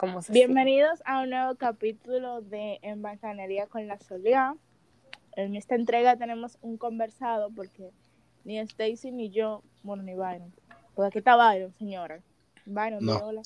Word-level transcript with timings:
como 0.00 0.22
se 0.22 0.32
Bienvenidos 0.32 1.02
a 1.04 1.20
un 1.20 1.28
nuevo 1.28 1.56
capítulo 1.56 2.40
de 2.40 2.78
En 2.80 3.02
Bacanería 3.02 3.66
con 3.66 3.86
la 3.86 3.98
Soledad. 3.98 4.54
En 5.36 5.56
esta 5.56 5.74
entrega 5.74 6.16
tenemos 6.16 6.56
un 6.62 6.78
conversado 6.78 7.50
porque 7.50 7.90
ni 8.44 8.58
Stacy 8.60 9.12
ni 9.12 9.28
yo, 9.28 9.62
bueno, 9.82 10.02
ni 10.02 10.14
Byron. 10.14 10.54
Pues 10.94 11.08
aquí 11.08 11.18
está 11.18 11.36
Byron, 11.36 11.74
señora. 11.74 12.22
Byron, 12.64 13.04
No. 13.04 13.18
hola. 13.18 13.42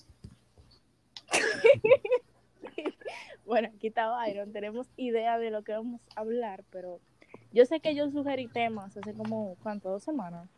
bueno, 3.47 3.73
aquí 3.75 3.89
está 3.89 4.17
Byron. 4.17 4.53
Tenemos 4.53 4.87
idea 4.97 5.39
de 5.39 5.51
lo 5.51 5.65
que 5.65 5.73
vamos 5.73 6.01
a 6.15 6.21
hablar, 6.21 6.63
pero 6.71 7.01
yo 7.53 7.67
sé 7.67 7.81
que 7.81 7.97
yo 7.97 8.09
sugerí 8.13 8.47
temas 8.47 8.97
hace 8.97 9.13
como, 9.13 9.57
¿cuánto? 9.61 9.91
Dos 9.91 10.05
semanas. 10.05 10.49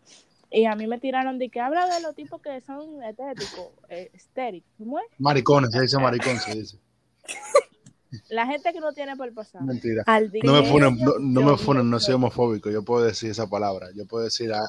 Y 0.50 0.64
a 0.64 0.74
mí 0.76 0.86
me 0.86 0.98
tiraron 0.98 1.38
de 1.38 1.48
que 1.48 1.60
habla 1.60 1.86
de 1.86 2.00
los 2.02 2.14
tipos 2.14 2.40
que 2.40 2.60
son 2.60 3.02
estéticos, 3.02 3.70
eh, 3.88 4.10
estéricos. 4.14 4.70
¿Cómo 4.78 4.98
es? 5.00 5.06
Maricones, 5.18 5.70
se 5.72 5.80
dice 5.80 5.98
maricón, 5.98 6.38
se 6.38 6.54
dice. 6.54 6.78
La 8.30 8.46
gente 8.46 8.73
que 8.73 8.80
no 8.80 8.92
tiene 8.92 9.16
por 9.16 9.32
pasar. 9.34 9.62
Mentira. 9.62 10.02
Al 10.06 10.30
No 10.42 10.52
me 10.52 10.62
funen, 10.62 10.96
no, 10.98 11.18
no 11.18 11.42
me 11.42 11.59
funen, 11.59 11.90
no 11.90 11.98
soy 11.98 12.14
homofóbico. 12.14 12.70
Yo 12.70 12.82
puedo 12.84 13.04
decir 13.04 13.30
esa 13.30 13.48
palabra. 13.48 13.88
Yo 13.95 14.06
puedo 14.06 14.24
decir, 14.24 14.52
a- 14.52 14.68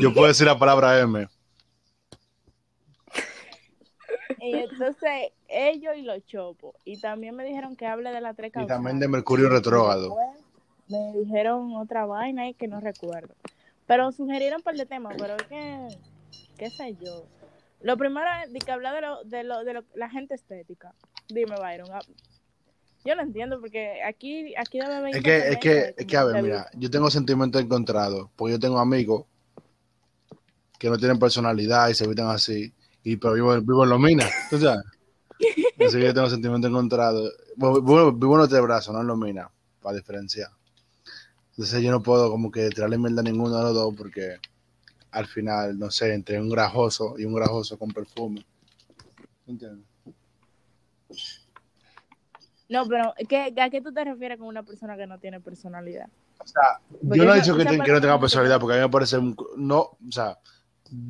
yo 0.00 0.12
puedo 0.12 0.26
decir 0.26 0.46
la 0.46 0.58
palabra 0.58 0.98
M. 1.00 1.26
Y 4.40 4.54
entonces, 4.56 5.32
ellos 5.48 5.94
y 5.96 6.02
los 6.02 6.24
chopos. 6.26 6.74
Y 6.84 7.00
también 7.00 7.34
me 7.34 7.44
dijeron 7.44 7.76
que 7.76 7.86
hable 7.86 8.10
de 8.10 8.20
la 8.20 8.34
tres 8.34 8.52
Y 8.56 8.66
también 8.66 8.98
de 8.98 9.08
Mercurio 9.08 9.48
retrógrado. 9.48 10.16
Me 10.88 11.12
dijeron 11.18 11.74
otra 11.76 12.04
vaina 12.04 12.42
ahí 12.42 12.54
que 12.54 12.68
no 12.68 12.80
recuerdo. 12.80 13.34
Pero 13.86 14.12
sugirieron 14.12 14.58
un 14.58 14.62
par 14.62 14.76
de 14.76 14.86
temas, 14.86 15.14
pero 15.18 15.36
es 15.36 15.46
que, 15.46 15.88
qué 16.56 16.70
sé 16.70 16.96
yo. 17.00 17.26
Lo 17.80 17.96
primero 17.98 18.26
es 18.44 18.52
de 18.52 18.58
que 18.60 18.72
hablar 18.72 18.94
de, 18.94 19.00
lo, 19.02 19.24
de, 19.24 19.44
lo, 19.44 19.64
de 19.64 19.74
lo- 19.74 19.84
la 19.94 20.08
gente 20.08 20.34
estética. 20.34 20.94
Dime, 21.28 21.56
Byron. 21.56 21.88
ah, 21.92 22.00
Yo 23.04 23.14
no 23.14 23.22
entiendo 23.22 23.60
porque 23.60 24.02
aquí, 24.02 24.54
aquí 24.56 24.78
debe 24.78 24.94
haber 24.94 25.16
Es 25.16 25.22
que, 25.22 25.36
es 25.36 25.58
que, 25.58 25.94
es 25.96 26.06
que, 26.06 26.16
a 26.16 26.24
ver, 26.24 26.42
mira, 26.42 26.70
yo 26.74 26.90
tengo 26.90 27.10
sentimientos 27.10 27.60
encontrados, 27.60 28.30
porque 28.36 28.52
yo 28.52 28.58
tengo 28.58 28.78
amigos 28.78 29.26
que 30.78 30.88
no 30.88 30.96
tienen 30.96 31.18
personalidad 31.18 31.88
y 31.88 31.94
se 31.94 32.06
visten 32.06 32.26
así, 32.26 32.72
y 33.02 33.16
pero 33.16 33.34
vivo, 33.34 33.54
vivo 33.60 33.84
en 33.84 33.90
los 33.90 34.00
minas, 34.00 34.30
¿tú 34.50 34.58
sabes? 34.58 34.82
Así 35.78 35.98
que 35.98 36.04
yo 36.04 36.14
tengo 36.14 36.30
sentimientos 36.30 36.70
encontrados. 36.70 37.32
Bueno, 37.56 38.12
vivo, 38.12 38.34
en 38.34 38.38
los 38.50 38.62
brazos, 38.62 38.94
no 38.94 39.00
en 39.02 39.06
los 39.08 39.18
minas, 39.18 39.48
para 39.82 39.96
diferenciar. 39.96 40.48
Entonces 41.56 41.82
yo 41.82 41.90
no 41.92 42.02
puedo 42.02 42.30
como 42.30 42.50
que 42.50 42.68
tirarle 42.70 42.98
mierda 42.98 43.20
a 43.20 43.24
ninguno 43.24 43.56
de 43.56 43.62
los 43.62 43.74
dos, 43.74 43.94
porque 43.96 44.38
al 45.12 45.26
final, 45.26 45.78
no 45.78 45.90
sé, 45.90 46.12
entre 46.12 46.40
un 46.40 46.50
grajoso 46.50 47.14
y 47.16 47.24
un 47.24 47.34
grajoso 47.34 47.78
con 47.78 47.90
perfume. 47.92 48.44
¿Entiendes? 49.46 49.84
No, 52.68 52.86
pero 52.88 53.14
¿qué, 53.28 53.52
¿a 53.60 53.70
qué 53.70 53.80
tú 53.80 53.92
te 53.92 54.02
refieres 54.04 54.38
con 54.38 54.48
una 54.48 54.62
persona 54.62 54.96
que 54.96 55.06
no 55.06 55.18
tiene 55.18 55.40
personalidad? 55.40 56.08
O 56.38 56.46
sea, 56.46 56.62
Porque 56.88 57.18
yo 57.18 57.24
no 57.24 57.32
he 57.34 57.36
dicho 57.40 57.56
que, 57.56 57.64
te- 57.64 57.70
que 57.78 57.92
no 57.92 58.00
tenga 58.00 58.14
no 58.14 58.20
personalidad, 58.20 58.58
porque 58.58 58.74
a 58.74 58.76
mí 58.78 58.82
me 58.82 58.90
parece, 58.90 59.18
un- 59.18 59.36
no, 59.56 59.78
o 59.80 59.98
sea, 60.10 60.38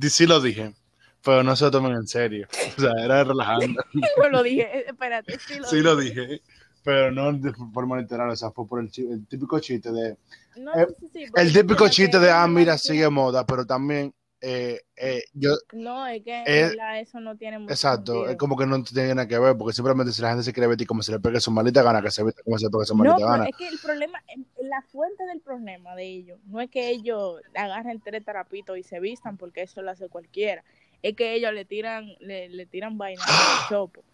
sí 0.02 0.26
lo 0.26 0.40
dije, 0.40 0.74
pero 1.22 1.42
no 1.42 1.56
se 1.56 1.64
lo 1.64 1.70
tomen 1.70 1.92
en 1.92 2.06
serio. 2.06 2.48
O 2.76 2.80
sea, 2.80 2.90
era 3.02 3.24
relajando. 3.24 3.82
Yo 3.94 4.28
lo 4.28 4.42
dije, 4.42 4.62
eh, 4.80 4.84
espérate, 4.88 5.38
sí 5.38 5.58
lo 5.58 5.64
Sí 5.68 5.80
lo 5.80 5.96
dije, 5.96 6.42
pero 6.84 7.10
no 7.10 7.32
de 7.32 7.52
forma 7.72 7.98
literal, 8.00 8.30
o 8.30 8.36
sea, 8.36 8.50
fue 8.50 8.66
por 8.66 8.80
el, 8.80 8.90
típico 9.26 9.58
chiste 9.58 9.90
de, 9.90 10.16
No, 10.56 10.72
Eh, 10.74 10.86
sí, 11.00 11.08
sí, 11.12 11.24
porque 11.30 11.42
el 11.42 11.52
típico 11.52 11.88
chiste 11.88 12.18
de, 12.18 12.26
ellos 12.26 12.36
ah, 12.36 12.46
no 12.46 12.52
mira, 12.54 12.78
sigue 12.78 13.08
moda, 13.08 13.44
pero 13.46 13.64
también, 13.66 14.14
eh, 14.40 14.80
eh, 14.96 15.22
yo, 15.32 15.52
No, 15.72 16.06
es 16.06 16.22
que 16.22 16.44
Eh, 16.46 16.76
eso 17.00 17.18
no 17.20 17.36
tiene 17.36 17.58
mucho 17.58 17.72
exacto, 17.72 18.12
sentido. 18.12 18.28
es 18.28 18.36
como 18.36 18.56
que 18.56 18.66
no 18.66 18.82
tiene 18.84 19.14
nada 19.14 19.26
que 19.26 19.38
ver, 19.38 19.56
porque 19.56 19.72
simplemente 19.74 20.12
si 20.12 20.20
la 20.22 20.28
gente 20.28 20.44
se 20.44 20.52
quiere 20.52 20.66
vestir 20.68 20.86
como 20.86 21.02
se 21.02 21.12
le 21.12 21.20
pegue 21.20 21.40
su 21.40 21.50
maldita 21.50 21.82
gana, 21.82 22.02
que 22.02 22.10
se 22.10 22.22
vista 22.22 22.42
como 22.42 22.58
se 22.58 22.66
le 22.66 22.70
pegue 22.70 22.84
su 22.84 22.94
No, 22.94 22.98
maldita 23.04 23.26
pero 23.28 23.28
gana. 23.32 23.46
es 23.46 23.56
que 23.56 23.68
el 23.68 23.78
problema, 23.78 24.22
la 24.62 24.82
fuente 24.82 25.24
del 25.26 25.40
problema 25.40 25.96
de 25.96 26.04
ellos, 26.04 26.38
no 26.46 26.60
es 26.60 26.70
que 26.70 26.90
ellos 26.90 27.40
agarren 27.54 28.00
tres 28.02 28.24
tarapitos 28.24 28.76
y 28.78 28.82
se 28.82 29.00
vistan, 29.00 29.38
porque 29.38 29.62
eso 29.62 29.80
lo 29.82 29.90
hace 29.90 30.08
cualquiera. 30.10 30.62
Es 31.02 31.16
que 31.16 31.34
ellos 31.34 31.52
le 31.52 31.64
tiran, 31.64 32.06
le, 32.20 32.48
le 32.48 32.66
tiran 32.66 32.98
vainas 32.98 33.36
a 33.38 33.44
los 33.44 33.62
chopos. 33.62 34.04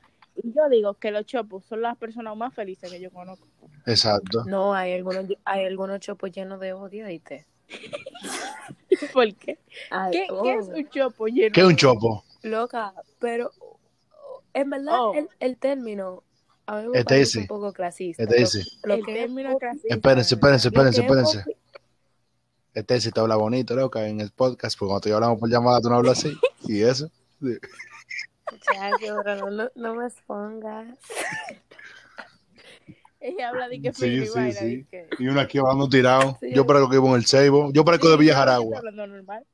Y 0.43 0.53
yo 0.53 0.69
digo 0.71 0.95
que 0.95 1.11
los 1.11 1.27
chopos 1.27 1.65
son 1.67 1.83
las 1.83 1.97
personas 1.97 2.37
más 2.37 2.55
felices 2.55 2.91
que 2.91 3.01
yo 3.01 3.11
conozco. 3.11 3.47
Exacto. 3.87 4.45
No, 4.47 4.75
hay 4.75 4.93
algunos, 4.95 5.27
hay 5.45 5.65
algunos 5.67 6.01
chopos 6.01 6.31
llenos 6.33 6.61
de 6.61 6.73
odio, 6.73 7.07
¿viste? 7.07 7.47
¿Por 9.13 9.35
qué? 9.35 9.59
Ay, 9.91 10.13
¿Qué, 10.13 10.27
oh, 10.31 10.43
qué 10.43 10.55
es 10.55 10.67
un 10.69 10.89
chopo 10.89 11.27
lleno? 11.29 11.53
¿Qué 11.53 11.61
es 11.61 11.67
un 11.67 11.77
chopo? 11.77 12.25
Loca, 12.43 12.93
pero 13.19 13.51
en 14.55 14.71
verdad 14.71 14.95
Oh. 14.99 15.15
el, 15.15 15.29
el 15.41 15.57
término 15.59 16.23
a 16.67 16.81
mí 16.83 16.89
me 16.89 16.99
Este 16.99 17.05
parece 17.15 17.39
un 17.41 17.47
poco 17.47 17.73
clasista. 17.73 18.23
Este 18.23 18.43
ese. 18.43 18.63
Lo, 18.85 18.95
El 18.95 19.01
lo 19.01 19.07
que 19.07 19.13
es 19.13 19.19
término 19.27 19.51
popi- 19.51 19.59
clasista, 19.59 19.95
Espérense, 19.95 20.35
espérense, 20.35 20.69
lo 20.69 20.73
espérense, 20.75 21.01
es 21.01 21.07
espérense. 21.07 21.45
Este 22.75 23.01
sí 23.01 23.11
te 23.11 23.21
habla 23.21 23.37
bonito, 23.37 23.75
loca, 23.75 24.07
en 24.07 24.21
el 24.21 24.31
podcast, 24.31 24.79
porque 24.79 24.89
cuando 24.91 25.01
te 25.01 25.13
hablamos 25.13 25.39
por 25.41 25.49
llamada 25.51 25.81
tú 25.81 25.89
no 25.91 25.97
hablas 25.97 26.19
así. 26.19 26.33
¿Y 26.69 26.83
eso? 26.83 27.11
Sí. 27.41 27.57
No, 29.75 29.95
me 29.95 30.07
expongas. 30.07 30.99
Ella 33.21 33.51
habla 33.51 33.69
de 33.69 33.83
que 33.83 33.93
Sí, 33.93 34.21
fino 34.21 34.23
y 34.23 34.27
sí, 34.27 34.53
sí. 34.53 34.87
que- 34.91 35.09
Y 35.19 35.29
uno 35.29 35.41
aquí 35.41 35.59
hablando 35.59 35.89
tirado. 35.89 36.39
Sí, 36.41 36.53
yo 36.55 36.67
parezco 36.67 36.89
que 36.89 36.97
vivo 36.97 37.09
en 37.09 37.15
el 37.17 37.27
Ceibo. 37.27 37.71
Yo 37.73 37.85
parezco 37.85 38.09
de 38.09 38.17
Villa 38.17 38.35
Jaragua. 38.35 38.79
hablando 38.79 39.07
normal. 39.07 39.47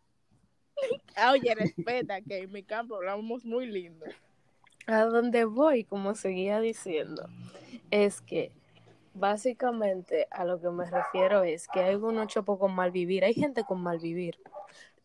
Ah, 1.17 1.33
oye, 1.33 1.55
respeta 1.55 2.21
que 2.21 2.41
en 2.43 2.53
mi 2.53 2.63
campo 2.63 2.97
hablamos 2.97 3.45
muy 3.47 3.67
lindo. 3.67 4.05
A 4.87 5.05
donde 5.07 5.47
voy, 5.47 5.85
como 5.85 6.15
seguía 6.15 6.61
diciendo, 6.61 7.27
es 7.91 8.21
que 8.21 8.53
básicamente 9.15 10.29
a 10.31 10.45
lo 10.45 10.61
que 10.61 10.69
me 10.69 10.85
refiero 10.89 11.43
es 11.43 11.67
que 11.69 11.81
hay 11.81 11.91
algunos 11.93 12.27
chopos 12.29 12.59
con 12.59 12.75
mal 12.75 12.91
vivir. 12.91 13.25
Hay 13.25 13.33
gente 13.33 13.65
con 13.65 13.83
mal 13.83 13.99
vivir. 13.99 14.37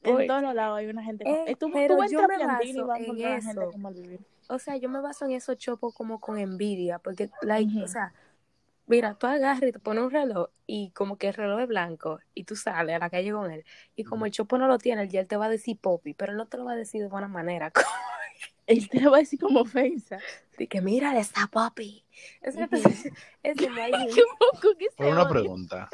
En 0.03 0.13
Pues, 0.15 0.27
todos 0.27 0.55
lados 0.55 0.79
hay 0.79 0.87
una 0.87 1.03
gente. 1.03 1.23
Eh, 1.27 1.55
tú, 1.55 1.69
pero 1.71 1.95
tú 1.97 2.01
yo 2.11 2.27
me 2.27 2.35
y 2.35 2.47
baso 2.47 2.87
vas 2.87 2.97
en 2.99 3.03
encontrar 3.03 3.31
a 3.33 3.41
gente 3.41 3.51
eso. 3.51 3.71
o 4.47 4.59
sea, 4.59 4.75
yo 4.77 4.89
me 4.89 4.99
baso 4.99 5.25
en 5.25 5.31
esos 5.31 5.57
chopos 5.57 5.93
como 5.93 6.19
con 6.19 6.37
envidia, 6.39 6.97
porque, 6.99 7.29
like, 7.43 7.71
o 7.83 7.87
sea, 7.87 8.13
mira, 8.87 9.13
tú 9.13 9.27
agarras 9.27 9.61
y 9.63 9.71
te 9.71 9.79
pones 9.79 10.03
un 10.03 10.11
reloj 10.11 10.49
y 10.65 10.89
como 10.91 11.17
que 11.17 11.27
el 11.29 11.33
reloj 11.35 11.61
es 11.61 11.67
blanco 11.67 12.19
y 12.33 12.43
tú 12.45 12.55
sales 12.55 12.95
a 12.95 12.99
la 12.99 13.09
calle 13.09 13.31
con 13.31 13.51
él 13.51 13.63
y 13.95 14.03
como 14.03 14.25
el 14.25 14.31
chopo 14.31 14.57
no 14.57 14.67
lo 14.67 14.77
tiene, 14.79 15.07
ya 15.07 15.21
él 15.21 15.27
te 15.27 15.37
va 15.37 15.45
a 15.45 15.49
decir 15.49 15.77
popi, 15.79 16.13
pero 16.13 16.31
él 16.31 16.37
no 16.37 16.47
te 16.47 16.57
lo 16.57 16.65
va 16.65 16.73
a 16.73 16.75
decir 16.75 17.01
de 17.01 17.07
buena 17.07 17.27
manera. 17.27 17.71
Él 18.67 18.87
te 18.89 19.01
lo 19.01 19.11
va 19.11 19.17
a 19.17 19.19
decir 19.19 19.39
como 19.39 19.61
ofensa. 19.61 20.17
Así 20.53 20.65
que 20.67 20.81
mira, 20.81 21.17
está 21.19 21.47
popi. 21.47 22.05
Qué 23.43 23.69
vivir- 23.97 24.23
poco 24.39 24.77
que 24.77 24.85
se 24.85 24.95
Pero 24.97 25.11
una 25.11 25.27
pregunta. 25.27 25.89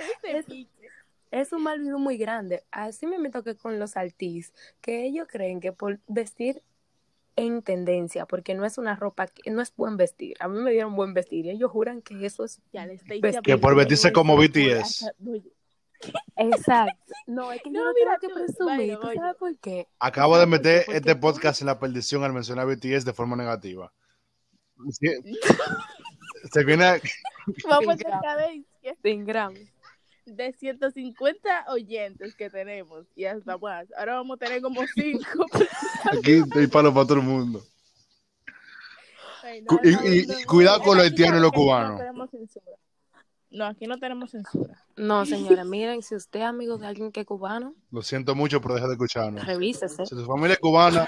Es- 1.31 1.51
un 1.53 1.63
mal 1.63 1.79
vivir 1.79 1.95
muy 1.97 2.17
grande. 2.17 2.63
Así 2.71 3.05
me 3.07 3.19
meto 3.19 3.43
que 3.43 3.55
con 3.55 3.79
los 3.79 3.97
artistas, 3.97 4.59
que 4.81 5.05
ellos 5.05 5.27
creen 5.29 5.59
que 5.59 5.71
por 5.73 5.99
vestir 6.07 6.61
en 7.35 7.61
tendencia, 7.61 8.25
porque 8.25 8.55
no 8.55 8.65
es 8.65 8.77
una 8.77 8.95
ropa, 8.95 9.27
que- 9.27 9.51
no 9.51 9.61
es 9.61 9.73
buen 9.75 9.95
vestir. 9.97 10.35
A 10.39 10.47
mí 10.47 10.59
me 10.59 10.71
dieron 10.71 10.95
buen 10.95 11.13
vestir 11.13 11.45
y 11.45 11.51
ellos 11.51 11.69
juran 11.71 12.01
que 12.01 12.25
eso 12.25 12.43
es 12.45 12.59
Ya 12.73 12.85
le 12.85 12.93
estoy 12.95 13.21
Ves 13.21 13.37
que 13.43 13.57
por 13.57 13.75
vestirse 13.75 14.11
como 14.11 14.35
BTS. 14.37 15.05
exacto. 16.37 16.93
No, 17.27 17.51
es 17.51 17.61
que 17.61 17.69
yo 17.71 17.79
No, 17.79 17.85
no, 17.85 17.93
mira 17.93 18.17
tengo 18.19 18.35
que 18.35 18.43
presumir. 18.45 18.77
vaya, 18.77 18.99
¿Tú 18.99 19.07
oye. 19.07 19.15
sabes 19.17 19.35
por 19.35 19.57
qué? 19.59 19.87
Acabo 19.99 20.37
de 20.37 20.45
meter 20.45 20.85
Porque 20.85 20.97
este 20.97 21.15
tú- 21.15 21.21
podcast 21.21 21.61
en 21.61 21.67
la 21.67 21.79
perdición 21.79 22.23
al 22.23 22.33
mencionar 22.33 22.65
BTS 22.67 23.03
de 23.03 23.13
forma 23.13 23.35
negativa. 23.35 23.91
Sí. 24.91 25.07
Se 26.53 26.63
viene. 26.63 26.85
a- 26.85 26.99
Vamos 27.69 27.95
a 27.95 28.37
Sin 29.03 29.25
gramos. 29.25 29.59
De 30.35 30.51
150 30.53 31.65
oyentes 31.69 32.35
que 32.35 32.49
tenemos 32.49 33.05
y 33.15 33.25
hasta 33.25 33.57
más. 33.57 33.87
Ahora 33.97 34.15
vamos 34.15 34.35
a 34.35 34.45
tener 34.45 34.61
como 34.61 34.81
5. 34.93 35.19
Aquí 36.11 36.41
hay 36.55 36.67
palo 36.67 36.93
para 36.93 37.05
todo 37.07 37.19
el 37.19 37.23
mundo. 37.23 37.61
Y- 39.83 39.89
y- 39.89 40.41
y 40.41 40.43
cuidado 40.43 40.81
con 40.81 40.97
los 40.97 41.05
haitianos 41.05 41.39
y 41.39 41.41
los 41.41 41.51
cubanos. 41.51 41.91
No 41.93 41.97
tenemos 41.99 42.29
censura. 42.31 42.65
No, 43.49 43.65
aquí 43.65 43.87
no 43.87 43.97
tenemos 43.97 44.31
censura. 44.31 44.83
No, 44.97 45.25
señora, 45.25 45.63
miren, 45.63 46.01
si 46.03 46.15
usted 46.15 46.41
es 46.41 46.45
amigo 46.45 46.77
de 46.77 46.85
alguien 46.87 47.13
que 47.13 47.21
es 47.21 47.25
cubano, 47.25 47.73
Lo 47.91 48.01
siento 48.01 48.35
mucho, 48.35 48.59
pero 48.61 48.75
deja 48.75 48.87
de 48.87 48.93
escucharnos. 48.93 49.45
revísese. 49.45 50.05
Si 50.05 50.15
tu 50.15 50.25
familia 50.25 50.53
es 50.55 50.59
cubana. 50.59 51.07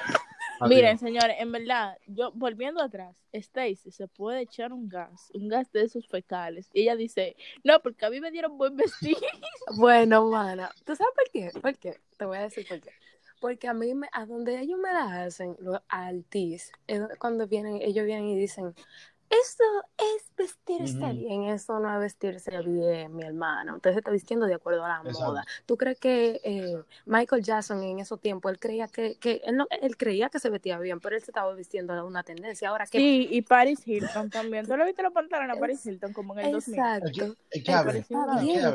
Adiós. 0.59 0.69
Miren, 0.69 0.97
señores, 0.97 1.37
en 1.39 1.51
verdad, 1.51 1.97
yo 2.07 2.31
volviendo 2.33 2.81
atrás, 2.81 3.15
Stacy 3.31 3.91
se 3.91 4.07
puede 4.07 4.41
echar 4.41 4.73
un 4.73 4.87
gas, 4.87 5.31
un 5.33 5.47
gas 5.47 5.71
de 5.71 5.83
esos 5.83 6.07
fecales. 6.07 6.69
Y 6.73 6.83
ella 6.83 6.95
dice, 6.95 7.35
no, 7.63 7.79
porque 7.81 8.05
a 8.05 8.09
mí 8.09 8.19
me 8.19 8.31
dieron 8.31 8.57
buen 8.57 8.75
vestido. 8.75 9.19
Bueno, 9.77 10.25
mana, 10.29 10.71
¿tú 10.83 10.95
sabes 10.95 11.13
por 11.15 11.31
qué? 11.31 11.51
¿Por 11.59 11.77
qué? 11.77 11.99
Te 12.17 12.25
voy 12.25 12.37
a 12.37 12.41
decir 12.41 12.67
por 12.67 12.79
qué. 12.81 12.89
Porque 13.39 13.67
a 13.67 13.73
mí, 13.73 13.93
me, 13.93 14.07
a 14.11 14.25
donde 14.25 14.59
ellos 14.59 14.79
me 14.79 14.91
la 14.91 15.23
hacen, 15.23 15.55
los 15.59 15.79
altis, 15.87 16.71
es 16.87 17.01
cuando 17.19 17.47
vienen, 17.47 17.81
ellos 17.81 18.05
vienen 18.05 18.27
y 18.27 18.35
dicen, 18.35 18.73
Eso 19.29 19.63
es 19.97 20.25
vestirse 20.35 20.97
Ujú. 20.97 21.13
bien, 21.13 21.43
eso 21.43 21.79
no 21.79 21.93
es 21.93 21.99
vestirse 21.99 22.49
bien, 22.61 23.15
mi 23.15 23.23
hermano. 23.23 23.75
Usted 23.75 23.91
se 23.93 23.99
está 23.99 24.09
vistiendo 24.09 24.47
de 24.47 24.55
acuerdo 24.55 24.83
a 24.83 24.87
la 24.87 25.01
Exacto. 25.05 25.19
moda. 25.27 25.45
¿Tú 25.67 25.77
crees 25.77 25.99
que 25.99 26.41
eh, 26.43 26.81
Michael 27.05 27.43
Jackson 27.43 27.83
en 27.83 27.99
esos 27.99 28.19
tiempos, 28.19 28.51
él 28.51 28.59
creía 28.59 28.87
que, 28.87 29.17
que 29.17 29.41
él, 29.45 29.55
no- 29.57 29.67
él 29.69 29.97
creía 29.97 30.29
que 30.29 30.39
se 30.39 30.49
vestía 30.49 30.79
bien, 30.79 30.99
pero 30.99 31.15
él 31.15 31.21
se 31.21 31.29
estaba 31.29 31.53
vistiendo 31.53 31.93
de 31.93 32.01
una 32.01 32.23
tendencia? 32.23 32.69
Ahora 32.69 32.87
que 32.87 32.97
Sí, 32.97 33.27
y 33.29 33.41
Paris 33.43 33.87
Hilton 33.87 34.31
también. 34.31 34.65
¿Tú 34.65 34.75
le 34.75 34.85
viste 34.85 35.03
los 35.03 35.13
pantalones 35.13 35.55
a 35.55 35.59
Paris 35.59 35.85
Hilton 35.85 36.11
como 36.11 36.33
en 36.39 36.47
el 36.47 36.51
2000? 36.53 36.79
Exacto. 36.79 37.11
que, 37.13 37.57
es 37.59 37.63
que 37.63 37.71
Él 37.71 37.77
a 37.77 37.83
ver, 37.83 37.85
parecía 37.85 38.17
está 38.21 38.35
que 38.39 38.45
bien. 38.45 38.65
a 38.65 38.71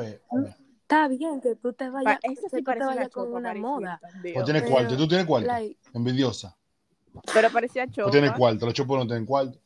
a 1.05 1.41
que 1.41 1.57
tú 1.57 1.73
te 1.73 1.87
Pa- 1.87 1.91
vayas, 1.91 2.21
que 2.21 2.37
sí 2.37 2.63
tú 2.63 2.73
te 2.73 2.85
vayas 2.85 3.09
con 3.09 3.33
una 3.33 3.49
Paris 3.49 3.63
moda. 3.63 4.01
Pues 4.33 4.45
tienes 4.45 4.63
cuarto, 4.71 4.97
tú 4.97 5.09
tienes 5.09 5.27
cuarto. 5.27 5.49
like, 5.49 5.77
Envidiosa. 5.93 6.57
Pero 7.33 7.51
parecía 7.51 7.87
Tú 7.87 7.93
chopa. 7.93 8.11
tienes 8.13 8.33
cuarto, 8.33 8.67
los 8.67 8.75
chopos 8.75 8.99
no 8.99 9.07
tienen 9.07 9.27
cuarto. 9.27 9.59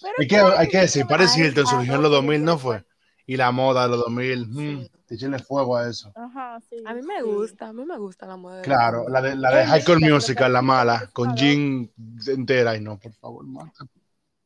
Pero 0.00 0.14
Y 0.18 0.26
que 0.26 0.36
hay 0.36 0.68
que 0.68 0.78
decir, 0.78 1.06
Paris 1.06 1.36
Hilton 1.36 1.66
surgió 1.66 1.94
en 1.94 2.02
los 2.02 2.10
no, 2.10 2.16
2000, 2.16 2.44
¿no 2.44 2.58
fue? 2.58 2.84
Y 3.26 3.36
la 3.36 3.50
moda 3.52 3.84
de 3.84 3.88
los 3.90 3.98
2000, 4.00 4.46
mm, 4.48 4.86
te 5.06 5.14
echenle 5.14 5.38
fuego 5.38 5.76
a 5.76 5.88
eso. 5.88 6.12
Ajá, 6.14 6.60
sí. 6.68 6.76
a 6.84 6.94
mí 6.94 7.02
me 7.02 7.22
gusta, 7.22 7.68
a 7.68 7.72
mí 7.72 7.84
me 7.84 7.96
gusta 7.98 8.26
la 8.26 8.36
moda. 8.36 8.56
de 8.56 8.62
Claro, 8.62 9.08
la 9.08 9.22
de, 9.22 9.34
la 9.36 9.50
de 9.50 9.66
High 9.66 9.80
School 9.82 10.00
Musical, 10.00 10.52
la 10.52 10.62
mala, 10.62 11.08
con 11.12 11.34
jean 11.34 11.90
entera. 12.26 12.76
Y 12.76 12.80
no, 12.80 12.98
por 12.98 13.12
favor, 13.14 13.46
mata. 13.46 13.84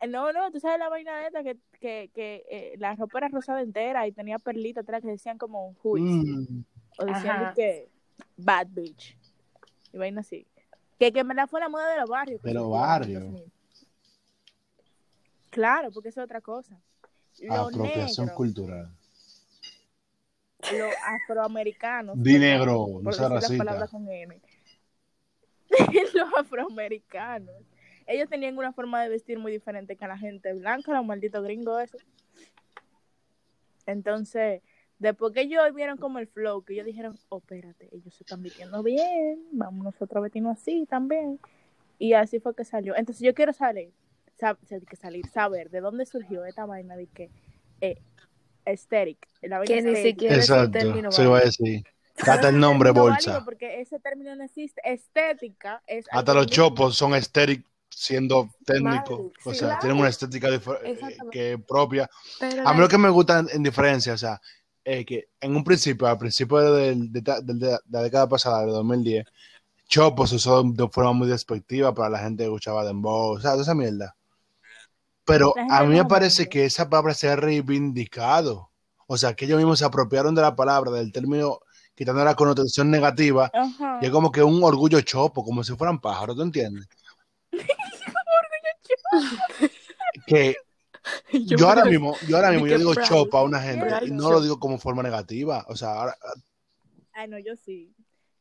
Eh, 0.00 0.06
No, 0.06 0.32
no, 0.32 0.50
tú 0.52 0.60
sabes 0.60 0.78
la 0.78 0.88
vaina 0.88 1.26
esta 1.26 1.42
que, 1.42 1.56
que, 1.80 2.10
que 2.14 2.44
eh, 2.48 2.74
la 2.78 2.94
ropa 2.94 3.18
era 3.18 3.28
rosada 3.28 3.60
entera 3.62 4.06
y 4.06 4.12
tenía 4.12 4.38
perlitas 4.38 4.82
atrás 4.82 5.02
que 5.02 5.08
decían 5.08 5.38
como 5.38 5.74
hoods. 5.82 6.02
Mm, 6.02 6.60
O 6.98 7.04
decían 7.04 7.36
Ajá. 7.36 7.48
de 7.50 7.54
que 7.54 7.88
bad 8.36 8.68
bitch. 8.70 9.16
Y 9.92 9.98
vaina 9.98 10.20
así. 10.20 10.46
Que, 10.98 11.12
que 11.12 11.20
en 11.20 11.28
verdad 11.28 11.46
fue 11.48 11.60
la 11.60 11.68
moda 11.68 11.90
de 11.90 12.00
los 12.00 12.08
barrios. 12.08 12.42
De 12.42 12.54
los 12.54 12.70
barrios. 12.70 13.22
2000. 13.24 13.52
Claro, 15.50 15.90
porque 15.90 16.10
eso 16.10 16.20
es 16.20 16.24
otra 16.24 16.40
cosa. 16.40 16.80
Los 17.40 17.74
apropiación 17.74 18.28
cultural. 18.30 18.90
los 20.60 20.92
afroamericanos. 21.04 22.20
Di 22.20 22.38
negro, 22.38 22.86
no 22.88 23.00
por 23.02 23.14
sea 23.14 23.28
decir 23.28 23.58
las 23.58 23.78
racista. 23.78 23.88
con 23.88 24.08
N. 24.08 24.40
los 26.14 26.28
afroamericanos. 26.36 27.54
Ellos 28.06 28.28
tenían 28.28 28.56
una 28.56 28.72
forma 28.72 29.02
de 29.02 29.10
vestir 29.10 29.38
muy 29.38 29.52
diferente 29.52 29.96
que 29.96 30.06
la 30.06 30.18
gente 30.18 30.52
blanca, 30.54 30.92
los 30.92 31.04
malditos 31.04 31.44
gringos, 31.44 31.82
eso. 31.82 31.98
Entonces, 33.86 34.62
después 34.98 35.32
que 35.32 35.42
ellos 35.42 35.62
vieron 35.74 35.96
como 35.98 36.18
el 36.18 36.26
flow, 36.26 36.62
que 36.64 36.74
ellos 36.74 36.86
dijeron, 36.86 37.18
oh, 37.28 37.38
espérate, 37.38 37.88
ellos 37.92 38.14
se 38.14 38.24
están 38.24 38.42
vistiendo 38.42 38.82
bien, 38.82 39.42
vamos 39.52 39.84
nosotros 39.84 40.16
a 40.16 40.20
vestirnos 40.20 40.58
así 40.58 40.86
también. 40.88 41.38
Y 41.98 42.12
así 42.12 42.38
fue 42.40 42.54
que 42.54 42.64
salió. 42.64 42.94
Entonces, 42.96 43.22
yo 43.24 43.34
quiero 43.34 43.52
salir, 43.52 43.90
sab- 44.40 44.58
que 44.88 44.96
salir, 44.96 45.26
saber 45.28 45.68
de 45.70 45.80
dónde 45.80 46.06
surgió 46.06 46.44
esta 46.44 46.64
vaina 46.64 46.94
de 46.96 47.06
que 47.08 47.30
eh, 47.80 47.98
aesthetic, 48.64 49.18
la 49.42 49.58
vaina 49.58 49.74
Que 49.74 49.82
ni 49.82 49.88
estética. 49.90 50.10
siquiera 50.10 50.36
es 50.36 50.50
un 50.50 50.70
término 50.70 51.12
se 51.12 51.24
lo 51.24 51.30
voy 51.30 51.40
a 51.40 51.44
decir. 51.44 51.84
Hasta 52.18 52.48
el 52.48 52.58
nombre, 52.58 52.92
No 52.94 53.02
bolsa. 53.02 53.44
porque 53.44 53.80
ese 53.80 53.98
término 54.00 54.34
no 54.36 54.44
existe. 54.44 54.80
Estética 54.84 55.82
es. 55.86 56.06
Hasta 56.10 56.34
los 56.34 56.46
chopos 56.46 56.96
son 56.96 57.14
estéticos 57.14 57.64
siendo 57.90 58.48
técnicos. 58.64 59.20
Mal, 59.20 59.32
O 59.44 59.52
sí, 59.52 59.58
sea, 59.58 59.68
claro. 59.68 59.80
tienen 59.80 59.98
una 59.98 60.08
estética 60.08 60.48
eh, 60.54 60.60
que 61.32 61.58
propia. 61.58 62.08
Pero 62.38 62.60
A 62.62 62.72
mí 62.72 62.78
lo 62.78 62.82
like, 62.84 62.88
que 62.92 62.98
me 62.98 63.08
gusta 63.08 63.40
en, 63.40 63.48
en 63.52 63.62
diferencia, 63.64 64.12
o 64.12 64.18
sea, 64.18 64.40
es 64.90 65.06
que 65.06 65.28
en 65.40 65.56
un 65.56 65.64
principio, 65.64 66.06
al 66.06 66.18
principio 66.18 66.58
del- 66.72 67.12
de, 67.12 67.20
de- 67.20 67.54
de 67.54 67.78
la 67.90 68.02
década 68.02 68.28
pasada, 68.28 68.60
del 68.62 68.70
2010, 68.70 69.26
Chopo 69.88 70.26
se 70.26 70.36
usó 70.36 70.62
de 70.62 70.88
forma 70.88 71.12
muy 71.12 71.28
despectiva 71.28 71.94
para 71.94 72.10
la 72.10 72.18
gente 72.18 72.42
que 72.42 72.48
escuchaba 72.48 72.84
Dembow, 72.84 73.32
o 73.36 73.40
sea, 73.40 73.52
toda 73.52 73.62
esa 73.62 73.74
mierda. 73.74 74.14
Pero 75.24 75.54
a 75.70 75.82
mí 75.84 75.96
me 75.96 76.04
parece 76.04 76.48
que 76.48 76.64
esa 76.64 76.88
palabra 76.88 77.14
se 77.14 77.28
ha 77.28 77.36
reivindicado. 77.36 78.70
O 79.06 79.16
sea, 79.16 79.34
que 79.34 79.44
ellos 79.46 79.58
mismos 79.58 79.78
se 79.78 79.84
apropiaron 79.86 80.34
de 80.34 80.42
la 80.42 80.54
palabra, 80.56 80.90
del 80.90 81.12
término, 81.12 81.60
quitando 81.94 82.22
la 82.24 82.34
connotación 82.34 82.90
negativa, 82.90 83.50
Ajá. 83.52 83.98
y 84.02 84.06
es 84.06 84.10
como 84.10 84.30
que 84.30 84.42
un 84.42 84.62
orgullo 84.62 85.00
chopo, 85.00 85.42
como 85.44 85.64
si 85.64 85.74
fueran 85.74 85.98
pájaros, 86.00 86.36
¿tú 86.36 86.42
entiendes? 86.42 86.86
que 90.26 90.56
yo, 91.32 91.68
ahora 91.68 91.82
me- 91.84 91.90
mismo, 91.90 92.16
yo 92.26 92.36
ahora 92.36 92.50
mismo 92.50 92.66
yo 92.66 92.78
digo 92.78 92.94
proud. 92.94 93.08
chopa 93.08 93.38
a 93.40 93.42
una 93.42 93.60
gente 93.60 93.86
y 94.06 94.10
no 94.10 94.30
lo 94.30 94.40
digo 94.40 94.58
como 94.58 94.78
forma 94.78 95.02
negativa. 95.02 95.64
O 95.68 95.76
sea, 95.76 95.94
ahora, 95.94 96.16
Ay, 97.12 97.28
no, 97.28 97.38
yo 97.38 97.56
sí. 97.56 97.92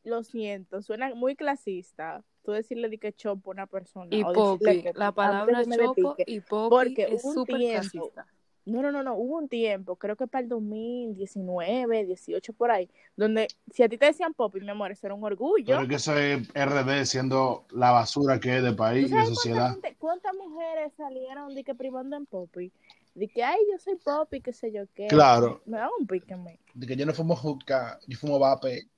Lo 0.04 0.22
siento, 0.22 0.80
suena 0.82 1.14
muy 1.14 1.36
clasista. 1.36 2.24
Tú 2.44 2.52
decirle 2.52 2.88
de 2.88 2.98
que 2.98 3.12
chopo 3.12 3.50
a 3.50 3.52
una 3.52 3.66
persona. 3.66 4.08
y 4.16 4.22
o 4.22 4.32
popi, 4.32 4.84
la 4.94 5.12
palabra 5.12 5.64
chopo 5.64 6.16
y 6.26 6.40
popi 6.40 6.70
Porque 6.70 7.08
es 7.10 7.22
súper 7.22 7.56
clasista. 7.56 8.26
No, 8.68 8.82
no, 8.82 8.92
no, 8.92 9.02
no. 9.02 9.14
Hubo 9.14 9.38
un 9.38 9.48
tiempo, 9.48 9.96
creo 9.96 10.14
que 10.16 10.26
para 10.26 10.42
el 10.42 10.48
2019, 10.48 12.04
18 12.04 12.52
por 12.52 12.70
ahí, 12.70 12.88
donde 13.16 13.48
si 13.72 13.82
a 13.82 13.88
ti 13.88 13.96
te 13.96 14.06
decían 14.06 14.34
popi, 14.34 14.60
mi 14.60 14.68
amor, 14.70 14.92
eso 14.92 15.06
era 15.06 15.14
un 15.14 15.24
orgullo. 15.24 15.64
pero 15.66 15.82
es 15.82 15.88
que 15.88 15.94
eso 15.96 16.16
es 16.18 16.48
RD 16.54 17.04
siendo 17.06 17.64
la 17.70 17.90
basura 17.92 18.38
que 18.38 18.58
es 18.58 18.62
de 18.62 18.70
¿Tú 18.70 18.76
país 18.76 19.06
y 19.06 19.08
de 19.08 19.08
sabes 19.10 19.24
cuánta 19.24 19.34
sociedad. 19.40 19.72
gente- 19.72 19.96
cuántas 19.98 20.34
mujeres 20.34 20.92
salieron 20.96 21.54
de 21.54 21.64
que 21.64 21.74
privando 21.74 22.16
en 22.16 22.26
popi? 22.26 22.70
De 23.14 23.26
que, 23.26 23.42
ay, 23.42 23.58
yo 23.72 23.78
soy 23.78 23.96
popi, 23.96 24.40
qué 24.40 24.52
sé 24.52 24.70
yo 24.70 24.82
qué. 24.94 25.06
Claro. 25.08 25.60
Me 25.66 25.78
daba 25.78 25.90
un 25.98 26.06
pique 26.06 26.34
a 26.34 26.36
mí. 26.36 26.58
De 26.74 26.86
que 26.86 26.94
yo 26.94 27.06
no 27.06 27.14
fumo 27.14 27.34
juca, 27.34 27.98
yo 28.06 28.18
fumo 28.18 28.38
vape. 28.38 28.88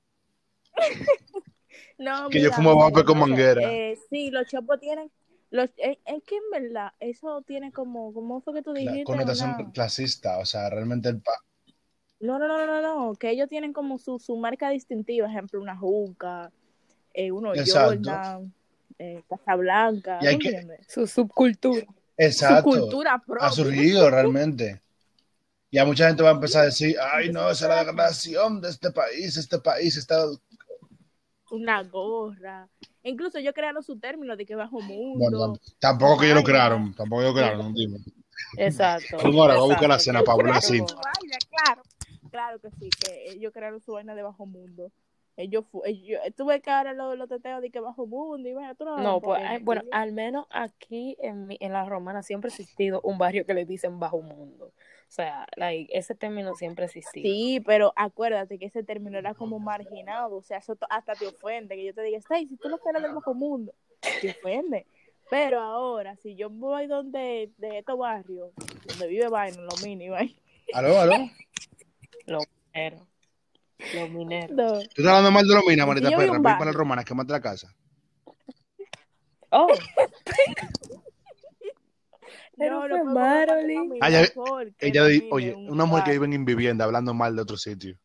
No, 1.97 2.29
Que 2.29 2.39
yo 2.39 2.45
mira, 2.45 2.55
fumo 2.55 2.71
en 2.73 2.79
vape 2.79 3.03
con 3.05 3.19
manguera. 3.19 3.61
Eh, 3.71 3.97
sí, 4.09 4.31
los 4.31 4.47
chopos 4.47 4.79
tienen. 4.79 5.11
Los, 5.51 5.69
es, 5.77 5.97
es 6.05 6.23
que 6.23 6.35
en 6.37 6.49
verdad, 6.51 6.93
eso 6.99 7.41
tiene 7.45 7.71
como. 7.71 8.13
¿Cómo 8.13 8.41
fue 8.41 8.53
que 8.55 8.61
tú 8.63 8.73
La 8.73 8.79
dijiste? 8.79 9.03
connotación 9.03 9.51
Una- 9.59 9.71
clasista. 9.71 10.39
O 10.39 10.45
sea, 10.45 10.69
realmente 10.69 11.09
el 11.09 11.21
pa 11.21 11.33
No, 12.19 12.39
no, 12.39 12.47
no, 12.47 12.65
no, 12.65 12.81
no. 12.81 13.15
Que 13.15 13.29
ellos 13.31 13.49
tienen 13.49 13.73
como 13.73 13.97
su, 13.99 14.17
su 14.17 14.37
marca 14.37 14.69
distintiva. 14.69 15.27
Ejemplo, 15.27 15.61
una 15.61 15.77
Juca, 15.77 16.51
eh, 17.13 17.31
uno 17.31 17.53
Exacto. 17.53 17.89
Jordan, 17.89 18.53
eh, 18.97 19.21
Casablanca. 19.29 20.19
¿tú 20.19 20.39
que-? 20.39 20.67
Su 20.87 21.05
subcultura. 21.05 21.85
Exacto. 22.17 22.71
Su 22.71 22.79
cultura 22.79 23.21
propia. 23.25 23.47
Ha 23.47 23.51
surgido 23.51 24.09
realmente. 24.09 24.81
Y 25.69 25.77
a 25.77 25.85
mucha 25.85 26.07
gente 26.07 26.21
va 26.21 26.29
a 26.29 26.33
empezar 26.33 26.63
a 26.63 26.65
decir, 26.65 26.95
ay 27.13 27.31
no, 27.31 27.49
esa 27.49 27.65
es 27.65 27.69
la 27.69 27.83
degradación 27.83 28.59
de 28.61 28.69
este 28.69 28.91
país, 28.91 29.37
este 29.37 29.57
país 29.59 29.95
está... 29.95 30.25
Una 31.49 31.81
gorra. 31.83 32.67
Incluso 33.03 33.37
ellos 33.39 33.53
crearon 33.55 33.81
su 33.83 33.97
término 33.99 34.35
de 34.35 34.45
que 34.45 34.55
bajo 34.55 34.79
mundo. 34.81 35.19
Bueno, 35.19 35.53
tampoco 35.79 36.19
que 36.19 36.25
ellos 36.27 36.37
lo 36.39 36.43
crearon, 36.43 36.93
tampoco 36.93 37.21
ellos 37.21 37.33
lo 37.35 37.39
crearon, 37.41 37.73
dime. 37.73 37.97
Exacto. 38.57 39.17
Ahora, 39.17 39.29
voy 39.31 39.51
a 39.51 39.59
buscar 39.75 39.89
la 39.89 39.99
cena 39.99 40.23
para 40.23 40.55
así. 40.55 40.79
Claro, 41.49 41.81
claro 42.29 42.59
que 42.59 42.69
sí, 42.71 42.89
que 42.89 43.31
ellos 43.31 43.51
crearon 43.53 43.79
su 43.81 43.93
vaina 43.93 44.15
de 44.15 44.23
bajo 44.23 44.45
mundo. 44.45 44.91
Ellos, 45.37 45.63
ellos 45.85 46.19
tuve 46.35 46.61
que 46.61 46.69
ahora 46.69 46.93
los, 46.93 47.17
los 47.17 47.27
teteos 47.29 47.61
de 47.61 47.71
que 47.71 47.79
bajo 47.79 48.05
mundo 48.05 48.47
y 48.47 48.53
bueno, 48.53 48.75
tú 48.75 48.83
no. 48.85 48.97
No, 48.97 49.21
pues, 49.21 49.41
porque- 49.41 49.63
bueno, 49.63 49.81
al 49.91 50.11
menos 50.11 50.45
aquí 50.51 51.15
en, 51.21 51.47
mi- 51.47 51.57
en 51.59 51.71
la 51.73 51.85
romana 51.85 52.21
siempre 52.21 52.49
ha 52.49 52.53
existido 52.53 52.99
un 53.03 53.17
barrio 53.17 53.45
que 53.45 53.53
le 53.53 53.65
dicen 53.65 53.99
bajo 53.99 54.21
mundo. 54.21 54.73
O 55.11 55.13
sea, 55.13 55.45
like, 55.57 55.91
ese 55.91 56.15
término 56.15 56.55
siempre 56.55 56.85
ha 56.85 56.87
existido. 56.87 57.25
Sí, 57.25 57.61
pero 57.65 57.91
acuérdate 57.97 58.57
que 58.57 58.67
ese 58.67 58.81
término 58.81 59.17
era 59.19 59.33
como 59.33 59.59
marginado, 59.59 60.37
o 60.37 60.41
sea, 60.41 60.59
eso 60.59 60.77
hasta 60.89 61.15
te 61.15 61.27
ofende, 61.27 61.75
que 61.75 61.83
yo 61.83 61.93
te 61.93 62.01
diga, 62.01 62.17
Stay, 62.19 62.47
si 62.47 62.55
tú 62.55 62.69
no 62.69 62.79
eres 62.89 63.01
del 63.03 63.13
bajo 63.13 63.33
mundo, 63.33 63.73
te 64.21 64.29
ofende. 64.29 64.87
Pero 65.29 65.59
ahora, 65.59 66.15
si 66.15 66.37
yo 66.37 66.49
voy 66.49 66.87
donde, 66.87 67.51
de 67.57 67.79
estos 67.79 67.97
barrios, 67.97 68.51
donde 68.87 69.07
vive 69.07 69.27
Vaina, 69.27 69.61
los 69.63 69.83
mini, 69.83 70.07
¿Aló, 70.73 70.97
aló? 71.01 71.29
Los 72.27 72.45
mineros. 72.73 73.01
Los 73.93 74.09
mineros. 74.11 74.51
no. 74.51 74.71
¿Tú 74.79 74.79
estás 74.79 75.07
hablando 75.07 75.31
mal 75.31 75.45
de 75.45 75.55
los 75.55 75.65
minas, 75.65 75.87
vi 75.93 76.01
perra? 76.03 76.31
Ven 76.31 76.41
para 76.41 76.55
barrio. 76.55 76.71
la 76.71 76.71
romana, 76.71 77.03
quémate 77.03 77.33
la 77.33 77.41
casa. 77.41 77.75
Oh, 79.49 79.67
Pero 82.61 82.87
no 82.87 82.87
los 82.87 83.05
minis 83.65 83.97
Ah, 84.01 84.09
ya- 84.09 84.31
porque 84.33 84.73
Ella, 84.79 85.03
minis 85.05 85.23
oye, 85.31 85.55
un 85.55 85.71
una 85.71 85.85
mujer 85.85 86.03
que 86.05 86.11
vive 86.11 86.35
en 86.35 86.45
vivienda 86.45 86.85
hablando 86.85 87.13
mal 87.13 87.35
de 87.35 87.41
otro 87.41 87.57
sitio. 87.57 87.97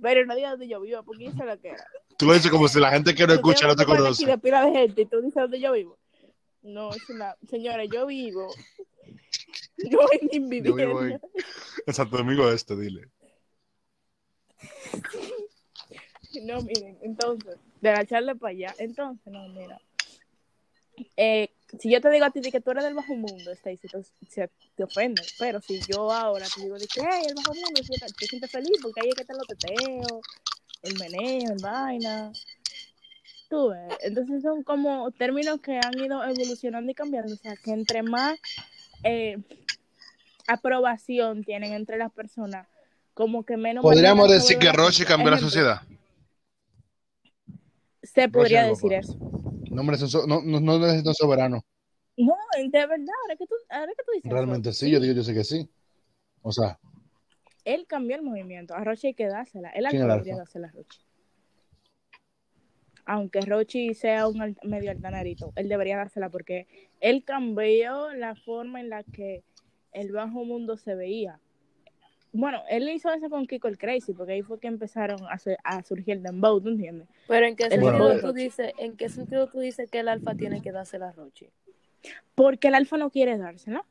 Pero 0.00 0.24
no 0.26 0.34
digas 0.34 0.52
donde 0.52 0.68
yo 0.68 0.80
vivo, 0.80 1.02
porque 1.02 1.24
yo 1.24 1.32
sé 1.32 1.44
lo 1.44 1.60
que 1.60 1.68
era. 1.68 1.86
Tú 2.18 2.26
lo 2.26 2.34
dices 2.34 2.50
como 2.50 2.68
si 2.68 2.78
la 2.78 2.90
gente 2.92 3.14
que 3.14 3.26
no 3.26 3.34
escucha 3.34 3.66
no 3.66 3.74
te 3.74 3.84
conoce. 3.84 4.24
de 4.24 4.38
pila 4.38 4.64
de 4.66 4.72
gente 4.72 5.02
y 5.02 5.06
tú 5.06 5.20
dices 5.20 5.34
dónde 5.34 5.58
yo 5.60 5.72
vivo. 5.72 5.98
No, 6.62 6.92
es 6.94 7.08
una... 7.10 7.36
Señora, 7.48 7.84
yo 7.84 8.06
vivo. 8.06 8.48
No 9.76 9.98
en 10.30 10.48
mi 10.48 10.62
Yo 10.62 10.74
vivo 10.74 11.00
vivienda. 11.00 11.26
en 11.86 11.94
Santo 11.94 12.16
Domingo 12.16 12.48
Este, 12.48 12.76
dile. 12.76 13.08
No, 16.42 16.62
miren, 16.62 16.98
entonces, 17.02 17.56
de 17.80 17.90
agacharle 17.90 18.34
para 18.36 18.50
allá. 18.52 18.74
Entonces, 18.78 19.26
no, 19.32 19.48
mira. 19.48 19.80
Eh, 21.16 21.50
si 21.78 21.90
yo 21.90 22.00
te 22.00 22.10
digo 22.10 22.24
a 22.24 22.30
ti 22.30 22.40
de 22.40 22.50
que 22.52 22.60
tú 22.60 22.70
eres 22.70 22.84
del 22.84 22.94
bajo 22.94 23.14
mundo, 23.14 23.50
Stacy, 23.52 23.88
tú- 23.88 24.04
se 24.28 24.50
te 24.76 24.84
ofende. 24.84 25.22
Pero 25.38 25.60
si 25.60 25.80
yo 25.88 26.10
ahora 26.12 26.46
te 26.54 26.62
digo 26.62 26.78
de 26.78 26.86
que, 26.86 27.00
hey, 27.00 27.24
el 27.28 27.34
bajo 27.34 27.54
mundo, 27.54 27.80
tú 27.86 27.92
te 27.94 28.06
te 28.06 28.26
sientes 28.26 28.50
feliz 28.50 28.78
porque 28.82 29.00
ahí 29.02 29.08
es 29.08 29.14
que 29.14 29.22
están 29.22 29.36
los 29.38 29.46
teteos, 29.46 30.20
el 30.82 30.98
meneo, 30.98 31.52
el 31.52 31.58
vaina. 31.60 32.32
Tú 33.48 33.68
ves, 33.70 33.96
entonces 34.00 34.42
son 34.42 34.62
como 34.62 35.10
términos 35.12 35.60
que 35.60 35.78
han 35.78 35.98
ido 35.98 36.22
evolucionando 36.24 36.90
y 36.90 36.94
cambiando. 36.94 37.34
O 37.34 37.36
sea, 37.36 37.54
que 37.56 37.72
entre 37.72 38.02
más 38.02 38.38
eh, 39.02 39.36
aprobación 40.46 41.44
tienen 41.44 41.72
entre 41.72 41.98
las 41.98 42.12
personas, 42.12 42.66
como 43.12 43.44
que 43.44 43.56
menos. 43.56 43.82
Podríamos 43.82 44.30
decir 44.30 44.58
que 44.58 44.72
Roche 44.72 45.04
cambió 45.04 45.30
la 45.30 45.38
sociedad. 45.38 45.82
Se 48.02 48.28
podría 48.28 48.62
Roche 48.62 48.70
decir 48.70 48.92
eso. 48.92 49.16
No, 49.74 49.80
hombre, 49.80 49.96
son 49.98 50.08
so- 50.08 50.26
no, 50.26 50.40
no, 50.42 50.60
no 50.60 50.78
necesitan 50.78 51.14
soberano. 51.14 51.60
No, 52.16 52.34
de 52.56 52.86
verdad, 52.86 53.14
ahora 53.22 53.36
que 53.36 53.46
tú, 53.46 53.54
ahora 53.70 53.92
que 53.96 54.04
tú 54.04 54.12
dices 54.12 54.26
eso, 54.26 54.34
Realmente 54.34 54.72
sí, 54.72 54.90
yo 54.90 55.00
digo, 55.00 55.14
yo 55.14 55.22
sé 55.24 55.34
que 55.34 55.44
sí. 55.44 55.68
O 56.42 56.52
sea, 56.52 56.78
él 57.64 57.86
cambió 57.86 58.16
el 58.16 58.22
movimiento. 58.22 58.74
A 58.74 58.84
Roche 58.84 59.08
hay 59.08 59.14
que 59.14 59.26
dársela. 59.26 59.70
Él 59.70 59.86
¿Quién 59.88 60.02
es 60.02 60.08
el 60.08 60.12
debería 60.12 60.36
dársela 60.36 60.68
a 60.68 60.72
Roche. 60.72 61.00
Aunque 63.06 63.40
Rochi 63.40 63.94
sea 63.94 64.28
un 64.28 64.56
medio 64.62 64.90
altanarito, 64.90 65.52
él 65.56 65.68
debería 65.68 65.96
dársela 65.96 66.30
porque 66.30 66.66
él 67.00 67.24
cambió 67.24 68.12
la 68.14 68.34
forma 68.34 68.80
en 68.80 68.88
la 68.88 69.02
que 69.02 69.42
el 69.92 70.12
bajo 70.12 70.44
mundo 70.44 70.76
se 70.76 70.94
veía. 70.94 71.38
Bueno, 72.36 72.62
él 72.68 72.88
hizo 72.88 73.12
eso 73.12 73.30
con 73.30 73.46
Kiko 73.46 73.68
el 73.68 73.78
Crazy, 73.78 74.12
porque 74.12 74.32
ahí 74.32 74.42
fue 74.42 74.58
que 74.58 74.66
empezaron 74.66 75.20
a, 75.30 75.38
su- 75.38 75.54
a 75.62 75.82
surgir 75.84 76.16
el 76.16 76.22
dembow, 76.24 76.60
¿tú 76.60 76.68
entiendes? 76.68 77.06
Pero 77.28 77.46
¿en 77.46 77.54
qué 77.54 77.70
sentido 77.70 78.20
tú 78.20 78.32
dices, 78.32 78.72
en 78.78 78.96
qué 78.96 79.08
sentido 79.08 79.46
tú 79.46 79.60
dices 79.60 79.88
que 79.88 80.00
el 80.00 80.08
alfa 80.08 80.34
tiene 80.34 80.60
que 80.60 80.72
dársela 80.72 81.10
a 81.10 81.12
Rochi? 81.12 81.48
Porque 82.34 82.68
el 82.68 82.74
alfa 82.74 82.96
no 82.96 83.10
quiere 83.10 83.38
dársela. 83.38 83.84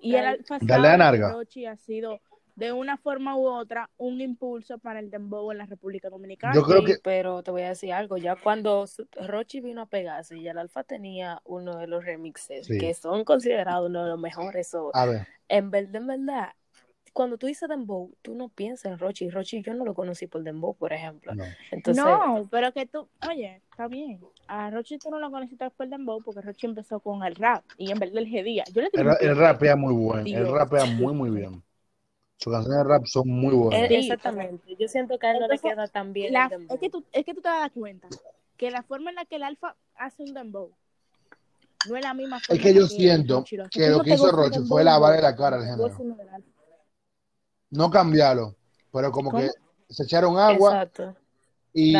Y 0.00 0.16
el 0.16 0.26
alfa 0.26 0.58
Dale 0.60 0.88
a 0.88 0.90
sabe 0.90 0.98
narga. 0.98 1.28
que 1.28 1.32
Rochi 1.34 1.66
ha 1.66 1.76
sido, 1.76 2.20
de 2.56 2.72
una 2.72 2.96
forma 2.96 3.36
u 3.36 3.46
otra, 3.46 3.88
un 3.98 4.20
impulso 4.20 4.78
para 4.78 4.98
el 4.98 5.08
dembow 5.10 5.52
en 5.52 5.58
la 5.58 5.66
República 5.66 6.10
Dominicana. 6.10 6.54
Yo 6.56 6.62
creo 6.64 6.80
Sí, 6.80 6.86
que- 6.86 6.98
pero 7.04 7.42
te 7.44 7.52
voy 7.52 7.62
a 7.62 7.68
decir 7.68 7.92
algo, 7.92 8.16
ya 8.16 8.34
cuando 8.34 8.84
Rochi 9.28 9.60
vino 9.60 9.82
a 9.82 9.86
pegarse 9.86 10.36
y 10.36 10.48
el 10.48 10.58
alfa 10.58 10.82
tenía 10.82 11.40
uno 11.44 11.76
de 11.78 11.86
los 11.86 12.04
remixes 12.04 12.66
Sí. 12.66 12.78
que 12.78 12.94
son 12.94 13.24
considerados 13.24 13.88
uno 13.88 14.02
de 14.02 14.10
los 14.10 14.18
mejores, 14.18 14.74
o 14.74 14.90
a 14.94 15.06
ver, 15.06 15.26
en 15.48 15.70
verdad, 15.70 15.94
en 15.96 16.06
verdad, 16.08 16.48
cuando 17.16 17.38
tú 17.38 17.46
dices 17.46 17.66
Dembow, 17.66 18.12
tú 18.20 18.34
no 18.34 18.50
piensas 18.50 18.92
en 18.92 18.98
Rochi. 18.98 19.30
Rochi 19.30 19.62
yo 19.62 19.72
no 19.72 19.86
lo 19.86 19.94
conocí 19.94 20.26
por 20.26 20.42
Dembow, 20.42 20.74
por 20.74 20.92
ejemplo. 20.92 21.34
no. 21.34 21.44
Entonces, 21.72 22.04
no, 22.04 22.46
pero 22.50 22.72
que 22.72 22.84
tú, 22.84 23.08
oye, 23.26 23.62
está 23.70 23.88
bien. 23.88 24.20
A 24.48 24.70
Rochi 24.70 24.98
tú 24.98 25.10
no 25.10 25.18
lo 25.18 25.30
conociste 25.30 25.68
por 25.70 25.84
el 25.84 25.90
dembow 25.90 26.20
porque 26.22 26.42
Rochi 26.42 26.66
empezó 26.66 27.00
con 27.00 27.24
el 27.24 27.34
rap 27.34 27.64
y 27.78 27.90
en 27.90 27.98
verdad 27.98 28.18
el 28.18 28.26
G-Día. 28.26 28.64
Yo 28.72 28.82
le 28.82 28.90
El, 28.92 29.16
el 29.30 29.36
rapea 29.36 29.76
muy 29.76 29.94
bueno. 29.94 30.20
El 30.20 30.24
Dios. 30.24 30.50
rapea 30.50 30.84
muy, 30.84 31.14
muy 31.14 31.30
bien. 31.30 31.62
Sus 32.38 32.52
canciones 32.52 32.78
de 32.78 32.84
rap 32.84 33.06
son 33.06 33.28
muy 33.28 33.54
buenas. 33.54 33.88
Sí, 33.88 33.94
exactamente. 33.94 34.76
Yo 34.78 34.86
siento 34.86 35.18
que 35.18 35.26
a 35.26 35.32
él 35.32 35.40
no 35.40 35.48
le 35.48 35.54
Entonces, 35.54 35.72
queda 35.72 35.88
tan 35.88 36.12
bien 36.12 36.34
la- 36.34 36.44
el 36.44 36.50
Dembow. 36.50 36.74
es 36.76 36.80
que 36.80 36.90
tú 36.90 37.04
es 37.12 37.24
que 37.24 37.34
tú 37.34 37.40
te 37.40 37.48
das 37.48 37.72
cuenta 37.72 38.08
que 38.58 38.70
la 38.70 38.82
forma 38.82 39.08
en 39.10 39.16
la 39.16 39.24
que 39.24 39.36
el 39.36 39.42
alfa 39.42 39.74
hace 39.94 40.22
un 40.22 40.34
dembow 40.34 40.70
no 41.88 41.96
es 41.96 42.02
la 42.02 42.14
misma 42.14 42.40
forma 42.40 42.54
Es 42.60 42.62
que 42.62 42.74
yo 42.74 42.86
siento 42.86 43.44
que 43.70 43.88
lo 43.88 44.02
que 44.02 44.10
hizo 44.10 44.30
Rochi 44.30 44.60
fue 44.68 44.84
lavarle 44.84 45.22
la 45.22 45.34
cara 45.34 45.56
al 45.56 45.64
género. 45.64 45.86
haces 45.86 46.00
uno 46.00 46.14
del 46.16 46.28
alfa. 46.28 46.48
No 47.70 47.90
cambiarlo, 47.90 48.54
pero 48.92 49.10
como 49.10 49.30
¿Cómo? 49.30 49.42
que 49.42 49.50
se 49.88 50.04
echaron 50.04 50.38
agua 50.38 50.82
Exacto. 50.82 51.16
Y 51.72 51.92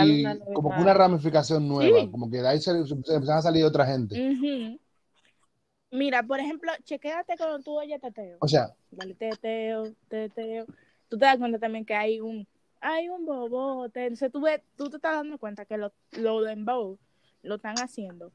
como 0.54 0.70
que 0.74 0.80
una 0.80 0.94
ramificación 0.94 1.68
nueva. 1.68 2.00
Sí. 2.00 2.08
Como 2.10 2.30
que 2.30 2.38
de 2.38 2.48
ahí 2.48 2.60
se, 2.60 2.72
se 2.86 2.94
empezaron 2.94 3.38
a 3.38 3.42
salir 3.42 3.62
otra 3.62 3.84
gente. 3.84 4.78
Mira, 5.90 6.22
por 6.22 6.40
ejemplo, 6.40 6.72
chequéate 6.82 7.36
cuando 7.36 7.60
tú 7.60 7.78
oyes 7.78 8.00
teteo. 8.00 8.38
O 8.40 8.48
sea, 8.48 8.74
Dale 8.90 9.14
teteo, 9.14 9.92
teteo. 10.08 10.64
Tú 11.08 11.18
te 11.18 11.24
das 11.26 11.36
cuenta 11.36 11.58
también 11.58 11.84
que 11.84 11.94
hay 11.94 12.20
un 12.20 12.48
hay 12.80 13.08
un 13.08 13.26
bobote. 13.26 14.04
Entonces 14.04 14.32
tú 14.32 14.40
ves, 14.40 14.62
tú 14.76 14.88
te 14.88 14.96
estás 14.96 15.16
dando 15.16 15.38
cuenta 15.38 15.66
que 15.66 15.76
lo, 15.76 15.92
lo 16.12 16.40
dembow 16.40 16.98
lo 17.42 17.56
están 17.56 17.76
haciendo 17.78 18.32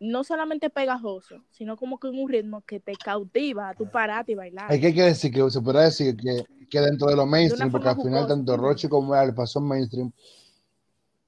no 0.00 0.24
solamente 0.24 0.70
pegajoso, 0.70 1.42
sino 1.50 1.76
como 1.76 2.00
que 2.00 2.08
en 2.08 2.18
un 2.18 2.28
ritmo 2.28 2.62
que 2.62 2.80
te 2.80 2.94
cautiva 2.94 3.68
a 3.68 3.74
tu 3.74 3.88
parate 3.90 4.32
y 4.32 4.34
bailar. 4.34 4.70
hay 4.70 4.80
que, 4.80 4.86
hay 4.88 4.94
que 4.94 5.02
decir 5.02 5.30
que 5.32 5.50
se 5.50 5.60
podría 5.60 5.82
decir 5.82 6.16
que, 6.16 6.44
que 6.68 6.80
dentro 6.80 7.08
de 7.08 7.16
lo 7.16 7.26
mainstream, 7.26 7.68
De 7.70 7.70
una 7.70 7.72
porque 7.72 7.88
al 7.88 7.96
final 7.96 8.22
jugosa. 8.22 8.34
tanto 8.34 8.56
Rochi 8.56 8.88
como 8.88 9.12
Alfa 9.12 9.46
son 9.46 9.68
mainstream, 9.68 10.10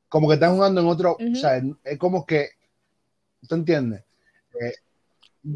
como 0.08 0.26
que 0.28 0.34
están 0.34 0.54
jugando 0.54 0.80
en 0.80 0.86
otro, 0.86 1.12
o 1.12 1.34
sea, 1.36 1.62
es 1.84 1.98
como 1.98 2.24
que, 2.24 2.48
¿tú 3.46 3.54
entiendes? 3.54 4.02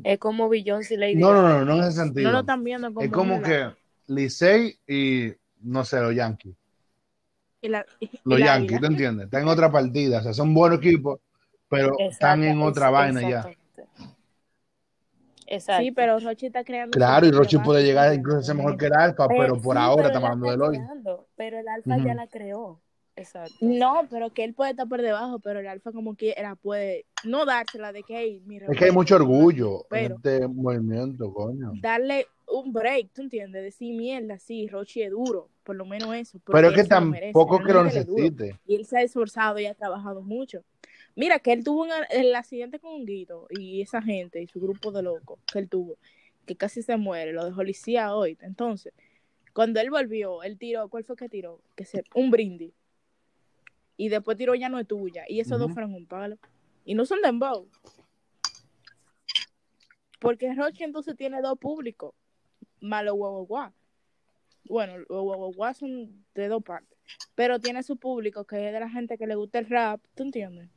Es 0.02 0.18
como 0.18 0.48
Beyoncé 0.48 0.94
y 0.94 0.96
Lady 0.96 1.14
No, 1.14 1.32
no, 1.32 1.42
no, 1.42 1.64
no 1.64 1.74
en 1.76 1.80
ese 1.84 1.92
sentido. 1.92 2.28
no 2.28 2.32
lo 2.32 2.40
están 2.40 2.64
viendo 2.64 2.92
como 2.92 3.04
es 3.06 3.10
como 3.10 3.42
que 3.42 3.70
Licey 4.08 4.78
y, 4.86 5.32
no 5.60 5.84
sé, 5.84 6.00
los 6.00 6.14
Yankees. 6.14 6.54
y 7.62 7.68
la- 7.68 7.86
y 8.00 8.10
Los 8.24 8.38
Yankees. 8.40 8.80
¿te 8.80 8.86
entiendes? 8.86 9.24
Están 9.26 9.42
en 9.42 9.48
otra 9.48 9.70
partida, 9.72 10.18
o 10.18 10.22
sea, 10.22 10.32
son 10.34 10.52
buenos 10.54 10.78
equipos, 10.78 11.20
pero 11.68 11.92
están 11.98 12.44
en 12.44 12.60
otra 12.62 12.90
vaina 12.90 13.20
ya. 13.28 13.50
Exacto. 15.48 15.82
Sí, 15.84 15.92
pero 15.92 16.18
Rochi 16.18 16.46
está 16.46 16.64
creando. 16.64 16.96
Claro, 16.96 17.26
y 17.26 17.30
Rochi 17.30 17.58
puede 17.58 17.84
llegar 17.84 18.12
incluso 18.12 18.38
a 18.38 18.42
ser 18.42 18.56
mejor 18.56 18.76
que 18.76 18.86
el 18.86 18.94
Alfa, 18.94 19.28
Pero- 19.28 19.40
pero 19.40 19.62
por 19.62 19.76
sí, 19.76 19.82
ahora 19.82 19.96
pero 19.96 20.08
estamos 20.08 20.30
hablando 20.30 20.46
la 20.46 20.52
del 20.52 20.62
hoy. 20.62 20.76
creando, 20.76 21.26
Pero 21.36 21.58
el 21.60 21.68
alfa 21.68 21.98
ya 21.98 22.14
la 22.14 22.26
creó. 22.26 22.80
Exacto. 23.14 23.54
No, 23.60 24.02
pero 24.10 24.30
que 24.30 24.44
él 24.44 24.52
puede 24.54 24.72
estar 24.72 24.86
por 24.88 25.00
debajo, 25.00 25.38
pero 25.38 25.60
el 25.60 25.66
alfa 25.68 25.90
como 25.92 26.16
quiera 26.16 26.54
puede 26.56 27.06
no 27.24 27.46
dársela 27.46 27.92
de 27.92 28.02
que, 28.02 28.14
hey, 28.18 28.42
mira, 28.44 28.66
Es 28.68 28.76
que 28.76 28.86
hay 28.86 28.90
mucho 28.90 29.14
orgullo 29.16 29.86
Pero- 29.88 30.06
en 30.06 30.12
este 30.34 30.48
movimiento, 30.48 31.32
coño. 31.32 31.72
darle 31.80 32.26
un 32.48 32.72
break, 32.72 33.12
¿tú 33.14 33.22
entiendes? 33.22 33.62
Decir 33.62 33.96
mierda, 33.96 34.38
sí, 34.38 34.68
Rochi 34.68 35.02
es 35.02 35.10
duro, 35.12 35.48
por 35.64 35.76
lo 35.76 35.86
menos 35.86 36.14
eso. 36.14 36.38
Pero 36.44 36.68
es 36.70 36.74
que 36.74 36.82
lo 36.94 37.00
merece, 37.02 37.32
tampoco 37.32 37.58
que 37.62 37.72
lo 37.72 37.84
necesite. 37.84 38.58
Y 38.66 38.74
él 38.76 38.84
se 38.84 38.98
ha 38.98 39.02
esforzado 39.02 39.58
y 39.60 39.66
ha 39.66 39.74
trabajado 39.74 40.20
mucho. 40.22 40.62
Mira, 41.16 41.38
que 41.38 41.52
él 41.52 41.64
tuvo 41.64 41.84
un- 41.84 41.90
el 42.10 42.34
accidente 42.34 42.78
con 42.78 42.92
un 42.92 43.06
guito 43.06 43.46
y 43.48 43.80
esa 43.80 44.02
gente 44.02 44.42
y 44.42 44.46
su 44.46 44.60
grupo 44.60 44.92
de 44.92 45.02
locos 45.02 45.38
que 45.50 45.58
él 45.58 45.68
tuvo, 45.68 45.96
que 46.44 46.56
casi 46.56 46.82
se 46.82 46.98
muere, 46.98 47.32
lo 47.32 47.44
dejó 47.44 47.64
Licía 47.64 48.14
hoy. 48.14 48.36
Entonces, 48.42 48.92
cuando 49.54 49.80
él 49.80 49.90
volvió, 49.90 50.42
él 50.42 50.58
tiró, 50.58 50.90
¿cuál 50.90 51.04
fue 51.04 51.16
que 51.16 51.30
tiró? 51.30 51.62
Que 51.74 51.86
se, 51.86 52.04
un 52.14 52.30
brindis. 52.30 52.74
Y 53.96 54.10
después 54.10 54.36
tiró 54.36 54.54
ya 54.54 54.68
no 54.68 54.78
es 54.78 54.86
tuya. 54.86 55.24
Y 55.26 55.40
esos 55.40 55.58
dos 55.58 55.72
fueron 55.72 55.94
un 55.94 56.04
palo. 56.04 56.36
Y 56.84 56.94
no 56.94 57.06
son 57.06 57.22
dembow. 57.22 57.66
Porque 60.20 60.52
Rochi 60.54 60.84
entonces 60.84 61.16
tiene 61.16 61.40
dos 61.40 61.58
públicos. 61.58 62.14
Malo 62.80 63.14
guau 63.14 63.48
Bueno, 64.64 64.98
los 64.98 65.54
guau 65.56 65.72
son 65.72 66.26
de 66.34 66.48
dos 66.48 66.62
partes. 66.62 66.98
Pero 67.34 67.58
tiene 67.58 67.82
su 67.82 67.96
público 67.96 68.44
que 68.44 68.66
es 68.66 68.72
de 68.74 68.80
la 68.80 68.90
gente 68.90 69.16
que 69.16 69.26
le 69.26 69.34
gusta 69.34 69.58
el 69.58 69.66
rap, 69.70 70.02
¿tú 70.14 70.22
entiendes? 70.24 70.68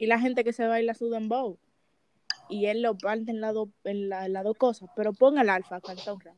Y 0.00 0.06
la 0.06 0.18
gente 0.18 0.44
que 0.44 0.54
se 0.54 0.66
baila 0.66 0.94
su 0.94 1.10
dembow. 1.10 1.58
Y 2.48 2.66
él 2.66 2.80
lo 2.80 2.96
parte 2.96 3.30
en 3.30 3.40
las 3.42 3.52
dos 3.52 3.68
en 3.84 4.08
la, 4.08 4.24
en 4.24 4.32
dos 4.32 4.56
cosas. 4.56 4.88
Pero 4.96 5.12
ponga 5.12 5.42
el 5.42 5.50
alfa 5.50 5.76
a 5.76 5.80
cantar 5.82 6.14
un 6.14 6.20
rap. 6.20 6.34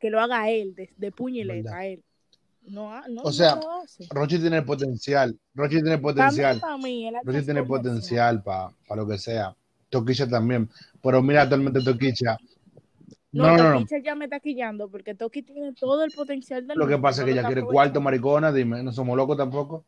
Que 0.00 0.08
lo 0.08 0.18
haga 0.18 0.48
él, 0.48 0.74
de, 0.74 0.90
de 0.96 1.12
puño 1.12 1.42
y 1.42 1.44
letra, 1.44 1.72
Verdad. 1.72 1.86
él. 1.86 2.04
No, 2.62 3.06
no, 3.08 3.22
O 3.22 3.32
sea, 3.32 3.56
no. 3.56 3.84
Rochi 4.10 4.38
tiene 4.38 4.56
el 4.56 4.64
potencial. 4.64 5.38
Rochi 5.54 5.74
tiene 5.76 5.94
el 5.94 6.00
Para 6.00 6.14
mí, 6.14 6.20
potencial. 6.20 6.60
para 6.60 6.78
mí, 6.78 7.10
Rochi 7.22 7.42
tiene 7.42 7.62
potencial 7.64 8.42
para 8.42 8.72
lo 8.96 9.06
que 9.06 9.18
sea. 9.18 9.54
Toquicha 9.90 10.26
también. 10.26 10.70
Pero 11.02 11.20
mira 11.22 11.42
actualmente 11.42 11.82
Toquicha. 11.82 12.38
No, 13.32 13.56
No. 13.58 13.74
Toquicha 13.74 13.98
ya 13.98 14.14
me 14.14 14.24
está 14.24 14.40
quillando 14.40 14.88
porque 14.88 15.14
Toki 15.14 15.42
tiene 15.42 15.74
todo 15.74 16.02
el 16.04 16.12
potencial 16.12 16.66
del 16.66 16.78
Lo 16.78 16.86
que 16.88 16.96
pasa 16.96 17.20
es 17.20 17.26
que 17.26 17.32
ella 17.32 17.44
quiere 17.44 17.62
cuarto, 17.62 18.00
maricona. 18.00 18.50
Dime, 18.52 18.82
no 18.82 18.90
somos 18.90 19.16
locos 19.18 19.36
tampoco. 19.36 19.84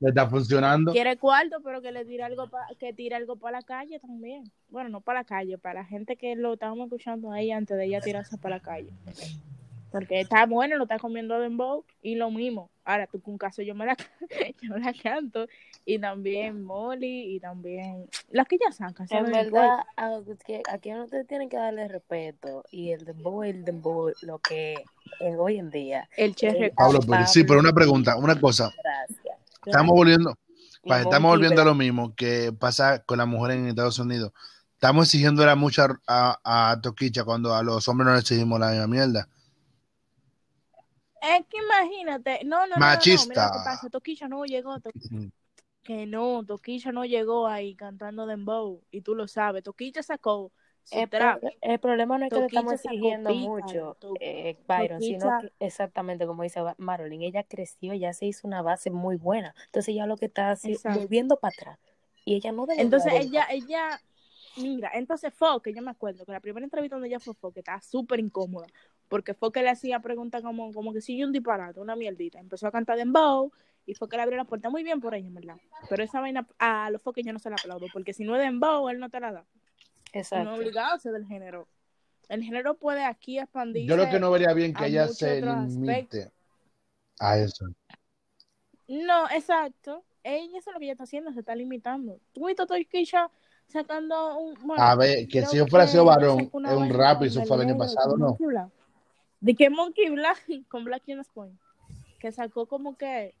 Le 0.00 0.08
está 0.08 0.28
funcionando. 0.28 0.92
Quiere 0.92 1.16
cuarto, 1.18 1.60
pero 1.62 1.82
que 1.82 1.92
le 1.92 2.04
tire 2.06 2.22
algo 2.22 2.48
pa- 2.48 2.66
que 2.78 2.92
tire 2.94 3.14
algo 3.16 3.36
para 3.36 3.58
la 3.58 3.62
calle 3.62 3.98
también. 4.00 4.44
Bueno, 4.70 4.88
no 4.88 5.00
para 5.02 5.20
la 5.20 5.24
calle, 5.24 5.58
para 5.58 5.80
la 5.80 5.86
gente 5.86 6.16
que 6.16 6.36
lo 6.36 6.54
estábamos 6.54 6.86
escuchando 6.86 7.30
ahí 7.32 7.50
antes 7.50 7.76
de 7.76 7.84
ella 7.84 8.00
tirarse 8.00 8.38
para 8.38 8.56
la 8.56 8.62
calle. 8.62 8.90
Porque 9.92 10.20
está 10.20 10.46
bueno, 10.46 10.76
lo 10.76 10.84
está 10.84 10.98
comiendo 10.98 11.38
Dembow 11.40 11.84
y 12.00 12.14
lo 12.14 12.30
mismo. 12.30 12.70
Ahora, 12.84 13.08
tú 13.08 13.20
con 13.20 13.36
caso 13.38 13.60
yo 13.60 13.74
me 13.74 13.84
la, 13.86 13.96
yo 14.62 14.78
la 14.78 14.92
canto. 14.94 15.46
Y 15.84 15.98
también 15.98 16.62
Molly 16.62 17.34
y 17.34 17.40
también 17.40 18.06
las 18.30 18.46
que 18.46 18.56
ya 18.58 18.70
sacan. 18.72 19.06
En 19.10 19.30
verdad, 19.32 19.80
a- 19.96 20.20
que 20.46 20.62
aquí 20.70 20.92
no 20.92 21.08
te 21.08 21.24
tienen 21.24 21.48
que 21.48 21.56
darle 21.56 21.88
respeto. 21.88 22.64
Y 22.70 22.92
el 22.92 23.04
dembow, 23.04 23.42
el 23.42 23.64
dembow, 23.64 24.12
lo 24.22 24.38
que 24.38 24.76
en 25.18 25.38
hoy 25.38 25.58
en 25.58 25.70
día. 25.70 26.08
El 26.16 26.34
cherry. 26.36 26.66
Eh, 26.66 26.72
Pablo, 26.74 27.00
pero 27.06 27.26
sí, 27.26 27.44
pero 27.44 27.60
una 27.60 27.72
pregunta, 27.72 28.16
una 28.16 28.38
cosa. 28.40 28.72
Gracias. 28.82 29.36
Estamos 29.66 29.94
volviendo, 29.94 30.34
estamos 30.84 31.30
volviendo 31.30 31.62
a 31.62 31.64
lo 31.64 31.74
mismo 31.74 32.14
que 32.14 32.52
pasa 32.52 33.02
con 33.04 33.18
las 33.18 33.26
mujeres 33.26 33.58
en 33.58 33.68
Estados 33.68 33.98
Unidos. 33.98 34.32
Estamos 34.74 35.06
exigiendo 35.08 35.56
mucho 35.56 35.82
a, 36.06 36.38
a, 36.42 36.70
a 36.70 36.80
Toquicha 36.80 37.24
cuando 37.24 37.54
a 37.54 37.62
los 37.62 37.86
hombres 37.88 38.06
no 38.06 38.12
les 38.14 38.22
exigimos 38.22 38.58
la 38.58 38.70
misma 38.70 38.86
mierda. 38.86 39.28
Es 41.20 41.44
que 41.50 41.58
imagínate. 41.58 42.40
No, 42.44 42.60
no, 42.60 42.66
no, 42.66 42.68
no, 42.68 42.76
no. 42.76 42.80
Machista. 42.80 43.28
Mira 43.28 43.46
lo 43.46 43.52
que 43.52 43.64
pasa. 43.64 43.90
Toquilla 43.90 44.28
no 44.28 44.44
llegó. 44.44 44.80
To- 44.80 44.90
que 45.82 46.06
no, 46.06 46.44
Toquilla 46.46 46.92
no 46.92 47.04
llegó 47.04 47.46
ahí 47.46 47.74
cantando 47.74 48.26
Dembow. 48.26 48.82
Y 48.90 49.02
tú 49.02 49.14
lo 49.14 49.28
sabes. 49.28 49.62
Toquilla 49.62 50.02
sacó 50.02 50.50
El, 50.90 51.08
trap. 51.08 51.40
pro- 51.40 51.50
el 51.60 51.78
problema 51.78 52.18
no 52.18 52.26
es 52.26 52.32
que 52.32 52.40
le 52.40 52.46
estamos 52.46 52.72
exigiendo 52.72 53.34
mucho, 53.34 53.96
To- 54.00 54.14
eh, 54.20 54.56
Byron, 54.66 55.00
sino 55.00 55.38
que 55.40 55.52
exactamente 55.60 56.26
como 56.26 56.42
dice 56.42 56.60
Marilyn, 56.78 57.22
ella 57.22 57.44
creció, 57.44 57.94
ya 57.94 58.12
se 58.12 58.26
hizo 58.26 58.46
una 58.46 58.62
base 58.62 58.90
muy 58.90 59.16
buena. 59.16 59.54
Entonces 59.66 59.94
ya 59.94 60.06
lo 60.06 60.16
que 60.16 60.26
está 60.26 60.50
así, 60.50 60.76
volviendo 60.84 61.36
para 61.38 61.52
atrás. 61.52 61.78
Y 62.24 62.34
ella 62.36 62.52
no 62.52 62.66
debe 62.66 62.82
Entonces 62.82 63.12
ella, 63.16 63.46
ella, 63.50 64.00
mira, 64.56 64.90
entonces 64.94 65.32
Foque, 65.32 65.72
yo 65.72 65.82
me 65.82 65.90
acuerdo 65.90 66.24
que 66.24 66.32
la 66.32 66.40
primera 66.40 66.64
entrevista 66.64 66.96
donde 66.96 67.08
ella 67.08 67.20
fue 67.20 67.34
Foque 67.34 67.60
estaba 67.60 67.80
súper 67.80 68.20
incómoda, 68.20 68.66
porque 69.08 69.34
Foque 69.34 69.62
le 69.62 69.70
hacía 69.70 70.00
preguntas 70.00 70.42
como, 70.42 70.72
como 70.72 70.92
que 70.92 71.00
si 71.00 71.16
yo 71.16 71.26
un 71.26 71.32
disparate, 71.32 71.80
una 71.80 71.96
mierdita. 71.96 72.38
Empezó 72.38 72.66
a 72.66 72.72
cantar 72.72 72.96
Dembow 72.98 73.52
y 73.86 73.94
Foque 73.94 74.16
le 74.16 74.22
abrió 74.22 74.36
la 74.36 74.44
puerta 74.44 74.70
muy 74.70 74.82
bien 74.82 75.00
por 75.00 75.14
ella, 75.14 75.26
en 75.28 75.34
¿verdad? 75.34 75.56
Pero 75.88 76.02
esa 76.04 76.20
vaina 76.20 76.46
a 76.58 76.90
los 76.90 77.02
Foque 77.02 77.22
yo 77.22 77.32
no 77.32 77.38
se 77.38 77.50
la 77.50 77.56
aplaudo, 77.56 77.86
porque 77.92 78.12
si 78.12 78.24
no 78.24 78.36
es 78.36 78.42
Dembow, 78.42 78.88
él 78.88 78.98
no 79.00 79.08
te 79.08 79.18
la 79.20 79.32
da. 79.32 79.46
No 80.12 80.20
Exacto. 80.20 80.52
es 80.52 80.58
obligado 80.58 80.94
a 80.94 80.98
ser 80.98 81.12
del 81.12 81.26
género. 81.26 81.68
El 82.28 82.42
género 82.42 82.74
puede 82.74 83.04
aquí 83.04 83.38
expandirse. 83.38 83.88
Yo 83.88 83.96
lo 83.96 84.08
que 84.08 84.20
no 84.20 84.30
vería 84.30 84.52
bien 84.52 84.72
que 84.72 84.84
a 84.84 84.86
ella 84.86 85.02
muchos 85.02 85.18
se 85.18 85.38
otros 85.38 85.72
limite 85.72 86.30
a 87.18 87.38
eso. 87.38 87.66
No, 88.88 89.28
exacto. 89.30 90.04
Ella 90.22 90.58
eso 90.58 90.70
es 90.70 90.74
lo 90.74 90.78
que 90.78 90.84
ella 90.84 90.92
está 90.92 91.04
haciendo, 91.04 91.32
se 91.32 91.40
está 91.40 91.54
limitando. 91.54 92.18
Tú 92.32 92.48
a 92.48 92.54
Toquilla 92.54 93.30
sacando 93.68 94.38
un. 94.38 94.54
bueno, 94.62 94.82
A 94.82 94.94
ver, 94.96 95.28
que 95.28 95.44
si 95.46 95.56
yo 95.56 95.66
fuera 95.66 95.86
sido 95.86 96.04
varón, 96.04 96.40
es 96.40 96.52
un 96.52 96.90
rap 96.90 97.22
y 97.22 97.26
eso 97.26 97.44
fue 97.44 97.56
el 97.56 97.62
año 97.68 97.78
pasado, 97.78 98.16
¿no? 98.16 98.36
Black. 98.38 98.68
De 99.40 99.54
que 99.54 99.70
Monkey 99.70 100.10
Black 100.10 100.44
con 100.68 100.84
Black 100.84 101.02
Jonas 101.06 101.28
Point. 101.32 101.58
Que 102.18 102.32
sacó 102.32 102.66
como 102.66 102.96
que. 102.96 103.34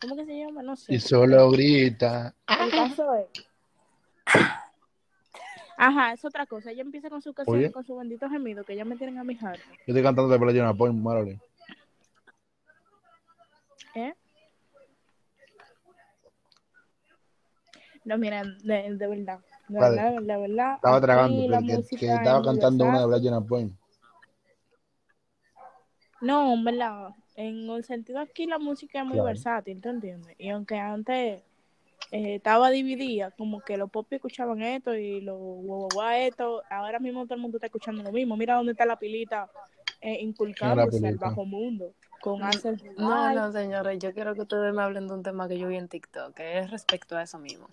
¿Cómo 0.00 0.16
que 0.16 0.24
se 0.24 0.38
llama? 0.38 0.62
No 0.62 0.76
sé. 0.76 0.94
Y 0.94 1.00
solo 1.00 1.50
grita. 1.50 2.34
El 2.48 2.70
caso 2.70 3.14
es. 3.14 3.26
Ajá, 5.76 6.12
es 6.12 6.24
otra 6.24 6.46
cosa. 6.46 6.70
Ella 6.70 6.82
empieza 6.82 7.10
con 7.10 7.20
su 7.20 7.34
canción, 7.34 7.58
Oye. 7.58 7.72
con 7.72 7.84
su 7.84 7.96
bendito 7.96 8.28
gemido, 8.28 8.64
que 8.64 8.76
ya 8.76 8.84
me 8.84 8.96
tienen 8.96 9.18
a 9.18 9.24
mi 9.24 9.34
harta. 9.40 9.64
Yo 9.68 9.74
estoy 9.88 10.02
cantando 10.02 10.28
de 10.28 10.38
Playa 10.38 10.72
Point, 10.72 11.00
Marilyn. 11.00 11.40
¿Eh? 13.96 14.14
No, 18.04 18.18
mira, 18.18 18.42
de, 18.62 18.96
de 18.96 19.06
verdad. 19.06 19.40
De 19.68 19.80
Vale. 19.80 19.96
verdad, 19.96 20.20
de 20.22 20.36
verdad. 20.48 20.74
Estaba 20.76 20.96
aquí 20.96 21.04
tragando, 21.06 21.48
la 21.48 21.58
que, 21.60 21.66
que- 21.66 21.76
música 21.76 22.14
estaba 22.16 22.42
cantando 22.44 22.84
una 22.84 22.98
de 23.00 23.04
universal. 23.06 23.30
Playa 23.30 23.48
Point. 23.48 23.78
No, 26.20 26.52
en 26.54 26.64
verdad. 26.64 27.08
En 27.36 27.68
el 27.68 27.84
sentido 27.84 28.20
aquí 28.20 28.46
la 28.46 28.58
música 28.58 29.00
es 29.00 29.04
muy 29.04 29.14
Claro. 29.14 29.26
versátil, 29.26 29.80
¿te 29.82 29.88
entiendes? 29.88 30.34
Y 30.38 30.50
aunque 30.50 30.78
antes 30.78 31.42
eh, 32.14 32.36
estaba 32.36 32.70
dividida, 32.70 33.32
como 33.32 33.60
que 33.60 33.76
los 33.76 33.90
pop 33.90 34.06
escuchaban 34.12 34.62
esto 34.62 34.94
y 34.94 35.20
los 35.20 35.36
guaguaguá 35.36 36.18
esto, 36.20 36.62
ahora 36.70 37.00
mismo 37.00 37.24
todo 37.24 37.34
el 37.34 37.40
mundo 37.40 37.56
está 37.56 37.66
escuchando 37.66 38.04
lo 38.04 38.12
mismo. 38.12 38.36
Mira 38.36 38.54
dónde 38.54 38.70
está 38.70 38.86
la 38.86 38.96
pilita 38.96 39.50
eh, 40.00 40.18
inculcándose 40.20 40.98
al 40.98 41.02
pilita? 41.02 41.26
bajo 41.26 41.44
mundo 41.44 41.92
con 42.20 42.40
Access 42.44 42.84
No, 42.96 43.34
no, 43.34 43.50
señores, 43.50 43.98
yo 43.98 44.14
quiero 44.14 44.32
que 44.36 44.42
ustedes 44.42 44.72
me 44.72 44.82
hablen 44.82 45.08
de 45.08 45.14
un 45.14 45.24
tema 45.24 45.48
que 45.48 45.58
yo 45.58 45.66
vi 45.66 45.74
en 45.74 45.88
TikTok, 45.88 46.34
que 46.34 46.58
es 46.60 46.70
respecto 46.70 47.16
a 47.16 47.22
eso 47.24 47.40
mismo. 47.40 47.68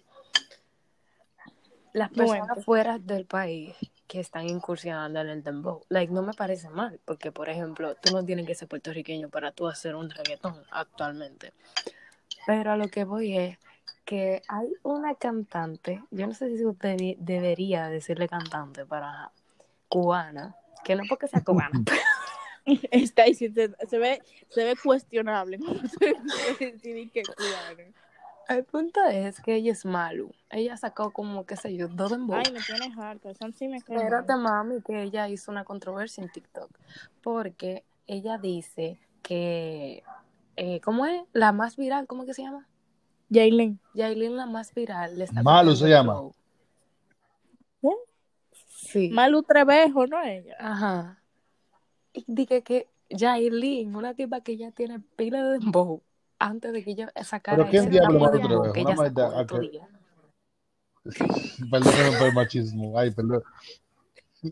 Las 1.93 2.10
personas 2.10 2.48
Cuente. 2.48 2.63
fuera 2.63 2.98
del 2.98 3.27
país 3.27 3.75
que 4.07 4.21
están 4.21 4.50
incursionando 4.50 5.21
en 5.21 5.29
el 5.29 5.43
dembow, 5.43 5.83
like, 5.89 6.12
no 6.12 6.24
me 6.24 6.33
parece 6.33 6.67
mal, 6.71 7.00
porque, 7.05 7.31
por 7.31 7.48
ejemplo, 7.48 7.93
tú 7.93 8.12
no 8.12 8.25
tienes 8.25 8.48
que 8.48 8.55
ser 8.55 8.67
puertorriqueño 8.67 9.29
para 9.29 9.51
tú 9.51 9.67
hacer 9.67 9.93
un 9.93 10.10
reggaetón 10.10 10.55
actualmente. 10.71 11.53
Pero 12.48 12.71
a 12.71 12.75
lo 12.75 12.88
que 12.88 13.03
voy 13.03 13.38
es 13.38 13.60
que 14.05 14.41
hay 14.48 14.74
una 14.84 15.15
cantante, 15.15 16.03
yo 16.12 16.27
no 16.27 16.34
sé 16.34 16.55
si 16.58 16.65
usted 16.65 16.98
de- 16.98 17.17
debería 17.20 17.88
decirle 17.89 18.27
cantante 18.27 18.86
para 18.86 19.31
cubana, 19.88 20.55
que 20.84 20.96
no 20.96 21.03
porque 21.08 21.27
sea 21.27 21.43
cubana, 21.43 21.84
Está 22.91 23.24
ahí, 23.24 23.34
se, 23.34 23.50
ve, 23.50 24.22
se 24.50 24.63
ve 24.63 24.75
cuestionable. 24.81 25.58
que. 27.12 27.24
El 28.50 28.65
punto 28.65 29.03
es 29.05 29.39
que 29.41 29.55
ella 29.55 29.72
es 29.72 29.86
Malu. 29.86 30.31
Ella 30.50 30.75
sacó 30.77 31.12
como, 31.12 31.46
qué 31.46 31.55
sé 31.55 31.75
yo, 31.75 31.88
dos 31.88 32.12
dembow. 32.12 32.38
Ay, 32.38 32.51
me 32.51 32.60
tienes 32.60 32.98
harta. 32.98 33.34
Son 33.34 33.53
sí 33.53 33.67
me 33.67 33.77
Espérate, 33.77 34.36
mami, 34.36 34.81
que 34.81 35.03
ella 35.03 35.29
hizo 35.29 35.51
una 35.51 35.63
controversia 35.63 36.24
en 36.24 36.29
TikTok. 36.29 36.70
Porque 37.24 37.84
ella 38.08 38.38
dice 38.38 39.00
que, 39.22 40.03
eh, 40.58 40.81
¿cómo 40.81 41.05
es? 41.05 41.24
La 41.34 41.53
más 41.53 41.77
viral, 41.77 42.08
¿cómo 42.08 42.25
que 42.25 42.34
se 42.34 42.43
llama? 42.43 42.67
Jaylin. 43.31 43.79
Yailin, 43.93 44.35
la 44.35 44.45
más 44.45 44.73
viral, 44.73 45.17
le 45.17 45.23
está 45.23 45.41
Malu 45.41 45.75
se 45.75 45.88
llama. 45.88 46.21
¿Eh? 47.81 47.89
Sí. 48.75 49.09
Malu 49.09 49.41
Trevejo, 49.44 50.05
¿no 50.07 50.22
ella? 50.22 50.55
Ajá. 50.59 51.22
Y 52.13 52.25
dije 52.27 52.61
que 52.61 52.87
Yailin, 53.09 53.96
una 53.96 54.13
tipa 54.13 54.41
que 54.41 54.57
ya 54.57 54.72
tiene 54.72 55.00
pila 55.15 55.44
de 55.44 55.59
dembow, 55.59 56.01
antes 56.39 56.74
de 56.74 56.83
que 56.83 56.91
ella 56.91 57.11
sacara 57.24 57.57
¿Pero 57.57 57.70
quién 57.70 57.83
ese 57.83 57.91
diablo 57.91 58.20
Malu 58.20 58.31
que 58.33 58.48
Trevejo? 58.48 58.75
ella 58.75 58.81
Una 58.81 58.96
sacó 58.98 59.01
maldita- 59.01 59.33
en 59.33 59.39
estos 59.41 59.57
ok. 59.59 59.72
días. 59.72 59.89
Perdón 61.72 62.17
por 62.20 62.27
el 62.27 62.33
machismo. 62.33 63.00
Ay, 63.00 63.11
perdón. 63.11 63.44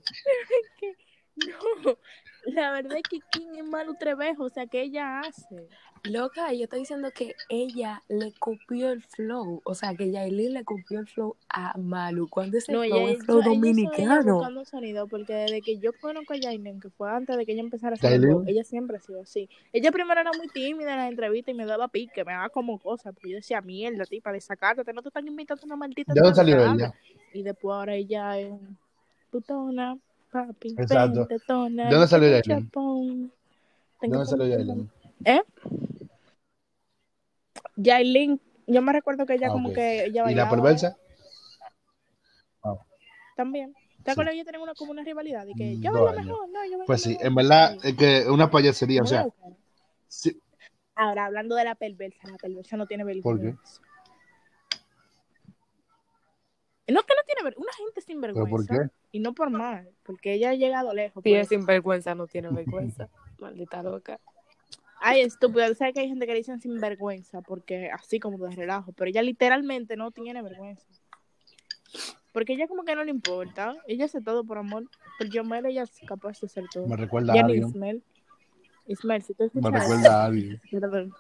No. 1.36 1.98
La 2.46 2.72
verdad 2.72 2.98
es 2.98 3.04
que 3.04 3.20
quién 3.32 3.56
es 3.56 3.64
Malu 3.66 3.96
Trevejo, 3.96 4.44
o 4.46 4.50
sea, 4.50 4.66
que 4.66 4.82
ella 4.82 5.20
hace. 5.20 5.68
Loca, 6.04 6.50
ella 6.52 6.64
está 6.64 6.78
diciendo 6.78 7.12
que 7.12 7.36
ella 7.50 8.02
le 8.08 8.32
copió 8.40 8.90
el 8.90 9.04
flow. 9.04 9.62
O 9.66 9.76
sea, 9.76 9.96
que 9.96 10.10
Yailin 10.10 10.54
le 10.54 10.64
copió 10.64 11.00
el 11.00 11.08
flow 11.08 11.36
a 11.50 11.78
Malu. 11.78 12.30
Cuando 12.30 12.58
ese 12.58 12.72
No, 12.72 12.84
flow 12.84 12.98
ella, 13.00 13.12
es 13.12 13.26
flow 13.26 13.40
ella- 13.42 13.46
ella 13.46 13.52
ella 13.52 13.60
dominicano. 13.60 14.34
buscando 14.36 14.66
sonido, 14.66 15.08
porque 15.08 15.34
desde 15.34 15.62
que 15.62 15.78
yo 15.80 15.92
conozco 15.94 16.34
a 16.34 16.38
Jaylin, 16.42 16.80
que 16.80 16.90
fue 16.90 17.12
antes 17.12 17.36
de 17.36 17.46
que 17.46 17.52
ella 17.52 17.62
empezara 17.62 17.92
a 17.92 17.96
hacer 17.96 18.12
Yailin. 18.22 18.48
ella 18.48 18.64
siempre 18.64 18.98
ha 18.98 19.00
sido 19.02 19.22
así. 19.22 19.50
Ella 19.74 19.92
primero 19.92 20.22
era 20.22 20.32
muy 20.32 20.48
tímida 20.48 20.92
en 20.94 20.98
las 21.00 21.10
entrevistas 21.10 21.54
y 21.54 21.58
me 21.58 21.66
daba 21.66 21.90
pique, 21.90 22.24
me 22.24 22.32
daba 22.32 22.50
como 22.50 22.80
cosas, 22.80 23.14
porque 23.14 23.32
yo 23.32 23.36
decía, 23.36 23.60
mierda, 23.62 24.06
tipa, 24.06 24.32
de 24.32 24.40
sacarte, 24.40 24.94
no 24.94 25.02
te 25.02 25.10
están 25.10 25.28
invitando 25.28 25.62
a 25.64 25.66
una 25.66 25.76
maldita 25.76 26.14
¿De 26.14 26.22
dónde 26.22 26.36
salió 26.36 26.56
entrevista". 26.56 26.86
ella? 26.88 27.20
Y 27.34 27.44
después 27.44 27.74
ahora 27.76 27.96
ella 27.96 28.40
es 28.40 28.54
putona, 29.30 29.98
papi, 30.32 30.76
Exacto. 30.78 31.28
vente, 31.28 31.40
tona, 31.46 31.86
¿De 31.86 31.92
dónde 31.96 32.08
salió 32.08 32.30
tengo 34.00 34.16
dónde 34.16 34.30
salió 34.30 34.46
Yailin? 34.48 34.90
¿Eh? 35.26 35.42
Yailin, 37.76 38.40
yo 38.68 38.82
me 38.82 38.94
recuerdo 38.94 39.26
que 39.26 39.34
ella 39.34 39.48
Ah, 39.48 39.52
como 39.52 39.70
ok. 39.70 39.76
que 39.76 40.06
ella 40.06 40.08
¿Y 40.08 40.14
la 40.14 40.24
bailaba 40.24 40.50
perversa? 40.50 40.98
también. 43.36 43.74
¿Te 44.04 44.12
Sí. 44.12 44.12
acuerdas 44.12 44.32
que 44.32 44.36
ellos 44.36 44.46
tienen 44.46 44.62
una, 44.62 44.76
como 44.76 44.92
una 44.92 45.04
rivalidad? 45.04 45.46
De 45.46 45.54
que 45.56 45.78
yo 45.80 45.92
Dos 45.92 46.06
bailo 46.06 46.24
mejor, 46.24 46.50
no, 46.50 46.66
yo 46.66 46.72
bailo 46.72 46.86
Pues 46.86 47.02
sí, 47.02 47.10
mejor. 47.10 47.26
en 47.26 47.36
verdad 47.36 47.78
Sí. 47.82 47.88
es 47.88 47.96
que 47.96 48.30
una 48.30 48.50
payasería, 48.52 49.02
o 49.02 49.06
sea, 49.06 49.28
sí, 50.08 50.42
Ahora, 50.96 51.26
hablando 51.26 51.56
de 51.56 51.64
la 51.64 51.76
perversa, 51.76 52.28
la 52.30 52.38
perversa 52.38 52.76
no 52.76 52.86
tiene 52.86 53.06
vergüenza. 53.06 53.30
¿Por 53.30 53.40
qué? 53.40 53.56
No, 56.92 57.02
que 57.04 57.14
no 57.16 57.24
tiene 57.26 57.44
vergüenza. 57.44 57.62
Una 57.62 57.74
gente 57.86 58.02
sin 58.02 58.22
¿pero 58.22 58.34
vergüenza. 58.34 58.74
por 58.74 58.88
qué? 58.88 58.94
Y 59.12 59.20
no 59.20 59.34
por 59.34 59.50
mal, 59.50 59.90
porque 60.04 60.34
ella 60.34 60.52
ha 60.52 60.56
llegado 60.56 60.94
lejos. 60.94 61.24
Si 61.24 61.30
por 61.30 61.38
es 61.40 61.48
eso. 61.48 61.60
sinvergüenza, 61.60 62.16
no 62.16 62.28
tiene 62.28 62.50
vergüenza. 62.50 63.10
Maldita 63.40 63.84
loca. 63.84 64.20
Ay, 65.02 65.22
estúpido. 65.22 65.74
¿Sabes 65.76 65.94
que 65.94 66.02
hay 66.02 66.10
gente 66.10 66.26
que 66.26 66.34
le 66.34 66.40
dicen 66.40 66.60
sin 66.60 66.80
vergüenza? 66.80 67.42
Porque 67.42 67.90
así 67.90 68.20
como 68.20 68.38
de 68.38 68.56
relajo. 68.56 68.92
Pero 68.92 69.10
ella 69.10 69.22
literalmente 69.22 69.96
no 69.96 70.12
tiene 70.12 70.42
vergüenza. 70.42 70.86
Porque 72.34 72.54
ella 72.54 72.68
como 72.68 72.84
que 72.84 72.96
no 72.96 73.04
le 73.04 73.12
importa. 73.12 73.76
Ella 73.88 74.06
hace 74.06 74.22
todo 74.22 74.44
por 74.44 74.58
amor. 74.58 74.84
Por 75.18 75.30
Yomel 75.30 75.66
ella 75.66 75.84
es 75.84 75.92
capaz 76.06 76.40
de 76.42 76.48
hacer 76.48 76.66
todo. 76.72 76.86
Me 76.88 76.98
recuerda 76.98 77.34
a 77.34 77.36
Ya 77.38 77.44
ni 77.44 77.54
alguien. 77.54 77.70
Ismael. 77.70 78.04
Ismael, 78.88 79.22
si 79.24 79.34
tú 79.34 79.44
Me 79.44 79.48
escuchas 79.48 79.74
eso, 79.74 79.82
recuerda 79.94 80.22
a 80.22 80.26
alguien. 80.26 80.60
perdón. 80.70 81.14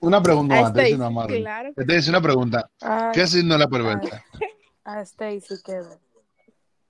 Una 0.00 0.22
pregunta 0.22 0.60
Stacy, 0.60 0.78
decir 0.80 0.96
una 0.96 1.10
madre. 1.10 1.40
claro 1.40 1.72
que 1.74 1.84
Te 1.84 1.96
hice 1.96 2.10
una 2.10 2.20
pregunta. 2.20 2.70
Ay, 2.80 3.10
¿Qué 3.14 3.26
signo 3.26 3.54
es 3.54 3.60
la 3.60 3.68
perversa? 3.68 4.24
a 4.84 5.00
Stacy 5.02 5.54
queda. 5.64 5.98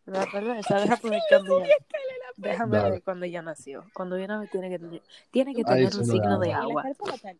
La 0.06 0.24
perversa, 0.26 0.76
cuando 1.00 1.60
ella, 1.62 1.74
déjame 2.36 2.80
ver 2.90 3.02
cuando 3.02 3.26
ella 3.26 3.42
nació. 3.42 3.84
Cuando 3.94 4.16
ella 4.16 4.28
nació 4.28 4.50
tiene 4.50 4.70
que 4.70 4.78
tener, 4.78 5.02
tiene 5.30 5.54
que 5.54 5.64
tener 5.64 5.94
un 5.96 6.04
signo 6.06 6.38
de 6.38 6.52
agua. 6.52 6.84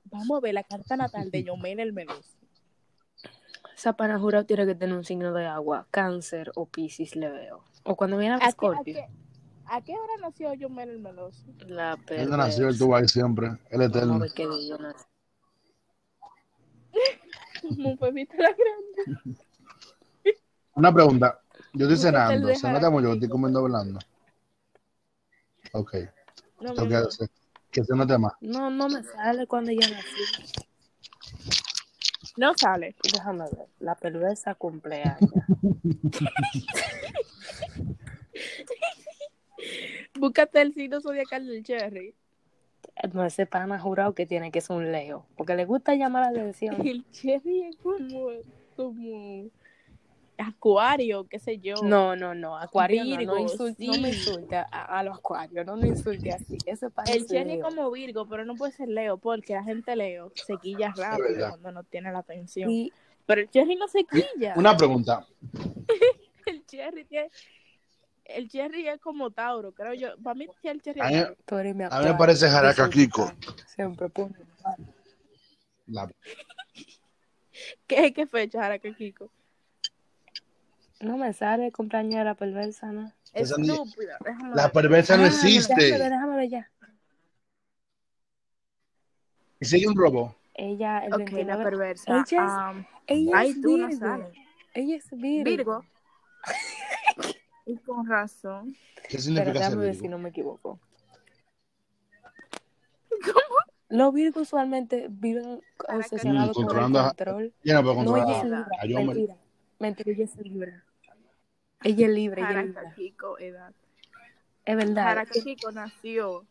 vamos 0.05 0.39
a 0.39 0.41
ver 0.41 0.55
la 0.55 0.63
carta 0.65 0.97
natal 0.97 1.31
de 1.31 1.45
Yomel 1.45 1.81
el 1.81 1.93
Melos. 1.93 2.35
Esa 3.77 3.93
pana 3.93 4.19
jurado 4.19 4.45
tiene 4.45 4.67
que 4.67 4.75
tener 4.75 4.97
un 4.97 5.05
signo 5.05 5.33
de 5.33 5.47
agua. 5.47 5.87
Cáncer 5.91 6.51
o 6.57 6.67
Piscis 6.67 7.15
le 7.17 7.31
veo. 7.31 7.63
O 7.85 7.95
cuando 7.97 8.17
viene 8.19 8.35
a 8.35 8.37
¿A 8.37 8.41
qué, 8.41 8.47
a, 8.47 8.51
Scorpio. 8.51 8.95
qué, 8.95 9.07
¿A 9.67 9.81
qué 9.83 9.93
hora 9.93 10.13
nació 10.21 10.53
Yomel 10.55 10.91
el 10.91 10.99
Melos? 10.99 11.47
La 11.67 11.97
Él 12.09 12.29
no 12.29 12.37
nació, 12.37 12.69
él 12.69 12.69
perversa. 12.69 12.71
estuvo 12.71 12.97
ahí 12.97 13.09
siempre. 13.09 13.47
Él 13.71 13.81
es 13.83 13.91
Vamos 13.91 13.95
a 13.95 13.99
eterno. 13.99 14.19
ver 14.19 14.33
qué 14.35 14.47
día 14.49 14.77
nació. 14.79 15.07
Como 17.63 17.97
Pepita 17.97 18.37
la 18.37 18.55
grande. 18.55 19.39
Una 20.75 20.93
pregunta. 20.93 21.41
Yo 21.73 21.87
estoy 21.87 21.99
cenando. 21.99 22.49
que 22.49 22.55
aquí, 22.55 23.13
estoy 23.13 23.29
comiendo 23.29 23.61
hablando. 23.61 24.01
Ok. 25.73 25.95
No, 26.61 26.75
Tengo 26.75 26.89
que 26.89 26.97
hacer. 26.97 27.31
Más. 28.19 28.33
No, 28.41 28.71
no 28.71 28.89
me 28.89 29.03
sale 29.03 29.47
cuando 29.47 29.71
ella 29.71 29.89
nació. 29.91 30.25
No 32.37 32.55
sale. 32.57 32.97
Déjame 33.13 33.45
ver. 33.45 33.67
La 33.81 33.95
perversa 33.95 34.55
cumpleaños. 34.55 35.19
Búscate 40.19 40.61
el 40.61 40.75
signo 40.75 41.01
zodiacal 41.01 41.47
del 41.47 41.63
Cherry. 41.63 42.15
No, 43.13 43.25
ese 43.25 43.47
pana 43.47 43.79
jurado 43.79 44.15
que 44.15 44.27
tiene 44.27 44.51
que 44.51 44.61
ser 44.61 44.77
un 44.77 44.93
Leo. 44.93 45.27
Porque 45.37 45.55
le 45.55 45.65
gusta 45.65 45.95
llamar 45.95 46.25
la 46.25 46.41
atención. 46.41 46.87
El 46.87 47.09
Cherry 47.11 47.63
es 47.63 47.77
como, 47.77 48.31
como 48.77 49.51
acuario, 50.39 51.27
qué 51.29 51.39
sé 51.39 51.59
yo. 51.59 51.77
No, 51.83 52.17
no, 52.17 52.35
no. 52.35 52.57
Acuario 52.57 53.05
no, 53.05 53.35
no, 53.35 53.35
me 53.35 54.11
insulte 54.11 54.57
a, 54.57 54.63
a 54.63 55.03
los 55.03 55.19
acuarios. 55.19 55.67
No 55.67 55.77
me 55.77 55.89
insulte 55.89 56.33
así. 56.33 56.59
Ese 56.65 56.91
pana 56.91 57.11
El 57.13 57.23
es 57.23 57.29
Cherry 57.29 57.53
es 57.55 57.63
como 57.63 57.91
Virgo, 57.91 58.27
pero 58.27 58.45
no 58.45 58.55
puede 58.55 58.73
ser 58.73 58.89
Leo, 58.89 59.19
porque 59.19 59.55
la 59.55 59.65
gente 59.65 59.95
Leo 59.97 60.33
se 60.35 60.57
quilla 60.57 60.93
rápido 60.97 61.49
cuando 61.51 61.73
no 61.73 61.85
tiene 61.85 62.13
la 62.13 62.21
atención. 62.21 62.71
Y 62.71 62.93
Pero 63.27 63.43
el 63.43 63.51
Cherry 63.51 63.77
no 63.77 63.89
se 63.89 64.05
quilla. 64.05 64.55
Una 64.57 64.77
pregunta. 64.77 65.27
El 66.47 66.65
Cherry 66.65 67.05
tiene... 67.05 67.29
El 68.29 68.49
Cherry 68.49 68.87
es 68.87 69.01
como 69.01 69.31
Tauro, 69.31 69.73
creo 69.73 69.95
yo. 69.95 70.17
Para 70.23 70.35
mí 70.35 70.47
el 70.63 70.83
Cherry 70.83 71.01
A 71.01 71.09
es 71.11 71.29
mí- 71.31 71.35
Tauro. 71.47 71.69
A 71.91 72.01
mí 72.01 72.07
me 72.07 72.15
parece 72.15 72.49
Jaraca 72.49 72.89
Kiko. 72.91 73.33
Siempre 73.67 74.09
pone. 74.11 74.35
La, 75.87 76.07
¿Qué, 77.87 78.13
qué 78.13 78.27
fecha, 78.27 78.61
Jaraca 78.61 78.93
Kiko? 78.95 79.31
No 81.01 81.17
me 81.17 81.33
sale 81.33 81.67
el 81.67 81.73
cumpleaños 81.73 82.19
de 82.19 82.25
la 82.25 82.35
perversa, 82.35 82.93
¿no? 82.93 83.13
Ni- 83.35 83.41
Estúpida. 83.43 84.19
la 84.55 84.65
ver. 84.65 84.73
perversa 84.73 85.17
no 85.17 85.25
Ah, 85.25 85.27
Déjame 85.29 85.43
ver, 85.43 85.55
existe. 85.57 85.99
déjame 85.99 86.37
ver 86.37 86.49
ya. 86.51 86.71
Y 89.61 89.65
sigue 89.65 89.87
un 89.89 89.97
robo. 89.97 90.37
Ella, 90.55 91.05
el 91.07 91.13
Ok, 91.15 91.19
29 91.31 91.47
la 91.57 91.63
perversa. 91.71 92.13
Ella 92.13 92.23
es- 92.23 92.35
ah, 92.39 92.75
Ella 93.07 93.31
ay, 93.39 93.51
es 93.51 93.61
tú 93.61 93.77
no 93.79 93.87
Virgo. 93.89 94.01
sabes. 94.07 94.37
Ella 94.75 94.97
es 94.97 95.11
Virgo. 95.13 95.45
Virgo. 95.51 95.85
Y 97.69 97.77
con 97.77 98.07
razón. 98.09 98.75
¿Qué 98.97 99.03
Pero 99.11 99.23
significa 99.23 99.53
ser 99.53 99.55
déjame 99.63 99.85
ver 99.85 99.95
si 99.95 100.01
Virgo? 100.03 100.17
no 100.17 100.23
me 100.23 100.29
equivoco. 100.31 100.81
Los 103.91 104.13
Virgos 104.13 104.43
usualmente 104.43 105.07
viven 105.11 105.61
obsesionados 105.89 106.55
con 106.55 106.63
el 106.65 106.67
Controlando 106.69 107.01
a- 107.01 107.07
control. 107.09 107.53
Yo 107.65 107.75
no 107.75 107.83
puedo 107.83 107.95
No, 107.95 108.05
controlar 108.05 108.29
ella 108.29 108.37
es 108.37 108.43
a- 108.43 108.45
Libra. 108.47 108.69
a 108.81 108.87
Yomer. 108.87 109.07
Mentira. 109.17 109.37
Mentira, 109.79 110.11
ella 110.13 110.25
es 110.25 110.37
Libra. 110.37 110.85
Ella 111.85 112.07
es 112.07 112.13
libre, 112.13 112.41
ella 112.43 112.61
es 112.61 112.67
Libra. 112.67 112.95
Kiko, 112.97 113.39
edad. 113.39 113.73
Es 114.65 114.77
verdad. 114.77 115.05
Jaraca 115.05 115.31
Kiko 115.33 115.71
nació. 115.73 116.45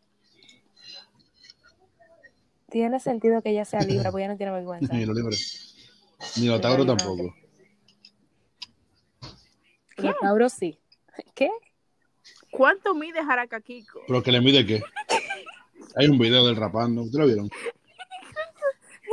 Tiene 2.70 2.98
sentido 3.00 3.40
que 3.42 3.50
ella 3.50 3.64
sea 3.64 3.80
Libra, 3.80 4.10
porque 4.10 4.24
ella 4.24 4.32
no 4.32 4.36
tiene 4.38 4.52
vergüenza. 4.52 4.92
Ni 4.94 5.04
los 5.06 5.16
libres. 5.16 5.74
Ni 6.36 6.46
los 6.46 6.60
Tauro 6.60 6.82
Libra. 6.84 6.96
tampoco. 6.96 7.34
Los 9.98 10.14
Tauros 10.20 10.52
sí. 10.52 10.78
¿Qué? 11.34 11.50
¿Cuánto 12.50 12.94
mide 12.94 13.24
Jaraca 13.24 13.60
Kiko? 13.60 14.02
¿Pero 14.06 14.22
que 14.22 14.32
le 14.32 14.40
mide 14.40 14.66
qué? 14.66 14.82
Hay 15.96 16.06
un 16.08 16.18
video 16.18 16.46
del 16.46 16.56
rapando. 16.56 17.02
¿Ustedes 17.02 17.20
lo 17.20 17.26
vieron? 17.26 17.50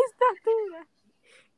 Estatura. 0.10 0.88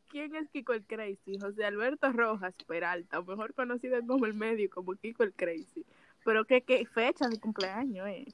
¿Quién 0.10 0.36
es 0.36 0.50
Kiko 0.50 0.74
el 0.74 0.86
Crazy? 0.86 1.38
José 1.40 1.66
Alberto 1.66 2.12
Rojas 2.12 2.56
Peralta, 2.66 3.22
mejor 3.22 3.54
conocido 3.54 4.00
como 4.06 4.26
el 4.26 4.34
medio, 4.34 4.70
como 4.70 4.94
Kiko 4.96 5.24
el 5.24 5.34
Crazy. 5.34 5.86
Pero 6.24 6.46
qué, 6.46 6.62
qué 6.62 6.86
fecha 6.86 7.28
de 7.28 7.40
cumpleaños, 7.40 8.08
eh. 8.08 8.26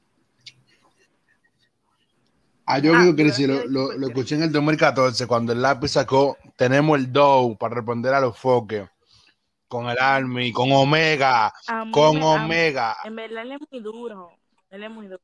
Ah, 2.65 2.79
yo 2.79 2.95
Ah, 2.95 3.01
digo 3.01 3.15
que 3.15 3.29
si 3.31 3.45
lo, 3.45 3.65
lo, 3.65 3.91
lo 3.93 4.07
escuché 4.07 4.35
en 4.35 4.43
el 4.43 4.51
2014, 4.51 5.27
cuando 5.27 5.51
el 5.51 5.61
lápiz 5.61 5.89
sacó, 5.89 6.37
tenemos 6.55 6.97
el 6.97 7.11
Dow 7.11 7.57
para 7.57 7.75
responder 7.75 8.13
a 8.13 8.21
los 8.21 8.37
foques. 8.37 8.89
Con 9.73 9.89
el 9.89 9.97
Army, 9.97 10.51
con 10.51 10.71
Omega, 10.71 11.51
mí 11.83 11.91
con 11.91 12.13
me- 12.19 12.23
Omega. 12.23 12.95
En 13.03 13.15
verdad 13.15 13.41
él 13.41 13.53
es 13.53 13.59
muy 13.71 13.81
duro. 13.81 14.29
Él 14.69 14.83
es 14.83 14.91
muy 14.91 15.07
duro. 15.07 15.19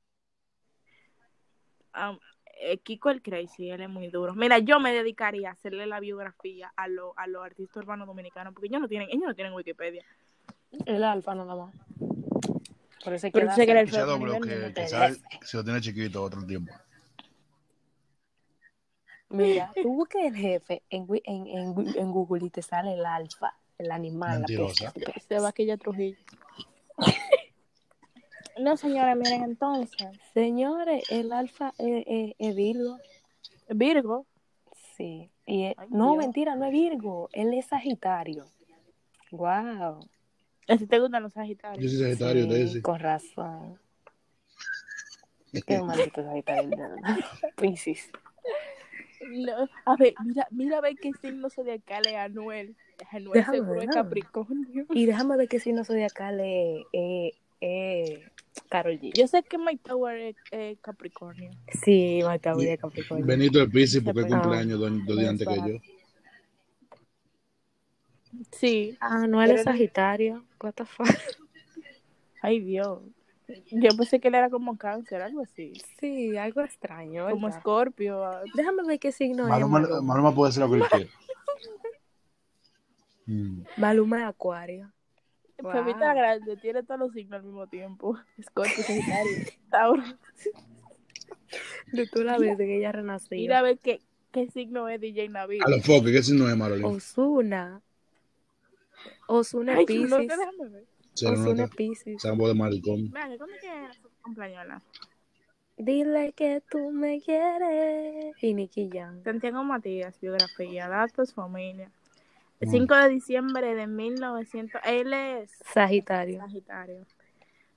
Eh, 2.59 2.79
Kiko 2.79 3.11
el 3.11 3.21
Crazy, 3.21 3.69
él 3.69 3.81
es 3.81 3.89
muy 3.89 4.07
duro. 4.07 4.33
Mira, 4.33 4.57
yo 4.57 4.79
me 4.79 4.91
dedicaría 4.91 5.49
a 5.49 5.51
hacerle 5.51 5.85
la 5.85 5.99
biografía 5.99 6.73
a, 6.75 6.87
lo- 6.87 7.13
a 7.15 7.27
los 7.27 7.45
artistas 7.45 7.83
urbanos 7.83 8.07
dominicanos, 8.07 8.51
porque 8.55 8.69
ellos 8.69 8.81
no 8.81 8.87
tienen, 8.87 9.07
ellos 9.11 9.25
no 9.27 9.35
tienen 9.35 9.53
Wikipedia. 9.53 10.03
El 10.87 11.03
alfa 11.03 11.35
nada 11.35 11.55
más. 11.55 11.75
Pero 13.03 13.17
que 13.17 13.19
sé 13.19 13.31
que 13.31 13.71
era 13.71 13.81
el 13.81 13.87
se 13.87 13.95
feo 13.97 14.05
doble, 14.07 14.39
que, 14.41 15.45
si 15.45 15.57
lo 15.57 15.63
tiene 15.63 15.79
chiquito 15.79 16.23
otro 16.23 16.43
tiempo. 16.43 16.73
Mira, 19.29 19.71
tú 19.79 19.93
buscas 19.93 20.23
el 20.23 20.35
jefe 20.35 20.81
en, 20.89 21.05
en, 21.23 21.45
en, 21.45 21.75
en 21.95 22.11
Google 22.11 22.47
y 22.47 22.49
te 22.49 22.63
sale 22.63 22.95
el 22.95 23.05
alfa, 23.05 23.53
el 23.79 23.91
animal, 23.91 24.39
Mentirosa. 24.39 24.85
la 24.85 24.91
peste. 24.91 25.21
Se 25.27 25.39
va 25.39 25.49
aquella 25.49 25.77
Trujillo. 25.77 26.17
No, 28.59 28.75
señora, 28.75 29.15
miren 29.15 29.43
entonces. 29.43 30.09
Señores, 30.33 31.03
el 31.09 31.31
alfa 31.31 31.73
es, 31.77 32.03
es- 32.05 32.35
es 32.37 32.55
Virgo. 32.57 32.97
Virgo. 33.69 34.25
Sí. 34.97 35.31
Y 35.45 35.63
es- 35.67 35.75
Ay, 35.77 35.87
no, 35.91 36.11
Dios. 36.11 36.17
mentira, 36.25 36.55
no 36.55 36.65
es 36.65 36.71
Virgo. 36.73 37.29
Él 37.31 37.53
es 37.53 37.67
Sagitario. 37.67 38.45
Wow. 39.31 40.01
Si 40.77 40.87
te 40.87 40.99
gustan 40.99 41.23
los 41.23 41.33
Yo 41.33 41.39
Sagitarios. 41.39 41.89
soy 41.91 42.01
Sagitario, 42.01 42.43
Sí, 42.43 42.49
te 42.49 42.55
dice. 42.57 42.81
con 42.81 42.99
razón. 42.99 43.79
Qué 45.65 45.81
maldito 45.81 46.21
Sagitario. 46.21 46.77
Piscis. 47.55 48.11
No, 49.29 49.69
a 49.85 49.95
ver, 49.95 50.13
mira, 50.25 50.47
mira 50.51 50.77
a 50.77 50.81
ver 50.81 50.95
qué 50.95 51.11
signo 51.21 51.49
zodiacal 51.49 52.05
es 52.07 52.15
Anuel. 52.15 52.75
Anuel 53.11 53.33
Déjame 53.33 53.57
seguro 53.57 53.79
ver, 53.79 53.89
es. 53.89 53.95
Capricornio. 53.95 54.85
Y 54.91 55.05
déjame 55.05 55.37
ver 55.37 55.47
que 55.47 55.59
si 55.59 55.71
no 55.73 55.83
zodiacal 55.85 56.39
es 56.39 56.85
eh, 56.93 57.31
eh, 57.61 58.27
Carol 58.69 58.99
G. 58.99 59.11
Yo 59.13 59.27
sé 59.27 59.43
que 59.43 59.57
Mike 59.57 59.81
Tower 59.83 60.17
es, 60.19 60.35
es 60.51 60.79
Capricornio. 60.79 61.51
Sí, 61.83 62.19
Marta 62.23 62.53
voy 62.53 62.65
de 62.65 62.77
Capricornio. 62.77 63.25
Benito 63.25 63.61
el 63.61 63.69
Piscis, 63.69 64.01
porque 64.03 64.21
Ah. 64.21 64.41
cumpleaños 64.41 64.79
dos, 64.79 64.91
dos 65.05 65.17
días 65.17 65.29
antes 65.29 65.47
que 65.47 65.55
yo. 65.55 65.79
Sí. 68.51 68.97
Ah, 68.99 69.25
no, 69.27 69.41
él 69.41 69.51
es 69.51 69.63
Sagitario. 69.63 70.43
What 70.61 70.73
the 70.73 70.85
fuck? 70.85 71.07
Ay, 72.41 72.59
Dios. 72.59 72.99
Yo 73.71 73.89
pensé 73.97 74.19
que 74.19 74.27
él 74.27 74.35
era 74.35 74.49
como 74.49 74.77
cáncer, 74.77 75.21
algo 75.21 75.41
así. 75.41 75.73
Sí, 75.99 76.37
algo 76.37 76.61
extraño. 76.61 77.29
Como 77.29 77.47
¿verdad? 77.47 77.59
Scorpio. 77.59 78.23
ah, 78.23 78.41
Déjame 78.55 78.83
ver 78.85 78.99
qué 78.99 79.11
signo 79.11 79.43
es. 79.43 79.49
Maluma, 80.03 80.33
puede 80.33 80.51
ser 80.51 80.63
lo 80.63 80.69
que 80.69 80.77
él 80.77 80.83
quiera. 80.89 81.09
Mm. 83.25 83.61
Maluma 83.77 84.19
es 84.19 84.25
Acuario. 84.27 84.91
Wow. 85.61 85.73
Pepita 85.73 86.13
grande, 86.13 86.55
tiene 86.57 86.83
todos 86.83 86.99
los 86.99 87.11
signos 87.11 87.39
al 87.39 87.43
mismo 87.45 87.67
tiempo. 87.67 88.17
Scorpio, 88.41 88.83
Sagitario, 88.83 89.31
Tauro. 89.69 90.03
De 91.91 92.05
tú 92.07 92.23
la 92.23 92.37
ves 92.37 92.57
de 92.59 92.65
que 92.65 92.77
ella 92.77 92.91
renació. 92.91 93.35
Mira 93.35 93.59
a 93.59 93.61
ver 93.63 93.79
qué, 93.79 94.01
qué 94.31 94.47
signo 94.51 94.87
es 94.87 95.01
DJ 95.01 95.29
Navid. 95.29 95.63
A 95.65 95.69
los 95.69 95.83
foques, 95.83 96.11
¿qué 96.11 96.21
signo 96.21 96.47
es 96.47 96.55
Marolín? 96.55 96.85
Osuna. 96.85 97.81
Osuna 99.27 99.75
Pisces. 99.85 100.09
déjame 100.27 100.69
ver. 100.69 100.85
Pisces. 101.75 102.21
Sambo 102.21 102.47
de. 102.47 102.53
Dile 105.77 106.33
que 106.33 106.61
tú 106.69 106.91
me 106.91 107.21
quieres. 107.21 108.35
Y 108.41 108.53
Nicky 108.53 108.89
Jam. 108.91 109.23
Santiago 109.23 109.63
Matías, 109.63 110.19
biografía, 110.19 110.89
datos, 110.89 111.33
familia. 111.33 111.89
El 112.59 112.67
Mm. 112.67 112.71
5 112.71 112.95
de 112.95 113.09
diciembre 113.09 113.75
de 113.75 113.87
1900. 113.87 114.81
Él 114.85 115.13
es 115.13 115.51
Sagitario. 115.73 116.39
Sagitario. 116.39 117.05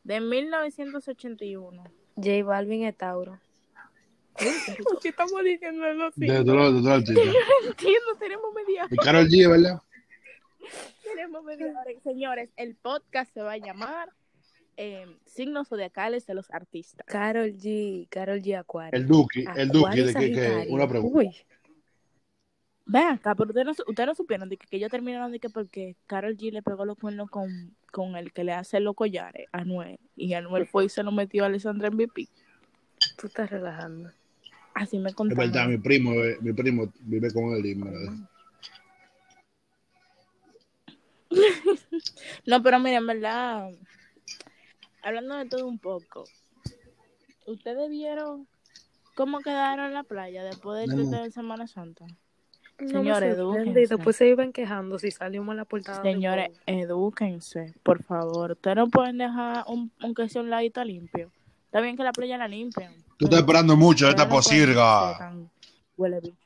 De 0.02 0.20
1981. 0.20 1.84
J 2.16 2.44
Balvin 2.44 2.84
es 2.84 2.96
Tauro. 2.96 3.38
¿Por 4.34 4.42
qué 5.02 5.08
estamos 5.10 5.44
diciendo 5.44 5.86
los 5.92 6.14
De 6.16 6.26
de. 6.26 7.12
Entiendo, 7.68 8.16
tenemos 8.18 8.52
media 8.54 8.86
Y 8.90 8.96
Karol 8.96 9.28
G, 9.28 9.48
¿verdad? 9.48 9.80
Tenemos 11.14 11.44
media 11.44 11.66
hora. 11.66 12.00
Señores, 12.02 12.50
el 12.56 12.74
podcast 12.76 13.32
se 13.32 13.42
va 13.42 13.52
a 13.52 13.56
llamar 13.58 14.10
eh, 14.76 15.06
Signos 15.26 15.68
Zodiacales 15.68 16.26
de 16.26 16.34
los 16.34 16.50
Artistas. 16.50 17.06
Carol 17.06 17.52
G. 17.52 18.08
Carol 18.08 18.40
G 18.40 18.58
Acuario. 18.58 18.98
El 18.98 19.06
Duki, 19.06 19.44
el 19.56 19.68
Duki, 19.68 19.78
Acuario 19.84 20.06
de 20.06 20.14
que, 20.14 20.18
que, 20.30 20.34
Sagitario. 20.36 20.74
una 20.74 20.88
pregunta. 20.88 21.18
Uy. 21.18 21.30
Ven 22.84 23.02
acá, 23.08 23.34
pero 23.34 23.50
ustedes 23.50 23.66
no, 23.66 23.72
ustedes 23.86 24.06
no 24.06 24.14
supieron 24.14 24.48
de 24.48 24.56
que, 24.56 24.66
que 24.66 24.76
ellos 24.76 24.90
terminaron 24.90 25.30
de 25.30 25.38
que 25.38 25.48
porque 25.48 25.96
Carol 26.06 26.36
G 26.36 26.50
le 26.50 26.62
pegó 26.62 26.84
los 26.84 26.98
cuernos 26.98 27.30
con, 27.30 27.76
con 27.92 28.16
el 28.16 28.32
que 28.32 28.42
le 28.44 28.52
hace 28.52 28.80
los 28.80 28.94
collares 28.96 29.46
a 29.52 29.58
Anuel. 29.58 29.98
Y 30.16 30.34
Anuel 30.34 30.66
fue 30.66 30.86
y 30.86 30.88
se 30.88 31.02
lo 31.02 31.12
metió 31.12 31.44
a 31.44 31.46
Alessandra 31.46 31.90
MVP. 31.90 32.28
Tú 33.16 33.26
estás 33.28 33.50
relajando. 33.50 34.10
Así 34.74 34.98
me 34.98 35.10
Es 35.10 35.14
contaron. 35.14 35.52
verdad, 35.52 35.68
mi 35.68 35.78
primo, 35.78 36.12
eh, 36.14 36.38
mi 36.40 36.52
primo 36.52 36.92
vive 37.00 37.30
con 37.32 37.54
él 37.54 37.66
y 37.66 37.74
me 37.76 37.90
lo 37.90 37.98
No, 42.46 42.62
pero 42.62 42.78
miren, 42.78 42.98
en 42.98 43.06
verdad, 43.06 43.70
hablando 45.02 45.36
de 45.36 45.46
todo 45.46 45.66
un 45.66 45.78
poco, 45.78 46.24
¿ustedes 47.46 47.90
vieron 47.90 48.46
cómo 49.14 49.40
quedaron 49.40 49.86
en 49.86 49.94
la 49.94 50.02
playa 50.04 50.44
después 50.44 50.80
del 50.80 51.10
No. 51.10 51.22
de 51.22 51.30
Semana 51.30 51.66
Santa? 51.66 52.06
No 52.80 52.88
Señores, 52.88 53.36
y 53.36 53.38
edúquense. 53.38 53.86
después 53.96 54.16
se 54.16 54.26
iban 54.28 54.52
quejando 54.52 54.98
si 54.98 55.10
salimos 55.12 55.52
a 55.52 55.56
la 55.56 55.64
portada. 55.64 56.02
Señores, 56.02 56.50
edúquense, 56.66 57.74
por 57.84 58.02
favor. 58.02 58.52
Ustedes 58.52 58.76
no 58.76 58.88
pueden 58.88 59.18
dejar 59.18 59.64
un, 59.68 59.92
aunque 60.00 60.28
sea 60.28 60.42
un 60.42 60.50
ladito 60.50 60.82
limpio. 60.82 61.30
Está 61.66 61.80
bien 61.80 61.96
que 61.96 62.02
la 62.02 62.12
playa 62.12 62.36
la 62.38 62.48
limpian. 62.48 62.92
Tú 63.18 63.26
estás 63.26 63.40
esperando 63.40 63.76
mucho 63.76 64.06
de 64.06 64.10
esta 64.12 64.24
no 64.24 64.30
posirga. 64.30 65.32
huele 65.96 66.20
bicho. 66.20 66.36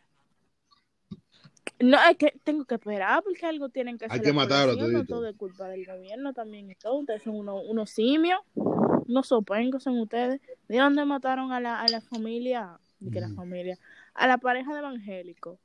No, 1.79 1.99
es 2.11 2.17
que 2.17 2.33
tengo 2.43 2.65
que 2.65 2.77
esperar 2.77 3.23
porque 3.23 3.45
algo 3.45 3.69
tienen 3.69 3.99
que 3.99 4.07
Hay 4.07 4.11
hacer. 4.11 4.23
que 4.23 4.29
la 4.29 4.35
matarlo 4.35 4.77
todito. 4.79 5.05
todo 5.17 5.29
es 5.29 5.37
culpa 5.37 5.69
del 5.69 5.85
gobierno 5.85 6.33
también 6.33 6.75
todo. 6.81 6.95
Ustedes 7.01 7.23
son 7.23 7.37
unos, 7.37 7.62
unos 7.69 7.91
simios, 7.91 8.41
unos 8.55 9.27
sopengos 9.29 9.83
son 9.83 9.99
ustedes. 10.01 10.41
¿De 10.69 10.79
dónde 10.79 11.05
mataron 11.05 11.53
a 11.53 11.61
la, 11.61 11.81
a 11.81 11.89
la 11.89 12.01
familia? 12.01 12.79
¿De 12.99 13.11
que 13.11 13.21
la 13.21 13.27
Ujú. 13.27 13.37
familia? 13.37 13.79
A 14.15 14.27
la 14.27 14.39
pareja 14.39 14.73
de 14.73 14.79
evangélicos. 14.79 15.59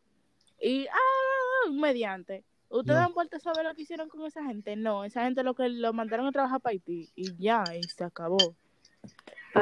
Y, 0.61 0.85
ah, 0.87 1.69
mediante. 1.71 2.43
¿Ustedes 2.69 2.99
No. 2.99 3.05
han 3.05 3.13
vuelto 3.13 3.37
a 3.37 3.39
saber 3.39 3.65
lo 3.65 3.73
que 3.73 3.81
hicieron 3.83 4.09
con 4.09 4.25
esa 4.25 4.43
gente? 4.43 4.75
No, 4.75 5.03
esa 5.05 5.23
gente 5.23 5.43
lo 5.43 5.53
que 5.55 5.69
lo 5.69 5.93
mandaron 5.93 6.27
a 6.27 6.31
trabajar 6.31 6.59
para 6.61 6.71
Haití 6.71 7.09
y 7.15 7.35
ya, 7.37 7.75
y 7.75 7.87
se 7.87 8.03
acabó. 8.03 8.55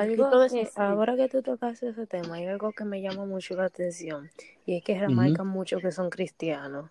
Algo 0.01 0.29
todo 0.29 0.47
que- 0.47 0.69
ahora 0.75 1.15
que 1.15 1.27
tú 1.29 1.41
tocas 1.41 1.81
ese 1.83 2.07
tema, 2.07 2.35
hay 2.35 2.45
algo 2.47 2.71
que 2.71 2.85
me 2.85 3.01
llama 3.01 3.25
mucho 3.25 3.55
la 3.55 3.65
atención 3.65 4.29
y 4.65 4.77
es 4.77 4.83
que 4.83 4.99
remarcan 4.99 5.47
mucho 5.47 5.79
que 5.79 5.91
son 5.91 6.09
cristianos. 6.09 6.89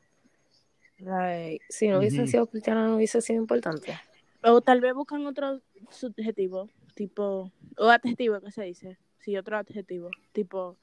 Like, 0.98 1.64
si 1.68 1.88
no 1.88 1.98
hubiesen 1.98 2.22
Ujú. 2.22 2.30
sido 2.30 2.46
cristianos, 2.46 2.88
no 2.88 2.96
hubiese 2.96 3.20
sido 3.20 3.40
importante. 3.40 3.98
O 4.42 4.60
tal 4.60 4.80
vez 4.80 4.94
buscan 4.94 5.26
otro 5.26 5.60
subjetivo, 5.90 6.68
tipo, 6.94 7.52
o 7.76 7.88
adjetivo, 7.88 8.40
¿qué 8.40 8.50
se 8.50 8.62
dice? 8.64 8.98
Sí, 9.20 9.36
otro 9.36 9.56
adjetivo, 9.58 10.10
tipo, 10.32 10.76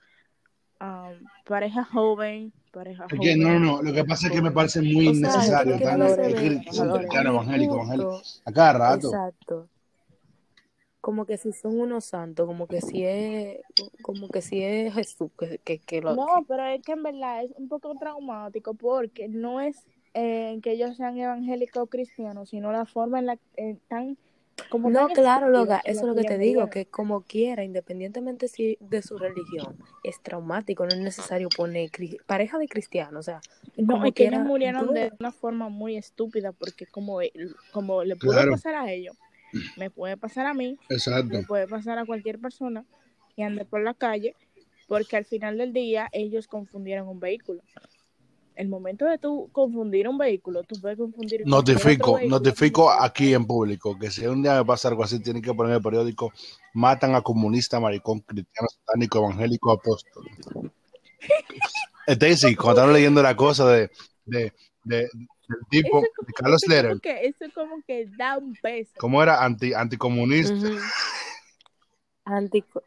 um, 0.79 1.25
pareja 1.45 1.83
joven, 1.83 2.53
pareja 2.71 3.03
joven. 3.09 3.19
que 3.21 3.35
no, 3.35 3.59
no. 3.59 3.81
Lo 3.81 3.93
que 3.93 4.03
pasa 4.05 4.27
es 4.27 4.33
que 4.33 4.41
me 4.41 4.51
parece 4.51 4.81
muy 4.81 5.07
O 5.07 5.13
sea, 5.13 5.29
innecesario. 5.29 5.77
que 5.77 5.83
tan- 5.83 5.99
no 5.99 6.15
que 6.15 6.21
evangélicos, 6.21 6.77
Justo, 6.77 6.99
evangélicos. 7.01 8.41
A 8.45 8.51
cada 8.51 8.73
rato. 8.73 9.07
Exacto. 9.07 9.69
Como 11.05 11.25
que 11.27 11.37
si 11.37 11.51
son 11.53 11.79
unos 11.79 12.05
santos, 12.05 12.47
como 12.47 12.67
que 12.67 12.81
si 12.81 13.05
es, 13.05 13.59
como 14.01 14.29
que 14.29 14.41
si 14.41 14.63
es 14.63 14.93
Jesús, 14.93 15.29
que, 15.37 15.59
que, 15.59 15.79
que 15.79 16.01
lo 16.01 16.15
No, 16.15 16.45
pero 16.47 16.65
es 16.67 16.81
que 16.83 16.91
en 16.93 17.03
verdad 17.03 17.43
es 17.43 17.51
un 17.55 17.67
poco 17.67 17.95
traumático 17.97 18.73
porque 18.75 19.27
no 19.27 19.59
es 19.61 19.87
eh, 20.13 20.59
que 20.61 20.71
ellos 20.73 20.95
sean 20.97 21.17
evangélicos 21.17 21.83
o 21.83 21.87
cristianos, 21.87 22.49
sino 22.49 22.71
la 22.71 22.85
forma 22.85 23.19
en 23.19 23.25
la 23.27 23.37
que 23.37 23.77
tan 23.87 24.17
como 24.69 24.89
No, 24.91 25.09
claro, 25.09 25.49
Loga, 25.49 25.81
eso 25.85 26.01
es 26.05 26.07
lo 26.07 26.15
que 26.15 26.23
te 26.25 26.37
digo, 26.37 26.69
que 26.69 26.85
como 26.85 27.21
quiera, 27.23 27.63
independientemente 27.63 28.47
si 28.47 28.77
de 28.79 29.01
su 29.01 29.17
religión, 29.17 29.77
es 30.03 30.21
traumático, 30.21 30.85
no 30.85 30.93
es 30.93 30.99
necesario 30.99 31.49
poner 31.49 31.91
cri- 31.91 32.19
pareja 32.25 32.57
de 32.57 32.67
cristianos, 32.67 33.19
o 33.19 33.23
sea, 33.23 33.41
No, 33.77 34.03
como 34.03 34.05
es 34.05 34.13
que 34.13 34.23
quiera, 34.23 34.37
ellos 34.37 34.41
murieron 34.41 34.93
de 34.93 35.11
una 35.19 35.31
forma 35.31 35.69
muy 35.69 35.97
estúpida 35.97 36.51
porque 36.53 36.85
como, 36.87 37.19
como 37.71 38.03
le 38.03 38.15
pudo 38.15 38.33
Claro. 38.33 38.51
pasar 38.51 38.75
a 38.75 38.91
ellos, 38.91 39.15
me 39.77 39.89
puede 39.89 40.17
pasar 40.17 40.45
a 40.45 40.53
mí, 40.53 40.77
Exacto. 40.89 41.33
le 41.33 41.43
puede 41.43 41.67
pasar 41.67 41.97
a 41.97 42.05
cualquier 42.05 42.39
persona 42.39 42.83
que 43.35 43.43
ande 43.43 43.65
por 43.65 43.83
la 43.83 43.93
calle, 43.93 44.35
porque 44.87 45.17
al 45.17 45.25
final 45.25 45.57
del 45.57 45.73
día 45.73 46.09
ellos 46.11 46.47
confundieron 46.47 47.07
un 47.07 47.19
vehículo. 47.19 47.61
El 48.55 48.69
momento 48.69 49.05
de 49.05 49.17
tú 49.17 49.49
confundir 49.51 50.07
un 50.07 50.17
vehículo, 50.17 50.63
tú 50.63 50.79
puedes 50.79 50.97
confundir 50.97 51.41
otro 51.41 51.49
Notifico, 51.51 52.13
vehículo 52.13 52.39
notifico 52.39 52.89
aquí 52.89 53.33
en 53.33 53.45
público 53.45 53.99
que 53.99 54.09
si 54.09 54.25
un 54.27 54.41
día 54.41 54.55
me 54.55 54.63
pasa 54.63 54.87
algo 54.87 55.03
así, 55.03 55.19
tienen 55.19 55.41
que 55.41 55.53
poner 55.53 55.75
el 55.75 55.81
periódico, 55.81 56.31
matan 56.73 57.15
a 57.15 57.21
comunista, 57.21 57.81
maricón, 57.81 58.21
cristiano, 58.21 58.69
satánico, 58.69 59.17
evangélico, 59.17 59.71
apóstol. 59.71 60.23
Stacy, 62.07 62.55
cuando 62.55 62.71
estaban 62.81 62.93
leyendo 62.93 63.21
la 63.21 63.35
cosa 63.35 63.67
de, 63.69 63.91
de, 64.25 64.53
de- 64.83 65.09
del 65.47 65.59
tipo, 65.69 65.99
Eso 65.99 66.07
de 66.25 66.33
Carlos 66.33 66.63
eso 66.63 66.87
como 66.89 66.99
que, 66.99 67.27
eso 67.27 67.45
como 67.53 67.81
que 67.85 68.07
da 68.17 68.37
un 68.37 68.53
peso. 68.55 68.91
¿cómo 68.97 69.21
era? 69.23 69.43
Anti, 69.43 69.73
anticomunista. 69.73 70.55
Antico- 72.25 72.83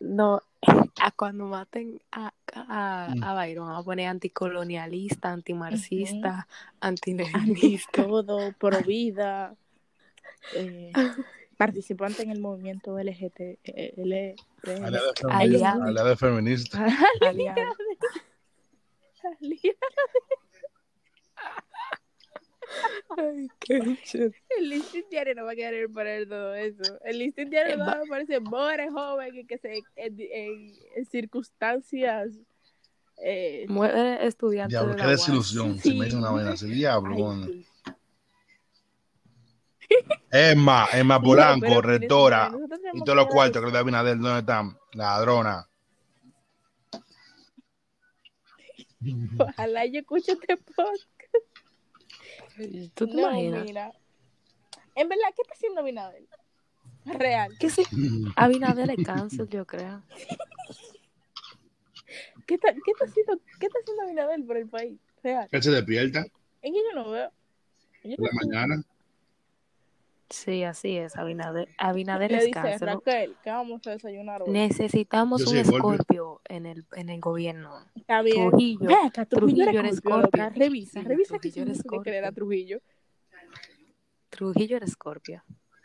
no, 0.00 0.42
a 1.00 1.10
cuando 1.12 1.46
maten 1.46 2.00
a, 2.12 2.32
a, 2.54 3.14
Mm. 3.14 3.22
a 3.24 3.34
Byron, 3.34 3.70
a 3.70 3.82
poner 3.82 4.08
anticolonialista, 4.08 5.32
antimarxista, 5.32 6.46
Anti 6.80 7.12
antileninista. 7.12 8.02
todo, 8.04 8.52
pro 8.52 8.80
vida, 8.82 9.54
eh, 10.54 10.92
participante 11.56 12.22
en 12.22 12.30
el 12.30 12.40
movimiento 12.40 12.98
LGT, 12.98 13.40
eh, 13.64 13.94
L- 13.96 14.36
Aliado 14.82 15.12
feminista. 15.14 15.38
Aliado. 15.38 15.82
aliado 15.84 16.16
feminista. 16.16 16.86
aliado. 17.20 17.74
Ay, 23.16 23.48
qué 23.60 23.80
chulo. 24.04 24.30
El 24.58 24.68
listín 24.70 25.04
diario 25.10 25.34
no 25.34 25.44
va 25.44 25.52
a 25.52 25.54
querer 25.54 25.88
poner 25.90 26.28
todo 26.28 26.54
eso. 26.54 26.98
El 27.04 27.18
listín 27.18 27.48
diario 27.50 27.74
Eh, 27.74 27.76
no 27.76 27.86
va- 27.86 27.92
a 27.92 28.02
aparecer 28.02 28.40
muere 28.40 28.90
joven 28.90 29.36
y 29.36 29.44
que 29.46 29.58
se 29.58 29.74
en, 29.96 30.16
en- 30.20 30.74
en 30.96 31.04
circunstancias 31.06 32.30
eh, 33.18 33.64
Muere 33.68 34.26
estudiante 34.26 34.70
Diablo, 34.72 34.94
de 34.94 35.00
qué 35.02 35.06
desilusión. 35.08 35.78
Si 35.78 35.94
me 35.98 36.04
dicen 36.06 36.18
una 36.20 36.30
vaina 36.32 36.52
así, 36.52 36.68
diablo. 36.68 37.32
ay, 37.32 37.44
sí. 37.46 37.66
Emma, 40.30 40.86
Emma 40.92 41.18
No, 41.18 41.22
Polanco, 41.24 41.66
miren, 41.66 41.82
rectora, 41.82 42.50
y 42.92 42.98
todos 43.04 43.16
los 43.16 43.26
cuartos 43.28 43.60
que 43.62 43.66
le 43.66 43.72
da 43.72 43.78
Abinader, 43.78 44.18
¿dónde 44.18 44.40
están? 44.40 44.76
Ladrona. 44.92 45.66
Ojalá 49.38 49.86
yo 49.86 50.00
escuche 50.00 50.32
este 50.32 50.56
podcast. 50.56 51.06
¿Tú 52.94 53.06
te 53.06 53.16
No, 53.16 53.22
imaginas? 53.22 53.64
mira. 53.64 53.92
En 54.94 55.08
verdad, 55.08 55.26
¿qué 55.34 55.42
está 55.42 55.54
haciendo 55.54 55.80
Abinader? 55.80 56.24
Real. 57.04 57.56
Abinader 58.36 58.90
es 58.90 59.04
cáncer, 59.04 59.48
yo 59.48 59.66
creo. 59.66 60.02
¿Qué 62.46 62.54
está, 62.54 62.72
qué 62.72 62.90
está 62.92 63.04
haciendo, 63.04 63.40
qué 63.58 63.66
está 63.66 63.78
haciendo 63.80 64.02
Abinader 64.04 64.44
por 64.46 64.56
el 64.56 64.68
país? 64.68 64.98
Real. 65.22 65.48
Él 65.50 65.62
se 65.62 65.70
despierta 65.70 66.20
Es 66.62 66.72
que 66.72 66.72
yo 66.72 66.94
no 66.94 67.10
veo. 67.10 67.30
Yo 68.04 68.16
por 68.16 68.26
la 68.26 68.32
sé. 68.32 68.46
mañana. 68.46 68.82
Sí, 70.28 70.64
así 70.64 70.96
es, 70.96 71.16
Abinader. 71.16 71.68
Abinader 71.78 72.30
Le 72.32 72.38
es 72.38 72.44
dice, 72.46 72.52
cáncer. 72.60 72.88
¿no? 72.88 72.94
Raquel, 72.96 73.36
¿qué 73.42 73.50
vamos 73.50 73.86
a 73.86 73.90
desayunar 73.90 74.42
hoy? 74.42 74.50
Necesitamos 74.50 75.44
Yo 75.44 75.50
un 75.50 75.56
escorpio 75.58 76.40
en 76.48 76.66
el, 76.66 76.84
en 76.92 77.08
el 77.10 77.20
gobierno. 77.20 77.78
Está 77.94 78.22
bien. 78.22 78.50
Trujillo. 78.50 78.88
Ve 78.88 78.94
acá, 78.94 79.24
Trujillo, 79.26 79.64
Trujillo 79.64 79.80
era 79.80 79.88
era 79.88 79.96
Scorpio, 79.96 80.20
Scorpio. 80.20 80.42
loca. 80.44 80.58
Revisa, 80.58 81.00
Sí, 81.00 81.06
revisa 81.06 81.38
que 81.38 81.50
que 81.52 82.16
era. 82.16 82.32
Trujillo. 82.32 82.80
Trujillo 84.30 84.76
era 84.76 84.86
escorpio. 84.86 85.42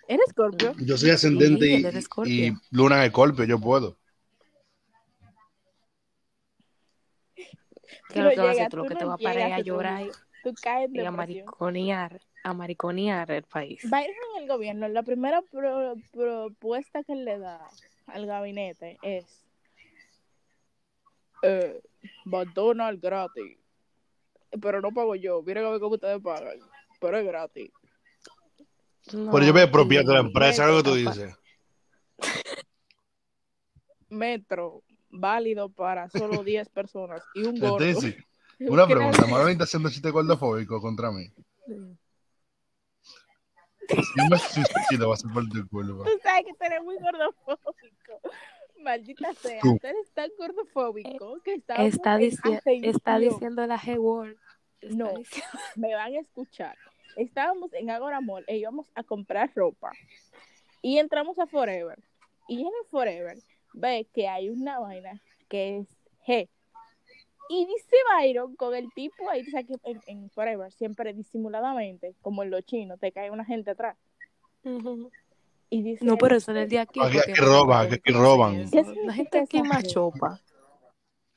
¿Era 0.08 0.24
Scorpio? 0.28 0.74
Yo 0.80 0.98
soy 0.98 1.12
ascendente 1.12 1.66
y, 1.68 1.86
Escorpio. 1.86 2.60
luna 2.72 2.98
en 2.98 3.04
Escorpio, 3.04 3.46
yo 3.46 3.60
puedo. 3.60 3.98
¿Qué 8.10 8.20
es 8.20 8.24
lo 8.26 8.30
que 8.32 8.36
no 8.38 8.44
va 8.44 8.50
a 8.50 8.52
hacer 8.52 8.70
tú? 8.70 8.78
Lo 8.78 8.84
que 8.84 8.94
no 8.96 9.00
te 9.00 9.06
va 9.06 9.14
a 9.14 9.18
parar 9.18 9.52
a 9.52 9.56
a 9.56 9.60
llorar 9.60 10.02
y- 10.04 10.10
Tú 10.44 10.54
caes 10.60 10.90
en 10.90 10.96
y 10.96 11.06
a 11.06 11.12
mariconear, 11.12 12.20
a 12.44 12.54
mariconear 12.54 13.30
el 13.32 13.44
país. 13.44 13.82
Byron 13.90 14.16
en 14.38 14.44
el 14.44 14.48
gobierno, 14.50 14.88
la 14.88 15.04
primera 15.04 15.42
pro- 15.42 15.96
propuesta 16.12 17.04
que 17.04 17.16
le 17.16 17.38
da 17.40 17.68
al 18.08 18.26
gabinete 18.26 18.98
es 19.02 19.26
eh, 21.44 21.82
McDonald's 22.26 23.02
gratis. 23.02 23.58
Pero 24.62 24.82
no 24.82 24.92
pago 24.92 25.16
yo. 25.16 25.42
Miren 25.44 25.66
a 25.66 25.70
ver 25.70 25.80
cómo 25.80 25.96
ustedes 25.96 26.22
pagan. 26.22 26.58
Pero 27.00 27.18
es 27.18 27.26
gratis. 27.26 27.72
No, 29.14 29.32
Pero 29.32 29.46
yo 29.46 29.54
me 29.54 29.62
apropié 29.62 30.00
de 30.04 30.14
la 30.14 30.20
empresa, 30.20 30.66
algo 30.66 30.78
que 30.78 30.84
tú 30.90 30.96
dices. 30.96 31.34
Metro 34.10 34.84
válido 35.10 35.70
para 35.70 36.10
solo 36.10 36.44
10 36.44 36.70
personas 36.70 37.24
y 37.34 37.44
un 37.44 37.60
gordo. 37.60 37.78
Una 37.78 38.88
¿Qué 38.88 38.94
pregunta. 38.94 39.26
Marlene 39.28 39.52
está 39.54 39.64
haciendo 39.64 39.90
chiste 39.90 40.12
gordofóbico 40.12 40.80
contra 40.82 41.12
mí. 41.12 41.28
Yo 43.90 44.24
me 44.30 44.38
suicido, 44.38 45.10
va 45.10 45.14
a 45.16 45.18
ser 45.18 45.32
por 45.32 45.48
tu 45.50 45.68
culpa. 45.70 46.04
Tú 46.06 46.12
sabes 46.24 46.46
que 46.46 46.54
tú 46.54 46.64
eres 46.66 46.84
muy 46.84 46.98
gordofóbico. 46.98 48.22
Maldita 48.80 49.34
sea, 49.36 49.60
Tú. 49.62 49.78
tú 49.80 49.88
eres 49.88 50.12
tan 50.14 50.30
gordofóbico 50.38 51.40
que 51.44 51.56
estamos 51.56 51.86
Está, 51.86 52.18
dici- 52.18 52.32
está 52.84 53.16
ascensión. 53.16 53.22
diciendo 53.22 53.68
la 53.68 53.78
G-Word. 53.78 54.36
Está 54.82 54.96
No. 54.96 55.14
diciendo- 55.18 55.50
me 55.76 55.94
van 55.94 56.14
a 56.16 56.20
escuchar. 56.20 56.76
Estábamos 57.16 57.74
en 57.74 57.90
Agora 57.92 58.22
Mall 58.22 58.44
e 58.48 58.58
íbamos 58.58 58.88
a 58.96 59.04
comprar 59.04 59.52
ropa. 59.56 59.92
Y 60.82 60.98
entramos 60.98 61.38
a 61.38 61.46
Forever. 61.46 62.00
Y 62.48 62.62
en 62.62 62.68
el 62.68 62.88
Forever 62.90 63.38
ve 63.74 64.08
que 64.14 64.28
hay 64.28 64.50
una 64.50 64.80
vaina 64.80 65.22
que 65.48 65.78
es 65.80 65.88
G. 66.26 66.50
Y 67.54 67.66
dice 67.66 67.98
Byron 68.18 68.56
con 68.56 68.74
el 68.74 68.90
tipo 68.94 69.30
ahí, 69.30 69.42
o 69.42 69.52
sea 69.52 69.62
que 69.64 69.74
en, 69.84 70.00
en 70.08 70.30
Forever 70.30 70.72
siempre 70.72 71.14
disimuladamente, 71.14 72.16
como 72.22 72.44
en 72.44 72.50
los 72.50 72.64
chinos, 72.64 72.98
te 72.98 73.12
cae 73.12 73.30
una 73.30 73.44
gente 73.44 73.72
atrás. 73.72 73.98
Y 75.70 75.82
dice, 75.84 76.06
No, 76.06 76.18
pero 76.18 76.38
eso 76.38 76.52
es 76.54 76.58
el 76.60 76.70
de 76.70 76.80
aquí. 76.80 77.02
Aquí- 77.04 77.20
aquí 77.20 77.34
roban, 77.34 77.92
aquí. 77.92 78.00
¿Qué 78.72 78.84
La 79.06 79.14
gente 79.14 79.40
aquí 79.40 79.58
esa 79.58 79.68
más 79.68 79.84
G? 79.84 79.88
chopa. 79.88 80.40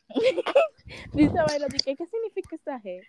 dice 1.12 1.33
Byron, 1.48 1.68
di 1.68 1.79
que, 1.79 1.96
¿qué 1.96 2.07
significa 2.07 2.55
esta 2.55 2.81
G? 2.81 3.03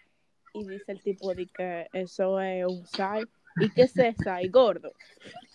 Y 0.53 0.67
dice 0.67 0.91
el 0.91 1.01
tipo 1.03 1.31
de 1.35 1.45
que 1.45 1.87
eso 1.93 2.39
es 2.39 2.65
un 2.65 2.87
sai. 2.87 3.23
¿Y 3.59 3.69
qué 3.69 3.83
es 3.83 3.95
ese 3.95 4.15
sai? 4.23 4.47
Gordo. 4.49 4.93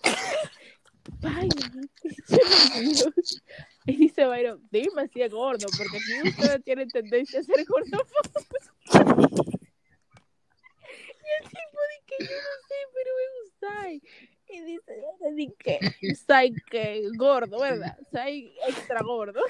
Dios. 2.80 3.42
Y 3.94 3.96
dice 3.96 4.26
Byron, 4.26 4.60
dime 4.70 5.08
si 5.08 5.22
es 5.22 5.32
gordo, 5.32 5.66
porque 5.76 5.96
aquí 5.96 6.28
ustedes 6.28 6.64
tienen 6.64 6.88
tendencia 6.88 7.40
a 7.40 7.42
ser 7.42 7.64
gordos. 7.66 8.02
y 8.92 8.98
el 11.38 11.44
tipo 11.48 11.78
dice 11.90 12.04
que 12.06 12.24
yo 12.24 12.30
no 12.30 12.54
sé, 12.68 12.74
pero 12.94 13.10
es 13.20 13.32
un 13.42 13.50
sai. 13.60 14.02
Y 14.52 14.60
dice, 14.62 14.92
di 15.36 15.54
que 15.58 15.78
sai 16.16 16.52
que 16.70 17.08
gordo, 17.16 17.60
¿verdad? 17.60 17.96
Sai 18.10 18.52
extra 18.68 19.00
gordo. 19.02 19.40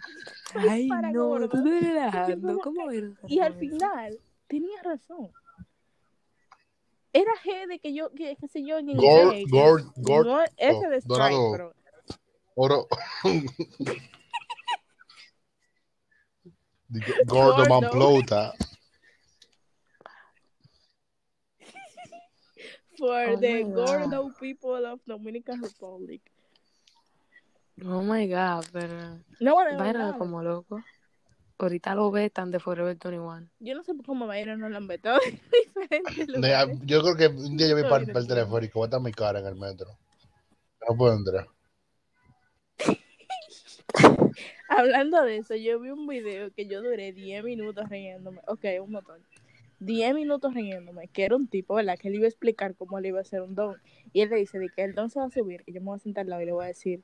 Ay, 0.54 0.86
para 0.88 1.10
no, 1.10 1.26
gordo. 1.28 1.48
tú 1.48 1.62
te 1.64 1.76
estás 1.76 1.82
relajando. 1.92 2.58
como 2.58 2.60
¿Cómo 2.60 2.90
eres? 2.90 3.14
Y 3.26 3.40
al 3.40 3.54
final, 3.54 4.20
tenía 4.46 4.80
razón. 4.82 5.30
Era 7.12 7.32
G 7.44 7.68
de 7.68 7.78
que 7.80 7.92
yo, 7.94 8.10
que, 8.10 8.36
qué 8.36 8.48
sé 8.48 8.64
yo, 8.64 8.78
en 8.78 8.86
Gord, 8.96 9.34
inglés. 9.34 9.44
Gord, 9.50 9.84
Gord, 9.96 10.26
No, 10.26 10.42
ese 10.56 10.88
de 10.88 10.96
Strike, 11.00 11.32
Dorado. 11.32 11.52
pero 11.52 11.74
oro. 12.54 12.86
Gordo. 17.26 17.66
Mamplota. 17.66 18.52
for 22.96 23.28
Oh 23.28 23.36
the 23.36 23.62
God. 23.64 23.74
Gordo 23.74 24.30
people 24.40 24.86
of 24.86 25.00
Dominican 25.06 25.62
Republic. 25.62 26.20
Oh 27.84 28.02
my 28.02 28.26
god, 28.28 28.64
pero. 28.72 29.18
No, 29.40 29.58
de 29.64 29.76
Byron 29.76 30.10
es 30.10 30.16
como 30.16 30.42
loco. 30.42 30.80
Ahorita 31.58 31.94
lo 31.94 32.10
vetan 32.10 32.50
de 32.50 32.60
Forever 32.60 32.96
21. 33.00 33.48
Yo 33.60 33.74
no 33.74 33.82
sé 33.82 33.92
cómo 34.04 34.26
Byron 34.26 34.60
no 34.60 34.68
lo 34.68 34.76
han 34.76 34.86
vetado. 34.86 35.18
Yo 36.84 37.02
creo 37.02 37.16
que 37.16 37.26
un 37.28 37.56
día 37.56 37.68
yo 37.68 37.74
voy 37.74 37.84
No, 37.84 37.88
para, 37.88 38.04
el 38.04 38.22
sí. 38.22 38.28
teleférico, 38.28 38.80
va 38.80 38.84
a 38.84 38.88
estar 38.88 39.00
mi 39.00 39.12
cara 39.12 39.40
en 39.40 39.46
el 39.46 39.56
metro. 39.56 39.88
No 40.86 40.96
puedo 40.96 41.14
entrar. 41.14 41.46
Hablando 44.68 45.22
de 45.22 45.38
eso, 45.38 45.54
yo 45.54 45.80
vi 45.80 45.90
un 45.90 46.06
video 46.06 46.50
que 46.52 46.66
yo 46.66 46.82
duré 46.82 47.12
10 47.12 47.44
minutos 47.44 47.88
riéndome. 47.88 48.40
Ok, 48.46 48.64
un 48.82 48.92
montón. 48.92 49.22
10 49.80 50.14
minutos 50.14 50.54
riéndome, 50.54 51.08
que 51.08 51.24
era 51.24 51.36
un 51.36 51.48
tipo, 51.48 51.74
¿verdad? 51.74 51.98
Que 51.98 52.08
él 52.08 52.14
iba 52.14 52.24
a 52.24 52.28
explicar 52.28 52.74
cómo 52.74 53.00
le 53.00 53.08
iba 53.08 53.18
a 53.18 53.22
hacer 53.22 53.42
un 53.42 53.54
don. 53.54 53.76
Y 54.12 54.22
él 54.22 54.30
le 54.30 54.36
dice 54.36 54.58
de 54.58 54.68
que 54.70 54.82
el 54.82 54.94
don 54.94 55.10
se 55.10 55.18
va 55.18 55.26
a 55.26 55.30
subir. 55.30 55.62
Y 55.66 55.72
yo 55.72 55.80
me 55.80 55.86
voy 55.86 55.96
a 55.96 55.98
sentar 55.98 56.22
al 56.22 56.30
lado 56.30 56.42
y 56.42 56.46
le 56.46 56.52
voy 56.52 56.64
a 56.64 56.68
decir, 56.68 57.02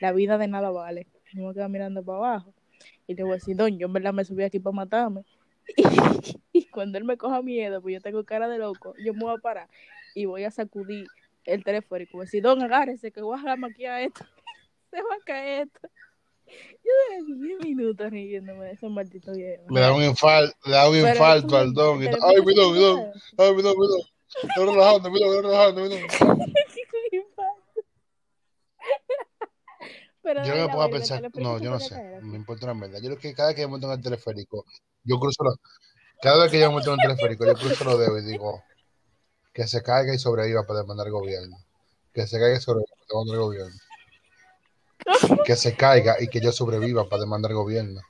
la 0.00 0.12
vida 0.12 0.38
de 0.38 0.48
nada 0.48 0.70
vale. 0.70 1.06
Y 1.32 1.36
me 1.36 1.42
voy 1.42 1.50
a 1.50 1.54
quedar 1.54 1.70
mirando 1.70 2.02
para 2.02 2.18
abajo. 2.18 2.54
Y 3.06 3.14
le 3.14 3.22
voy 3.24 3.32
a 3.32 3.34
decir, 3.36 3.56
don, 3.56 3.78
yo 3.78 3.86
en 3.86 3.92
verdad 3.92 4.12
me 4.12 4.24
subí 4.24 4.44
aquí 4.44 4.60
para 4.60 4.74
matarme. 4.74 5.24
Y, 6.52 6.66
cuando 6.66 6.98
él 6.98 7.04
me 7.04 7.16
coja 7.16 7.42
miedo, 7.42 7.80
pues 7.80 7.94
yo 7.94 8.00
tengo 8.00 8.24
cara 8.24 8.48
de 8.48 8.58
loco, 8.58 8.92
yo 9.04 9.14
me 9.14 9.20
voy 9.20 9.34
a 9.36 9.40
parar 9.40 9.68
y 10.16 10.24
voy 10.24 10.42
a 10.42 10.50
sacudir 10.50 11.06
el 11.44 11.62
teleférico. 11.62 12.18
Voy 12.18 12.22
a 12.22 12.26
decir, 12.26 12.42
don, 12.42 12.60
agárrese, 12.60 13.12
que 13.12 13.22
voy 13.22 13.38
a 13.46 13.56
maquiar 13.56 14.02
esto. 14.02 14.24
se 14.96 15.02
va 15.02 15.14
a 15.14 15.24
caer 15.24 15.68
esto. 15.68 15.88
Yo 16.82 16.92
duré 17.26 17.48
10 17.48 17.60
minutos 17.64 18.10
riéndome 18.10 18.64
de 18.64 18.72
ese 18.72 18.88
maldito 18.88 19.32
video. 19.32 19.60
Le 19.70 19.80
da 19.80 19.92
un 19.92 20.02
infarto, 20.02 20.56
le 20.64 20.72
da 20.72 20.88
un 20.88 20.96
infarto 20.96 21.56
al 21.56 21.72
don. 21.72 22.00
Ay, 22.00 22.08
eso 22.08 22.44
mi 22.44 22.54
don, 22.54 22.72
me 22.72 22.78
mi 22.78 22.80
don. 22.80 22.96
pasa. 23.12 23.34
Ay, 23.38 23.54
mi 23.54 23.62
don, 23.62 23.74
mi 23.78 23.86
don. 23.86 24.00
Estoy 24.42 24.66
relajando, 24.66 25.10
mi 25.10 25.20
don, 25.20 25.28
estoy 25.28 25.42
relajando, 25.42 25.82
mi 25.82 25.88
don. 25.88 26.00
Pero 30.22 30.44
Yo 30.44 30.54
no 30.54 30.68
me 30.68 30.84
el 30.84 30.90
pensar, 30.90 31.30
no, 31.34 31.58
yo 31.58 31.70
no 31.70 31.80
sé, 31.80 31.94
caer 31.94 32.22
me 32.22 32.36
importa 32.36 32.66
una 32.66 32.74
mierda. 32.74 32.98
Yo 32.98 33.06
creo 33.06 33.18
que 33.18 33.34
cada 33.34 33.54
que 33.54 33.62
yo 33.62 33.68
monto 33.68 33.86
en 33.86 33.94
el 33.94 34.02
teleférico, 34.02 34.66
yo 35.04 35.18
cruzo 35.18 35.44
los, 35.44 35.56
cada 36.20 36.42
vez 36.42 36.52
que 36.52 36.60
yo 36.60 36.70
monto 36.70 36.92
en 36.92 37.00
el 37.00 37.06
teleférico, 37.06 37.46
yo 37.46 37.54
cruzo 37.54 37.84
los 37.84 37.98
dedos 37.98 38.22
y 38.22 38.26
digo, 38.26 38.62
que 39.52 39.66
se 39.66 39.82
caiga 39.82 40.14
y 40.14 40.18
sobreviva 40.18 40.66
para 40.66 40.80
demandar 40.80 41.06
al 41.06 41.12
gobierno. 41.12 41.56
Que 42.12 42.26
se 42.26 42.38
caiga 42.38 42.56
y 42.56 42.60
sobreviva 42.60 42.90
para 42.96 43.06
demandar 43.08 43.36
al 43.36 43.42
gobierno. 43.42 43.76
Que 45.44 45.56
se 45.56 45.74
caiga 45.76 46.16
y 46.20 46.28
que 46.28 46.40
yo 46.40 46.52
sobreviva 46.52 47.08
para 47.08 47.22
demandar 47.22 47.52
gobierno. 47.52 48.00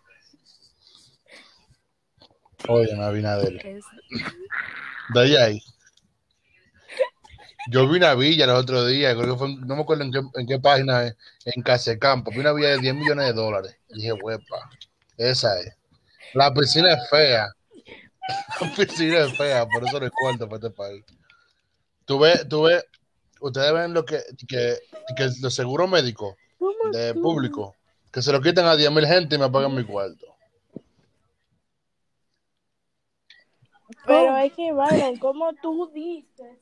Oye, 2.68 2.92
Abinader. 2.94 3.66
Es, 3.66 3.85
De 5.14 5.20
ahí 5.20 5.37
ahí. 5.37 5.62
Yo 7.70 7.88
vi 7.88 7.98
una 7.98 8.14
villa 8.14 8.46
los 8.46 8.62
otros 8.62 8.88
días, 8.88 9.14
creo 9.14 9.35
que 9.35 9.38
fue, 9.38 9.55
no 9.55 9.76
me 9.76 9.83
acuerdo 9.83 10.05
en 10.05 10.12
qué, 10.12 10.20
en 10.35 10.46
qué 10.46 10.59
página, 10.59 11.14
en 11.44 11.62
Casecampo. 11.62 12.31
Vi 12.31 12.38
una 12.38 12.53
villa 12.53 12.70
de 12.70 12.79
10 12.79 12.94
millones 12.94 13.26
de 13.26 13.33
dólares. 13.33 13.76
Y 13.90 13.96
dije, 13.96 14.12
huepa, 14.12 14.70
esa 15.16 15.59
es. 15.61 15.74
La 16.35 16.53
piscina 16.53 16.94
es 16.94 17.09
fea. 17.11 17.48
La 18.61 18.74
piscina 18.74 19.18
es 19.20 19.37
fea, 19.37 19.66
por 19.66 19.85
eso 19.87 20.00
no 20.00 20.07
es 20.07 20.12
cuarto 20.12 20.48
para 20.48 20.57
este 20.57 20.70
país. 20.70 21.05
Tú 22.05 22.18
ves, 22.18 22.48
tú 22.48 22.62
ves, 22.62 22.85
ustedes 23.40 23.72
ven 23.72 23.94
lo 23.94 24.05
que, 24.05 24.20
que, 24.48 24.79
que 25.16 25.31
los 25.40 25.55
seguros 25.55 25.88
médicos 25.88 26.35
¿Cómo 26.35 26.39
de 26.90 27.14
tú? 27.14 27.22
público, 27.22 27.74
que 28.12 28.22
se 28.22 28.33
lo 28.33 28.40
quitan 28.40 28.66
a 28.66 28.76
10 28.76 28.90
mil 28.90 29.07
gente 29.07 29.37
y 29.37 29.38
me 29.38 29.50
pagan 29.50 29.74
mi 29.74 29.85
cuarto. 29.85 30.26
Pero 34.07 34.37
es 34.37 34.53
que, 34.53 34.72
Byron, 34.72 35.16
¿cómo 35.18 35.53
tú 35.55 35.90
dices 35.92 36.59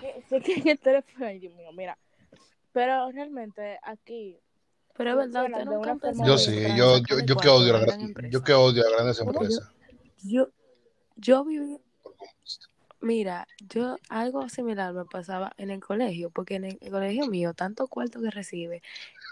que 0.00 0.22
se 0.28 0.40
cae 0.40 0.72
el 0.72 0.78
teléfono? 0.78 1.26
Ay, 1.26 1.38
Dios 1.38 1.54
mío, 1.54 1.72
mira. 1.72 1.96
Pero 2.72 3.10
realmente 3.12 3.78
aquí, 3.82 4.36
pero 4.96 5.10
es 5.10 5.32
verdad, 5.32 5.48
de 5.64 5.64
nunca 5.64 6.12
Yo 6.24 6.38
sí, 6.38 6.60
yo, 6.76 6.98
yo, 6.98 7.20
yo 7.20 7.36
que 7.36 7.48
odio 7.48 7.74
a 7.74 7.76
a, 7.76 7.80
la 7.80 7.86
gran 7.86 8.00
gra- 8.00 8.06
empresa. 8.08 8.32
yo 8.32 8.42
que 8.44 8.52
odio 8.54 8.82
a 8.86 8.90
grandes 8.90 9.20
¿Cómo? 9.20 9.32
empresas. 9.32 9.70
Yo, 10.24 10.48
yo 11.16 11.44
viví, 11.44 11.78
mira, 13.00 13.46
yo 13.68 13.96
algo 14.08 14.48
similar 14.48 14.92
me 14.92 15.04
pasaba 15.04 15.52
en 15.56 15.70
el 15.70 15.80
colegio, 15.80 16.30
porque 16.30 16.56
en 16.56 16.64
el, 16.64 16.78
el 16.80 16.90
colegio 16.90 17.26
mío, 17.26 17.54
tanto 17.54 17.86
cuarto 17.86 18.20
que 18.20 18.30
recibe, 18.30 18.82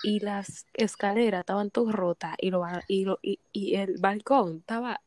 y 0.02 0.20
las 0.20 0.66
escaleras 0.74 1.40
estaban 1.40 1.70
todas 1.70 1.94
rotas, 1.94 2.34
y, 2.38 2.50
lo, 2.50 2.64
y, 2.88 3.04
lo, 3.04 3.18
y, 3.22 3.40
y 3.52 3.76
el 3.76 3.98
balcón 3.98 4.58
estaba, 4.58 5.00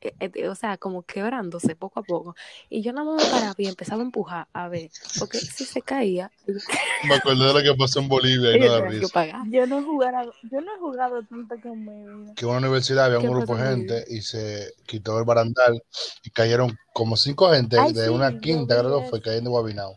eh, 0.00 0.14
eh, 0.20 0.48
o 0.48 0.54
sea, 0.54 0.76
como 0.78 1.02
quebrándose 1.04 1.76
poco 1.76 2.00
a 2.00 2.02
poco. 2.02 2.34
Y 2.68 2.82
yo 2.82 2.92
nada 2.92 3.06
más 3.10 3.24
me 3.24 3.30
paraba 3.30 3.54
y 3.58 3.66
empezaba 3.66 4.02
a 4.02 4.04
empujar, 4.06 4.48
a 4.52 4.68
ver, 4.68 4.90
porque 5.18 5.38
si 5.38 5.64
se 5.64 5.82
caía, 5.82 6.30
Me 7.02 7.14
acordé 7.14 7.46
de 7.46 7.54
lo 7.54 7.62
que 7.62 7.74
pasó 7.78 8.00
en 8.00 8.08
Bolivia 8.08 8.52
y 8.54 8.58
yo 8.58 8.58
no 8.58 8.68
da 8.68 8.82
tenía 8.82 8.94
que 8.98 9.06
risa. 9.06 9.08
pagar. 9.08 9.46
yo 9.46 9.66
no 9.66 9.78
he 9.80 9.82
jugado, 9.84 10.34
yo 10.42 10.60
no 10.60 10.74
he 10.74 10.78
jugado 10.78 11.22
tanto 11.24 11.60
con 11.60 11.84
mi 11.84 12.04
vida. 12.04 12.34
Que 12.34 12.44
en 12.44 12.50
una 12.50 12.58
universidad 12.58 13.06
había 13.06 13.18
un 13.20 13.26
¿Qué 13.26 13.28
grupo 13.28 13.56
de 13.56 13.62
en 13.62 13.64
gente 13.64 14.04
y 14.08 14.22
se 14.22 14.74
quitó 14.86 15.18
el 15.18 15.24
barandal 15.24 15.82
y 16.22 16.30
cayeron 16.30 16.76
como 16.92 17.16
cinco 17.16 17.50
gente 17.52 17.78
Ay, 17.78 17.92
de 17.92 18.04
sí, 18.04 18.10
una 18.10 18.38
quinta, 18.40 18.78
creo 18.78 19.02
que 19.02 19.08
fue, 19.08 19.22
cayendo 19.22 19.50
guabinado. 19.50 19.96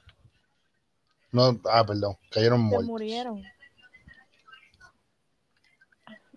No, 1.31 1.59
ah, 1.65 1.85
perdón, 1.85 2.15
cayeron 2.29 2.59
Se 2.59 2.65
muertos. 2.65 2.89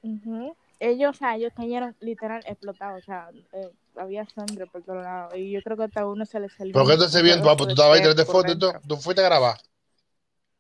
Ujú. 0.07 0.57
Ellos, 0.79 1.11
o 1.11 1.14
sea, 1.14 1.37
ellos 1.37 1.53
cayeron 1.57 1.97
literal 2.01 2.42
explotados, 2.47 3.03
o 3.03 3.05
sea, 3.05 3.31
eh, 3.53 3.71
había 3.97 4.27
sangre 4.27 4.66
por 4.66 4.83
todos 4.83 5.03
lados. 5.03 5.35
Y 5.37 5.51
yo 5.51 5.62
creo 5.62 5.77
que 5.77 5.85
hasta 5.85 6.07
uno 6.07 6.25
se 6.27 6.38
le 6.38 6.49
salió. 6.51 6.73
¿Pero 6.75 6.87
qué 6.87 6.97
te 6.97 7.05
hace 7.05 7.23
bien, 7.23 7.42
papá? 7.42 7.64
¿Tú 7.64 7.71
estabas 7.71 7.95
ahí, 7.99 8.03
de 8.03 8.12
tiraste 8.14 8.33
fotos 8.33 8.45
y 8.55 8.61
dentro. 8.61 8.81
¿Tú 8.87 8.97
fuiste 8.97 9.23
a 9.23 9.25
grabar? 9.25 9.57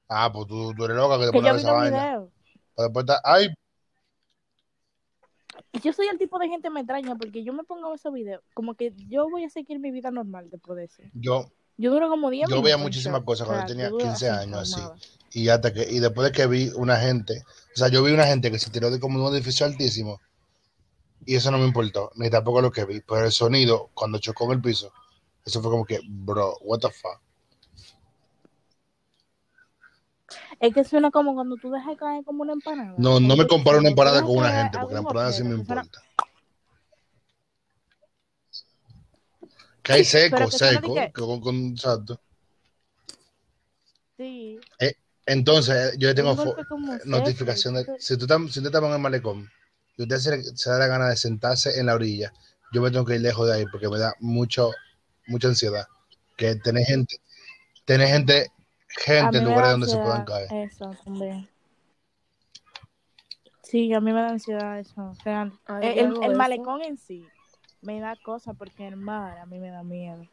Ah, 0.08 0.30
pues 0.32 0.46
tú, 0.46 0.72
tú 0.74 0.84
eres 0.84 0.96
loca 0.96 1.18
que 1.18 1.26
te 1.26 1.32
pones 1.32 1.56
esa 1.56 1.72
vaina. 1.72 2.18
Para 2.74 2.88
después 2.88 3.06
ay, 3.24 3.54
yo 5.82 5.92
soy 5.92 6.06
el 6.08 6.18
tipo 6.18 6.38
de 6.38 6.48
gente 6.48 6.68
que 6.68 6.74
me 6.74 6.80
extraña 6.80 7.14
porque 7.16 7.44
yo 7.44 7.52
me 7.52 7.64
pongo 7.64 7.94
esos 7.94 8.12
videos. 8.12 8.42
Como 8.54 8.74
que 8.74 8.92
yo 9.08 9.28
voy 9.28 9.44
a 9.44 9.50
seguir 9.50 9.78
mi 9.78 9.90
vida 9.90 10.10
normal 10.10 10.48
después 10.50 10.76
de 10.76 10.84
eso. 10.84 11.02
yo, 11.14 11.50
Yo 11.78 11.90
duro 11.90 12.08
como 12.08 12.30
10 12.30 12.48
yo 12.48 12.62
veía 12.62 12.78
muchísimas 12.78 13.22
cosas 13.22 13.46
O 13.46 13.50
sea, 13.50 13.56
cuando 13.56 13.72
tenía 13.72 13.86
yo 13.86 13.92
duro 13.92 14.04
15 14.06 14.30
así, 14.30 14.44
años, 14.44 14.74
así. 14.74 15.08
Y 15.32 15.48
hasta 15.48 15.72
que, 15.72 15.86
y 15.90 15.98
después 15.98 16.26
de 16.26 16.32
que 16.32 16.46
vi 16.46 16.70
una 16.74 16.96
gente, 16.96 17.42
o 17.74 17.78
sea, 17.78 17.88
yo 17.88 18.02
vi 18.02 18.12
una 18.12 18.26
gente 18.26 18.50
que 18.50 18.58
se 18.58 18.70
tiró 18.70 18.90
de 18.90 18.98
como 18.98 19.18
de 19.18 19.26
un 19.26 19.34
edificio 19.34 19.66
altísimo 19.66 20.20
y 21.26 21.34
eso 21.34 21.50
no 21.50 21.58
me 21.58 21.66
importó, 21.66 22.10
ni 22.14 22.30
tampoco 22.30 22.62
lo 22.62 22.70
que 22.70 22.84
vi, 22.84 23.00
pero 23.00 23.26
el 23.26 23.32
sonido 23.32 23.90
cuando 23.94 24.18
chocó 24.18 24.44
en 24.46 24.52
el 24.52 24.60
piso, 24.62 24.92
eso 25.44 25.60
fue 25.60 25.70
como 25.70 25.84
que, 25.84 26.00
bro, 26.04 26.56
what 26.62 26.78
the 26.78 26.88
fuck. 26.88 27.20
Es 30.60 30.72
que 30.72 30.84
suena 30.84 31.10
como 31.10 31.34
cuando 31.34 31.56
tú 31.56 31.70
dejas 31.70 31.96
caer 31.98 32.24
como 32.24 32.42
una 32.42 32.54
empanada. 32.54 32.94
No, 32.96 33.20
no 33.20 33.36
me 33.36 33.46
comparo 33.46 33.78
una 33.78 33.90
empanada 33.90 34.22
con 34.22 34.38
una 34.38 34.48
caer 34.48 34.62
gente, 34.62 34.78
porque 34.78 34.94
la 34.94 35.00
empanada 35.00 35.32
sí 35.32 35.44
me 35.44 35.54
importa. 35.54 36.00
Que 39.86 39.92
hay 39.92 40.04
seco, 40.04 40.48
que 40.50 40.58
seco, 40.58 40.94
qué? 40.94 41.12
con, 41.12 41.40
con- 41.40 41.70
exacto. 41.70 42.20
Sí. 44.16 44.58
Entonces, 45.26 45.96
yo 45.98 46.12
tengo 46.14 46.34
notificación 47.04 47.74
de, 47.74 47.86
si 47.98 48.16
tú 48.16 48.24
estás, 48.24 48.40
si 48.52 48.60
tú 48.60 48.66
estás 48.66 48.82
en 48.82 48.92
el 48.92 48.98
malecón 48.98 49.48
y 49.96 50.02
usted 50.02 50.16
se, 50.18 50.42
se 50.56 50.70
da 50.70 50.78
la 50.78 50.86
gana 50.88 51.08
de 51.08 51.16
sentarse 51.16 51.78
en 51.78 51.86
la 51.86 51.94
orilla, 51.94 52.32
yo 52.72 52.82
me 52.82 52.90
tengo 52.90 53.04
que 53.04 53.14
ir 53.14 53.20
lejos 53.20 53.46
de 53.46 53.54
ahí 53.54 53.64
porque 53.70 53.88
me 53.88 53.98
da 53.98 54.12
mucho, 54.20 54.72
mucha 55.28 55.48
ansiedad. 55.48 55.86
Que 56.36 56.56
tener 56.56 56.84
gente, 56.84 57.20
tener 57.84 58.08
gente, 58.08 58.50
gente 58.88 59.38
en 59.38 59.44
lugares 59.44 59.70
donde 59.70 59.88
se 59.88 59.98
puedan 59.98 60.24
caer. 60.24 60.52
Eso 60.52 60.96
también. 61.04 61.48
Sí, 63.62 63.92
a 63.92 64.00
mí 64.00 64.12
me 64.12 64.20
da 64.20 64.30
ansiedad 64.30 64.78
eso. 64.80 65.10
O 65.10 65.14
sea, 65.22 65.50
Ay, 65.66 65.98
el, 65.98 66.14
el 66.22 66.34
malecón 66.36 66.82
en 66.82 66.98
sí 66.98 67.26
me 67.86 68.00
da 68.00 68.16
cosa 68.16 68.52
porque 68.52 68.86
el 68.86 68.96
mar 68.96 69.38
a 69.38 69.46
mí 69.46 69.58
me 69.60 69.70
da 69.70 69.82
miedo. 69.82 70.26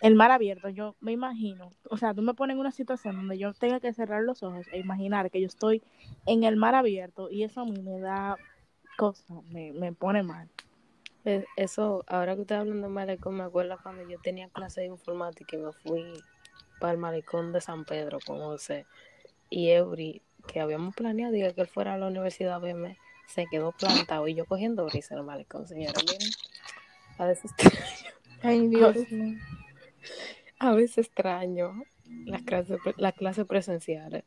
El 0.00 0.16
mar 0.16 0.32
abierto, 0.32 0.68
yo 0.68 0.96
me 1.00 1.12
imagino, 1.12 1.70
o 1.88 1.96
sea, 1.96 2.12
tú 2.12 2.22
me 2.22 2.34
pones 2.34 2.54
en 2.54 2.60
una 2.60 2.72
situación 2.72 3.14
donde 3.14 3.38
yo 3.38 3.52
tenga 3.52 3.78
que 3.78 3.92
cerrar 3.92 4.22
los 4.24 4.42
ojos 4.42 4.66
e 4.72 4.80
imaginar 4.80 5.30
que 5.30 5.40
yo 5.40 5.46
estoy 5.46 5.80
en 6.26 6.42
el 6.42 6.56
mar 6.56 6.74
abierto 6.74 7.30
y 7.30 7.44
eso 7.44 7.60
a 7.60 7.64
mí 7.64 7.80
me 7.80 8.00
da 8.00 8.36
cosa, 8.96 9.40
me, 9.50 9.72
me 9.72 9.92
pone 9.92 10.24
mal. 10.24 10.48
Eh, 11.24 11.44
Eso, 11.56 12.02
ahora 12.08 12.34
que 12.34 12.40
ustedes 12.40 12.62
hablando 12.62 12.88
de 12.88 12.92
malecón, 12.92 13.36
me 13.36 13.44
acuerdo 13.44 13.78
cuando 13.80 14.08
yo 14.08 14.18
tenía 14.18 14.48
clase 14.48 14.80
de 14.80 14.88
informática 14.88 15.56
y 15.56 15.60
me 15.60 15.72
fui 15.72 16.04
para 16.80 16.94
el 16.94 16.98
malecón 16.98 17.52
de 17.52 17.60
San 17.60 17.84
Pedro 17.84 18.18
con 18.26 18.40
José 18.40 18.86
y 19.50 19.68
Eury, 19.68 20.20
que 20.48 20.60
habíamos 20.60 20.96
planeado 20.96 21.32
que 21.32 21.60
él 21.60 21.66
fuera 21.68 21.94
a 21.94 21.98
la 21.98 22.08
universidad 22.08 22.54
a 22.54 22.58
verme, 22.58 22.98
se 23.26 23.46
quedó 23.46 23.72
plantado 23.72 24.28
y 24.28 24.34
yo 24.34 24.44
cogiendo 24.46 24.84
brisa 24.86 25.14
en 25.14 25.20
el 25.20 25.26
malecón, 25.26 25.66
señora. 25.66 26.00
Miren, 26.02 26.30
a 27.18 27.26
veces 27.26 27.50
extraño, 27.58 28.06
Ay, 28.42 28.66
Dios 28.68 29.10
mío. 29.10 29.38
a 30.58 30.72
veces 30.72 30.98
extraño 31.06 31.82
las 32.26 32.42
clases, 32.42 32.78
pre- 32.82 32.94
las 32.98 33.14
clases 33.14 33.46
presenciales. 33.46 34.24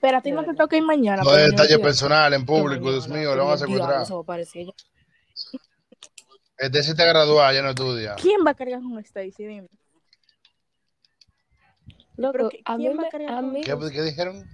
Pero 0.00 0.18
a 0.18 0.20
ti 0.20 0.30
De 0.30 0.36
no 0.36 0.44
te 0.44 0.54
toca 0.54 0.76
ir 0.76 0.82
mañana. 0.82 1.22
No 1.22 1.32
de 1.32 1.50
detalle 1.50 1.78
personal 1.78 2.32
en 2.34 2.44
público, 2.44 2.90
Dios 2.90 3.08
mío, 3.08 3.34
le 3.34 3.40
van 3.42 3.52
a 3.52 3.58
secuestrar. 3.58 4.06
yo. 4.06 4.74
Este 6.58 6.82
sí 6.82 6.94
te 6.94 7.06
graduar, 7.06 7.54
ya 7.54 7.62
no 7.62 7.70
estudia. 7.70 8.14
¿Quién 8.16 8.44
va 8.46 8.50
a 8.50 8.54
cargar 8.54 8.80
con 8.80 8.98
Stacy? 8.98 9.44
Dime. 9.46 9.68
Loco, 12.16 12.32
Pero 12.32 12.50
¿qui- 12.50 12.62
a 12.64 12.76
mí, 12.76 12.84
quién 12.84 12.96
va 12.98 13.02
a 13.02 13.04
me- 13.04 13.10
cargar 13.10 13.30
a 13.32 13.40
con 13.40 13.52
mí, 13.52 13.60
¿Qué, 13.62 13.76
qué 13.92 14.02
dijeron? 14.02 14.44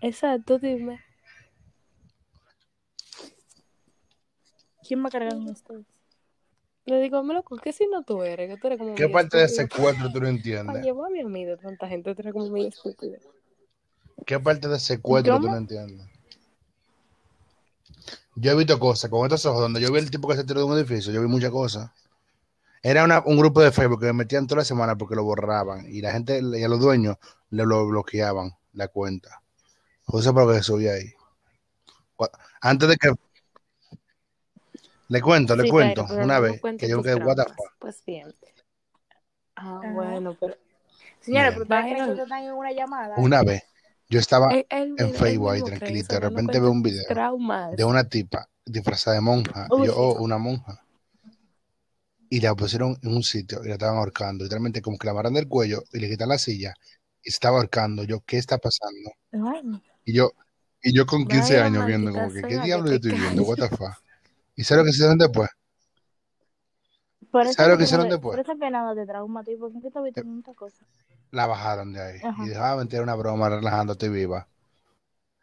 exacto, 0.00 0.58
dime. 0.58 1.00
¿Quién 4.86 5.02
va 5.02 5.08
a 5.08 5.10
cargar 5.10 5.32
con 5.34 5.48
Stacy? 5.48 5.84
Le 6.86 7.00
digo, 7.00 7.22
me 7.22 7.32
loco, 7.34 7.56
¿qué 7.56 7.72
si 7.72 7.86
no 7.86 8.02
tú 8.02 8.22
eres? 8.22 8.50
Que 8.50 8.56
tú 8.60 8.66
eres 8.66 8.78
como 8.78 8.94
¿Qué 8.94 9.08
parte 9.08 9.38
de 9.38 9.44
estúpido. 9.44 9.68
secuestro 9.68 10.06
tú 10.08 10.14
no 10.20 10.26
Para 10.26 10.28
entiendes? 10.30 10.82
llevarme 10.84 11.22
a 11.22 11.24
mí 11.26 11.44
de 11.46 11.56
tanta 11.56 11.88
gente, 11.88 12.14
tú 12.14 12.20
eres 12.20 12.32
como 12.34 12.48
muy 12.48 12.66
estúpido. 12.66 13.16
¿Qué 14.26 14.38
parte 14.38 14.68
de 14.68 14.78
secuestro 14.78 15.36
tú 15.36 15.40
¿Cómo? 15.42 15.52
no 15.52 15.58
entiendes? 15.58 16.06
Yo 18.36 18.50
he 18.50 18.54
visto 18.56 18.78
cosas 18.78 19.10
con 19.10 19.24
estos 19.24 19.46
ojos, 19.46 19.60
donde 19.62 19.80
yo 19.80 19.90
vi 19.92 19.98
el 19.98 20.10
tipo 20.10 20.28
que 20.28 20.36
se 20.36 20.44
tiró 20.44 20.60
de 20.60 20.66
un 20.66 20.76
edificio, 20.76 21.12
yo 21.12 21.22
vi 21.22 21.28
muchas 21.28 21.50
cosas. 21.50 21.90
Era 22.82 23.04
una- 23.04 23.22
un 23.24 23.38
grupo 23.38 23.62
de 23.62 23.72
Facebook 23.72 24.00
que 24.00 24.06
me 24.06 24.12
metían 24.12 24.46
toda 24.46 24.58
la 24.60 24.64
semana 24.64 24.96
porque 24.98 25.14
lo 25.14 25.24
borraban 25.24 25.86
y 25.88 26.02
la 26.02 26.12
gente 26.12 26.40
y 26.42 26.62
a 26.62 26.68
los 26.68 26.80
dueños 26.80 27.16
le 27.50 27.64
lo 27.64 27.86
bloqueaban 27.86 28.50
la 28.74 28.88
cuenta. 28.88 29.40
José, 30.04 30.32
por 30.32 30.46
lo 30.46 30.52
que 30.52 30.62
subí 30.62 30.88
ahí. 30.88 31.12
Antes 32.60 32.88
de 32.90 32.96
que. 32.96 33.08
Le 35.08 35.20
cuento, 35.20 35.54
le 35.56 35.64
Sí, 35.64 35.70
cuento, 35.70 36.02
pero, 36.02 36.14
pero 36.14 36.24
una 36.24 36.34
no 36.36 36.42
vez 36.42 36.60
que 36.78 36.88
yo 36.88 37.02
quedé, 37.02 37.14
what 37.16 37.36
the 37.36 37.44
traumas. 37.44 37.56
fuck. 37.56 37.72
Pues 37.78 38.04
bien. 38.06 38.34
Ah, 39.56 39.78
Ajá. 39.82 39.92
bueno, 39.92 40.36
pero 40.38 40.56
Señora, 41.20 41.50
pero 41.52 41.62
están 41.62 42.42
en 42.44 42.52
una 42.52 42.72
llamada. 42.72 43.14
Una 43.18 43.42
vez 43.42 43.62
yo 44.08 44.18
estaba 44.18 44.48
en 44.52 45.14
Facebook 45.14 45.50
ahí 45.50 45.62
tranquilito, 45.62 46.14
eso, 46.14 46.20
de 46.20 46.28
repente 46.28 46.60
veo 46.60 46.70
un 46.70 46.82
video 46.82 47.04
traumas. 47.08 47.76
de 47.76 47.84
una 47.84 48.04
tipa 48.04 48.48
disfrazada 48.64 49.16
de 49.16 49.20
monja. 49.22 49.66
Y 49.78 49.86
yo, 49.86 49.96
oh, 49.96 50.22
una 50.22 50.38
monja. 50.38 50.80
Y 52.28 52.40
la 52.40 52.54
pusieron 52.54 52.96
en 53.02 53.14
un 53.14 53.22
sitio 53.22 53.62
y 53.64 53.68
la 53.68 53.74
estaban 53.74 53.96
ahorcando. 53.96 54.44
Literalmente 54.44 54.82
como 54.82 54.98
que 54.98 55.06
la 55.06 55.12
amarran 55.12 55.34
del 55.34 55.48
cuello 55.48 55.84
y 55.92 56.00
le 56.00 56.08
quitan 56.08 56.28
la 56.28 56.38
silla 56.38 56.74
y 57.22 57.30
se 57.30 57.36
estaba 57.36 57.58
ahorcando. 57.58 58.04
Yo, 58.04 58.20
¿qué 58.26 58.38
está 58.38 58.58
pasando? 58.58 59.12
Ay, 59.32 59.62
Y 60.04 60.14
yo, 60.14 60.32
y 60.82 60.94
yo 60.94 61.06
con 61.06 61.26
15 61.26 61.54
Vaya 61.54 61.66
años 61.66 61.86
viendo 61.86 62.12
como 62.12 62.30
que, 62.32 62.42
¿qué 62.42 62.58
diablo 62.58 62.88
yo 62.90 62.96
estoy 62.96 63.12
viendo? 63.12 63.42
What 63.44 63.58
the 63.58 63.68
fuck? 63.68 64.03
¿Y 64.56 64.64
sabes 64.64 64.80
lo 64.80 64.84
que 64.86 64.90
hicieron 64.90 65.18
después? 65.18 65.48
Por 67.30 67.46
¿Sabes 67.46 67.70
lo 67.72 67.78
que 67.78 67.84
hicieron 67.84 68.08
te- 68.08 68.08
después? 68.08 68.38
por 68.38 68.40
eso 68.40 68.56
que 68.58 68.70
nada 68.70 68.94
te 68.94 69.04
trauma, 69.06 69.44
tipo, 69.44 69.70
porque 69.70 69.90
tú 69.90 69.98
has 69.98 70.04
visto 70.04 70.20
Eh, 70.20 70.24
muchas 70.24 70.56
cosas. 70.56 70.88
La 71.32 71.46
bajaron 71.46 71.92
de 71.92 72.00
ahí. 72.00 72.20
Ajá. 72.22 72.44
Y 72.44 72.48
dijo, 72.48 72.62
ah, 72.62 72.76
mentira, 72.76 73.02
una 73.02 73.14
broma, 73.14 73.48
relajándote 73.50 74.08
viva. 74.08 74.48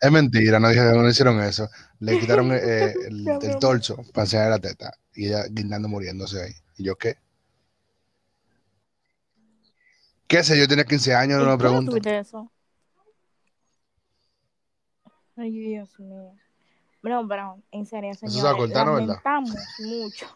Es 0.02 0.12
mentira, 0.12 0.60
no 0.60 0.70
dije 0.70 0.82
no 0.82 1.10
hicieron 1.10 1.42
eso. 1.42 1.70
Le 2.00 2.18
quitaron 2.18 2.52
eh, 2.54 2.98
el, 3.08 3.38
el 3.42 3.58
torso 3.58 3.98
para 4.14 4.26
enseñar 4.26 4.50
la 4.52 4.60
teta. 4.60 4.94
Y 5.16 5.28
ella 5.28 5.46
guindando 5.52 5.90
muriéndose 5.90 6.44
ahí. 6.44 6.54
¿Y 6.78 6.86
yo 6.86 6.98
qué? 6.98 7.18
¿Qué 10.28 10.44
sé? 10.44 10.58
Yo 10.58 10.68
tenía 10.68 10.86
15 10.86 11.14
años, 11.14 11.44
no 11.44 11.58
¿Y 11.58 11.70
me 11.70 11.82
tuviste 11.82 12.18
eso? 12.20 12.52
Ay, 15.36 15.52
Dios 15.60 16.00
mío. 16.00 16.34
No, 17.04 17.28
pero 17.28 17.60
en 17.72 17.86
serio, 17.86 18.12
Eso 18.12 18.28
se 18.28 18.42
va 18.44 18.50
a 18.50 18.54
señores, 18.54 18.58
cortar, 18.74 18.86
¿no, 18.86 18.94
verdad? 18.94 19.08
lamentamos 19.24 19.56
mucho. 19.80 20.28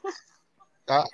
Ah, 0.88 1.05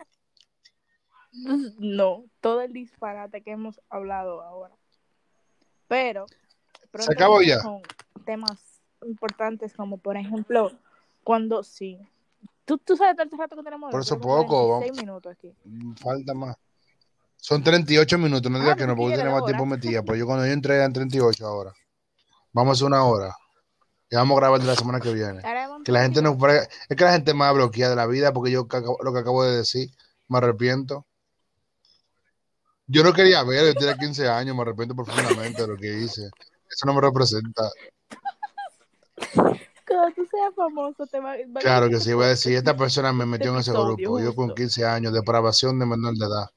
No, 1.80 2.26
todo 2.42 2.62
el 2.62 2.74
disparate 2.74 3.42
que 3.42 3.52
hemos 3.52 3.80
hablado 3.90 4.42
ahora. 4.42 4.76
Pero 5.88 6.26
¿Se 7.00 7.14
acabó 7.14 7.42
ya? 7.42 7.62
con 7.62 7.82
temas 8.26 8.82
importantes 9.06 9.74
como 9.74 9.98
por 9.98 10.18
ejemplo 10.18 10.72
cuando 11.24 11.64
sí. 11.64 11.98
Tú, 12.66 12.78
tú 12.78 12.96
sabes 12.96 13.16
el 13.20 13.38
rato 13.38 13.56
que 13.56 13.64
tenemos. 13.64 13.92
por 13.92 14.02
eso 14.02 14.16
Tenemos 14.18 14.44
poco. 14.46 14.68
46 14.80 14.92
vamos- 14.92 15.02
minutos 15.06 15.32
aquí. 15.38 15.54
Falta 16.02 16.34
más. 16.34 16.56
Son 17.38 17.64
38 17.64 18.18
minutos, 18.18 18.52
no 18.52 18.58
Ah, 18.58 18.62
digas 18.62 18.76
que 18.76 18.82
pero 18.84 18.92
no, 18.92 18.98
porque 18.98 19.12
¿qué 19.12 19.16
tiene 19.18 19.30
de 19.30 19.36
más 19.36 19.46
tiempo 19.46 19.66
metida. 19.66 20.04
Pues 20.04 20.20
yo 20.20 20.26
cuando 20.26 20.46
yo 20.46 20.52
entré 20.52 20.76
eran 20.76 20.94
38 20.94 21.46
ahora. 21.48 21.74
Vamos 22.54 22.82
a 22.82 22.86
una 22.86 23.04
hora. 23.06 23.36
Y 24.12 24.16
vamos 24.18 24.36
a 24.36 24.42
grabar 24.42 24.60
de 24.60 24.68
la 24.68 24.76
semana 24.76 25.00
que 25.00 25.14
viene. 25.14 25.42
Que 25.86 25.92
la 25.94 26.02
gente 26.02 26.22
no 26.22 26.38
es 26.50 26.68
que 26.98 27.04
la 27.06 27.14
gente 27.14 27.34
más 27.34 27.54
bloqueada 27.54 27.92
de 27.92 27.96
la 27.96 28.06
vida 28.08 28.34
porque 28.34 28.52
yo 28.52 28.68
lo 29.04 29.14
que 29.14 29.20
acabo 29.20 29.46
de 29.46 29.56
decir 29.56 29.90
me 30.28 30.40
arrepiento. 30.40 31.06
Yo 32.88 33.06
no 33.06 33.14
quería 33.14 33.42
ver, 33.44 33.68
yo 33.68 33.74
tenía 33.74 33.96
15 33.98 34.28
años, 34.28 34.54
me 34.54 34.64
arrepiento 34.64 34.94
profundamente 34.94 35.62
de 35.62 35.68
lo 35.70 35.78
que 35.78 35.88
hice. 35.88 36.24
Eso 36.70 36.86
no 36.86 36.94
me 36.94 37.00
representa. 37.00 37.70
Cuando 39.34 40.14
tú 40.14 40.28
seas 40.30 40.54
famoso 40.58 41.08
te 41.08 41.20
va, 41.22 41.38
va- 41.38 41.62
Claro 41.62 41.88
que 41.88 42.02
sí, 42.02 42.12
voy 42.12 42.26
a 42.26 42.30
decir, 42.30 42.54
esta 42.56 42.76
persona 42.76 43.14
me 43.14 43.26
metió 43.26 43.54
en 43.54 43.60
ese 43.60 43.72
grupo. 43.72 44.20
Yo 44.20 44.36
con 44.36 44.48
justo. 44.48 44.56
15 44.56 44.86
años, 44.86 45.14
depravación 45.14 45.80
de 45.80 45.86
menor 45.86 46.16
de 46.16 46.26
edad. 46.26 46.50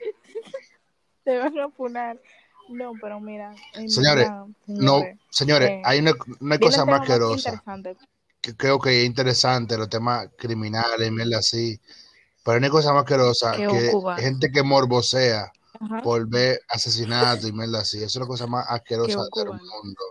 te 1.24 1.38
van 1.38 1.58
a 1.58 1.70
funar. 1.70 2.20
No, 2.68 2.92
pero 3.00 3.20
mira, 3.20 3.54
Señores, 3.86 4.28
verdad, 4.28 4.46
No, 4.66 5.02
señores, 5.30 5.68
eh, 5.70 5.82
hay 5.84 5.98
una, 6.00 6.12
una 6.40 6.58
cosa 6.58 6.84
más 6.84 7.00
asquerosa. 7.02 7.62
que 8.40 8.56
creo 8.56 8.78
que 8.78 9.00
es 9.00 9.06
interesante, 9.06 9.76
los 9.76 9.88
temas 9.88 10.28
criminales, 10.36 11.10
mierda 11.12 11.38
así. 11.38 11.78
Pero 12.44 12.54
hay 12.54 12.58
una 12.58 12.70
cosa 12.70 12.92
más 12.92 13.02
asquerosa 13.04 13.52
Que 13.56 13.66
que 13.66 14.22
gente 14.22 14.50
que 14.50 14.62
morbosea 14.62 15.50
Ajá. 15.80 16.02
por 16.02 16.28
ver 16.28 16.60
asesinatos 16.68 17.48
y 17.48 17.52
mierda 17.52 17.80
así. 17.80 17.98
Eso 17.98 18.06
es 18.06 18.16
la 18.16 18.26
cosa 18.26 18.46
más 18.46 18.66
Que 18.66 18.74
asquerosa 18.74 19.20
del 19.34 19.48
mundo. 19.48 20.02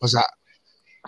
O 0.00 0.08
sea, 0.08 0.24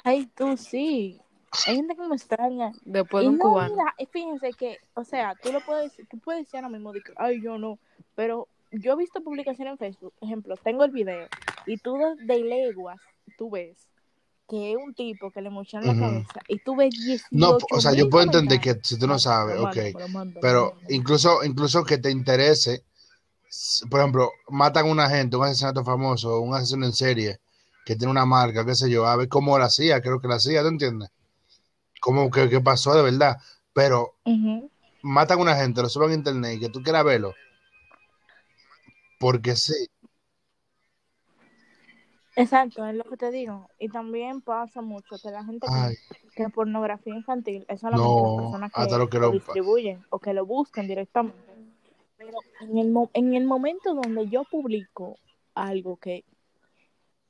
Ay, 0.05 0.26
tú 0.37 0.57
sí. 0.57 1.20
Hay 1.66 1.76
gente 1.76 1.97
que 1.97 2.03
me 2.07 2.16
extraña. 2.16 2.72
Después 2.84 3.22
de 3.24 3.28
un 3.30 3.39
no, 3.39 3.45
cubano. 3.45 3.74
mira, 3.74 3.95
fíjense 4.12 4.53
que, 4.53 4.78
o 4.95 5.05
sea, 5.05 5.34
tú 5.43 5.53
lo 5.53 5.61
puedes, 5.64 5.93
tú 6.11 6.18
puedes 6.18 6.45
decir 6.45 6.57
ahora 6.59 6.68
mismo, 6.68 6.93
de 6.93 7.01
que, 7.01 7.12
ay, 7.16 7.41
yo 7.43 7.57
no, 7.59 7.78
pero 8.14 8.49
yo 8.81 8.93
he 8.93 8.97
visto 8.97 9.22
publicaciones 9.22 9.72
en 9.72 9.79
Facebook, 9.79 10.14
ejemplo, 10.20 10.57
tengo 10.57 10.85
el 10.85 10.91
video, 10.91 11.27
y 11.66 11.77
tú 11.79 11.97
de, 12.18 12.39
leguas, 12.41 13.01
tú 13.39 13.51
ves 13.51 13.77
que 14.49 14.72
es 14.72 14.77
un 14.77 14.95
tipo 14.95 15.33
que 15.33 15.43
le 15.43 15.51
mochan 15.51 15.85
la 15.85 15.99
cabeza, 15.99 16.41
y 16.47 16.59
tú 16.61 16.77
ves 16.77 16.91
18 16.91 17.27
no, 17.33 17.59
o 17.70 17.81
sea, 17.81 17.93
yo 17.93 18.09
puedo 18.09 18.24
entender 18.24 18.61
que 18.61 18.79
si 18.83 18.97
tú 18.99 19.07
no 19.09 19.18
sabes, 19.18 19.59
ok, 19.59 20.09
mando, 20.09 20.39
pero 20.41 20.77
incluso, 20.89 21.43
incluso 21.43 21.83
que 21.85 21.99
te 21.99 22.11
interese, 22.11 22.85
por 23.91 24.01
ejemplo, 24.01 24.31
matan 24.49 24.87
a 24.87 24.91
una 24.91 25.09
gente, 25.09 25.37
un 25.37 25.45
asesinato 25.45 25.85
famoso, 25.85 26.41
un 26.41 26.55
asesino 26.55 26.87
en 26.87 26.93
serie, 26.93 27.41
que 27.85 27.97
tiene 27.97 28.11
una 28.11 28.27
marca, 28.27 28.64
qué 28.64 28.74
sé 28.74 28.91
yo, 28.91 29.07
a 29.07 29.16
ver 29.16 29.29
cómo 29.29 29.59
la 29.59 29.66
hacía, 29.66 30.01
creo 30.01 30.20
que 30.20 30.29
la 30.29 30.37
hacía, 30.37 30.62
¿tú 30.62 30.68
entiendes? 30.68 31.09
Cómo 32.01 32.31
que, 32.31 32.49
que 32.49 32.61
pasó 32.61 32.95
de 32.95 33.03
verdad, 33.03 33.39
pero 33.72 34.14
matan 35.03 35.39
a 35.39 35.43
una 35.43 35.57
gente, 35.57 35.83
lo 35.83 35.89
suben 35.89 36.11
a 36.11 36.14
internet 36.14 36.57
y 36.57 36.61
que 36.61 36.68
tú 36.68 36.83
quieras 36.83 37.05
verlo, 37.05 37.35
porque 39.19 39.57
sí, 39.57 39.75
Exacto, 42.35 42.85
es 42.87 42.95
lo 42.95 43.05
que 43.05 43.17
te 43.17 43.31
digo. 43.31 43.71
Y 43.79 43.89
también 43.89 44.43
pasa 44.43 44.83
mucho 44.83 45.19
que 45.19 45.31
la 45.31 45.45
gente 45.45 45.67
ay, 45.69 45.97
que 46.35 46.51
pornografía 46.51 47.14
infantil 47.14 47.64
es 47.69 47.81
solamente 47.81 48.21
no, 48.21 48.23
las 48.23 48.35
personas 48.35 48.73
que 48.73 48.83
hasta 48.83 48.99
lo 48.99 49.09
que 49.09 49.19
lo 49.19 49.31
distribuyen 49.33 50.05
o 50.11 50.19
que 50.19 50.35
lo 50.35 50.45
buscan 50.45 50.87
directamente. 50.87 51.39
Pero 52.19 52.39
en 52.61 52.79
el, 52.79 52.91
mo- 52.91 53.11
en 53.14 53.35
el 53.35 53.45
momento 53.45 53.95
donde 53.95 54.29
yo 54.29 54.45
publico 54.45 55.19
algo 55.55 55.97
que, 55.97 56.25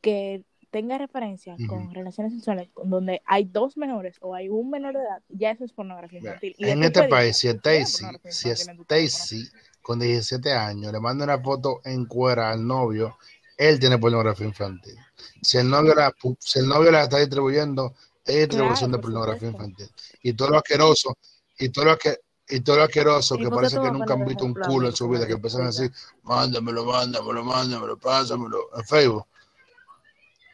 que 0.00 0.44
tenga 0.70 0.98
referencia 0.98 1.56
con 1.66 1.92
relaciones 1.94 2.34
sexuales, 2.34 2.68
con 2.74 2.90
donde 2.90 3.22
hay 3.24 3.44
dos 3.44 3.76
menores 3.76 4.16
o 4.20 4.34
hay 4.34 4.48
un 4.48 4.70
menor 4.70 4.94
de 4.94 5.00
edad, 5.00 5.22
ya 5.28 5.50
eso 5.52 5.64
es 5.64 5.72
pornografía 5.72 6.18
Mira, 6.20 6.32
infantil. 6.32 6.54
Y 6.58 6.70
en 6.70 6.82
este 6.82 7.02
país, 7.08 7.36
si 7.38 7.48
decir, 7.48 7.60
"Mira, 7.70 7.82
Stacy, 7.86 8.20
si 8.32 8.48
infantil 8.48 8.68
en 8.70 8.76
tu 8.76 8.84
teléfono". 8.84 9.24
Stacy 9.24 9.50
con 9.86 10.00
17 10.00 10.52
años 10.52 10.92
le 10.92 10.98
manda 11.00 11.22
una 11.24 11.38
foto 11.38 11.80
en 11.84 12.06
cuera 12.06 12.50
al 12.50 12.66
novio 12.66 13.16
él 13.56 13.78
tiene 13.78 13.98
pornografía 13.98 14.46
infantil. 14.46 14.96
Si 15.40 15.58
el 15.58 15.70
novio 15.70 15.94
la, 15.94 16.12
si 16.40 16.58
el 16.58 16.66
novio 16.68 16.90
la 16.90 17.04
está 17.04 17.18
distribuyendo, 17.18 17.94
es 18.24 18.48
distribución 18.48 18.90
Claro, 18.90 18.96
de 18.96 18.98
por 18.98 19.12
pornografía 19.12 19.48
supuesto. 19.50 19.70
infantil. 19.80 19.88
Y 20.22 20.32
todo 20.34 20.50
lo 20.50 20.56
asqueroso, 20.58 21.16
y 21.58 21.68
todo 21.70 21.84
lo 21.84 21.96
que 21.98 22.18
y 22.48 22.60
todo 22.60 22.76
lo 22.76 22.82
asqueroso 22.82 23.36
¿Y 23.36 23.38
que 23.38 23.50
parece 23.50 23.80
que 23.80 23.90
nunca 23.92 24.14
han 24.14 24.24
visto 24.24 24.44
un 24.44 24.54
culo 24.54 24.88
en 24.88 24.96
su 24.96 25.08
vida, 25.08 25.26
que 25.26 25.34
empiezan 25.34 25.62
a 25.62 25.66
decir, 25.66 25.92
mándamelo, 26.24 26.84
mándamelo, 26.84 27.44
mándamelo, 27.44 27.96
pásamelo, 27.96 28.70
en 28.76 28.84
Facebook. 28.84 29.26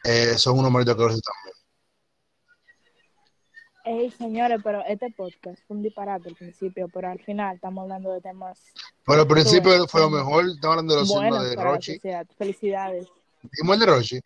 Eh, 0.03 0.37
son 0.37 0.59
unos 0.59 0.71
malditos 0.71 0.93
asquerosos 0.93 1.21
también. 1.21 1.62
Ey, 3.85 4.09
señores, 4.11 4.61
pero 4.63 4.81
este 4.85 5.11
podcast 5.11 5.61
fue 5.67 5.75
un 5.75 5.83
disparate 5.83 6.29
al 6.29 6.35
principio, 6.35 6.87
pero 6.87 7.09
al 7.09 7.19
final 7.19 7.55
estamos 7.55 7.83
hablando 7.83 8.13
de 8.13 8.21
temas 8.21 8.73
Pero 9.05 9.21
al 9.21 9.27
principio 9.27 9.87
fue 9.87 9.99
lo 9.99 10.09
mejor, 10.09 10.45
estamos 10.45 10.77
hablando 10.77 10.93
de 10.93 10.99
los 11.01 11.09
signos 11.09 11.49
de 11.49 11.55
Rochi. 11.55 11.99
Felicidades. 12.37 13.07
Dimos 13.51 13.75
el 13.75 13.79
de 13.81 13.85
Rochi. 13.85 14.19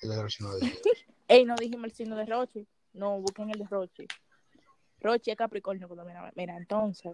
El 0.00 0.08
de 0.08 0.22
Rochi 0.22 0.42
no 0.42 0.54
decía. 0.54 0.70
Ey, 1.28 1.44
no 1.44 1.56
dijimos 1.56 1.84
el 1.84 1.92
signo 1.92 2.16
de 2.16 2.24
Rochi. 2.24 2.66
No, 2.94 3.20
busquen 3.20 3.50
el 3.50 3.58
de 3.58 3.66
Rochi. 3.66 4.06
Rochi 5.00 5.30
es 5.30 5.36
Capricornio. 5.36 5.88
Cuando 5.88 6.06
mira, 6.06 6.32
mira, 6.34 6.56
entonces. 6.56 7.12